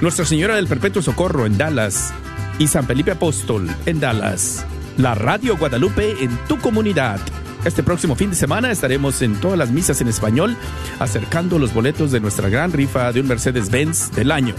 Nuestra 0.01 0.24
Señora 0.24 0.57
del 0.57 0.68
Perpetuo 0.68 1.03
Socorro 1.03 1.44
en 1.44 1.59
Dallas. 1.59 2.14
Y 2.59 2.68
San 2.68 2.86
Felipe 2.86 3.11
Apóstol 3.11 3.68
en 3.84 4.01
Dallas. 4.01 4.64
La 4.96 5.14
Radio 5.14 5.59
Guadalupe 5.59 6.24
en 6.24 6.34
tu 6.48 6.59
comunidad. 6.61 7.20
Este 7.65 7.83
próximo 7.83 8.17
fin 8.17 8.31
de 8.31 8.37
semana 8.37 8.71
estaremos 8.71 9.21
en 9.21 9.39
todas 9.39 9.59
las 9.59 9.71
misas 9.71 10.01
en 10.01 10.09
español 10.09 10.57
acercando 10.99 11.59
los 11.59 11.75
boletos 11.75 12.11
de 12.11 12.19
nuestra 12.19 12.49
gran 12.49 12.73
rifa 12.73 13.13
de 13.13 13.21
un 13.21 13.29
Mercedes-Benz 13.29 14.13
del 14.13 14.33
año. 14.33 14.55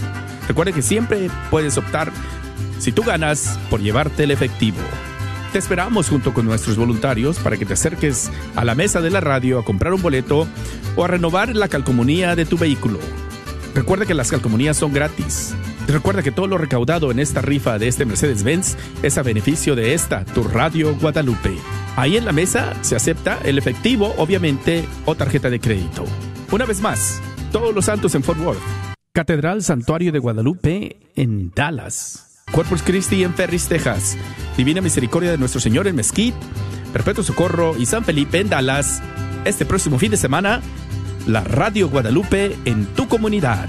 Recuerde 0.46 0.72
que 0.72 0.82
siempre 0.82 1.28
puedes 1.50 1.76
optar, 1.76 2.12
si 2.78 2.92
tú 2.92 3.02
ganas, 3.02 3.58
por 3.70 3.80
llevarte 3.80 4.22
el 4.22 4.30
efectivo. 4.30 4.78
Te 5.52 5.58
esperamos 5.58 6.08
junto 6.08 6.32
con 6.32 6.46
nuestros 6.46 6.76
voluntarios 6.76 7.38
para 7.40 7.56
que 7.56 7.66
te 7.66 7.74
acerques 7.74 8.30
a 8.54 8.64
la 8.64 8.76
mesa 8.76 9.00
de 9.00 9.10
la 9.10 9.20
radio 9.20 9.58
a 9.58 9.64
comprar 9.64 9.92
un 9.92 10.00
boleto 10.00 10.46
o 10.94 11.04
a 11.04 11.08
renovar 11.08 11.56
la 11.56 11.68
calcomunía 11.68 12.36
de 12.36 12.46
tu 12.46 12.56
vehículo. 12.56 13.00
Recuerda 13.74 14.06
que 14.06 14.14
las 14.14 14.30
calcomanías 14.30 14.76
son 14.76 14.92
gratis. 14.92 15.54
Recuerda 15.88 16.22
que 16.22 16.30
todo 16.30 16.46
lo 16.46 16.56
recaudado 16.56 17.10
en 17.10 17.18
esta 17.18 17.40
rifa 17.40 17.78
de 17.78 17.88
este 17.88 18.06
Mercedes-Benz 18.06 18.76
es 19.02 19.18
a 19.18 19.22
beneficio 19.22 19.74
de 19.74 19.92
esta, 19.92 20.24
tu 20.24 20.44
Radio 20.44 20.94
Guadalupe. 20.94 21.58
Ahí 21.96 22.16
en 22.16 22.24
la 22.24 22.32
mesa 22.32 22.72
se 22.82 22.96
acepta 22.96 23.38
el 23.44 23.58
efectivo, 23.58 24.14
obviamente, 24.16 24.86
o 25.04 25.14
tarjeta 25.14 25.50
de 25.50 25.60
crédito. 25.60 26.04
Una 26.50 26.64
vez 26.64 26.80
más, 26.80 27.20
todos 27.52 27.74
los 27.74 27.84
santos 27.84 28.14
en 28.14 28.22
Fort 28.22 28.40
Worth. 28.40 28.62
Catedral 29.12 29.62
Santuario 29.62 30.10
de 30.10 30.18
Guadalupe 30.18 30.96
en 31.16 31.52
Dallas. 31.54 32.42
Corpus 32.50 32.82
Christi 32.82 33.24
en 33.24 33.34
Ferris, 33.34 33.68
Texas. 33.68 34.16
Divina 34.56 34.80
Misericordia 34.80 35.30
de 35.30 35.38
Nuestro 35.38 35.60
Señor 35.60 35.86
en 35.86 35.96
Mesquite. 35.96 36.36
Perpetuo 36.94 37.22
Socorro 37.22 37.76
y 37.78 37.84
San 37.84 38.04
Felipe 38.04 38.40
en 38.40 38.48
Dallas. 38.48 39.02
Este 39.44 39.66
próximo 39.66 39.98
fin 39.98 40.10
de 40.10 40.16
semana, 40.16 40.62
la 41.26 41.44
Radio 41.44 41.90
Guadalupe 41.90 42.56
en 42.64 42.86
tu 42.86 43.06
comunidad. 43.06 43.68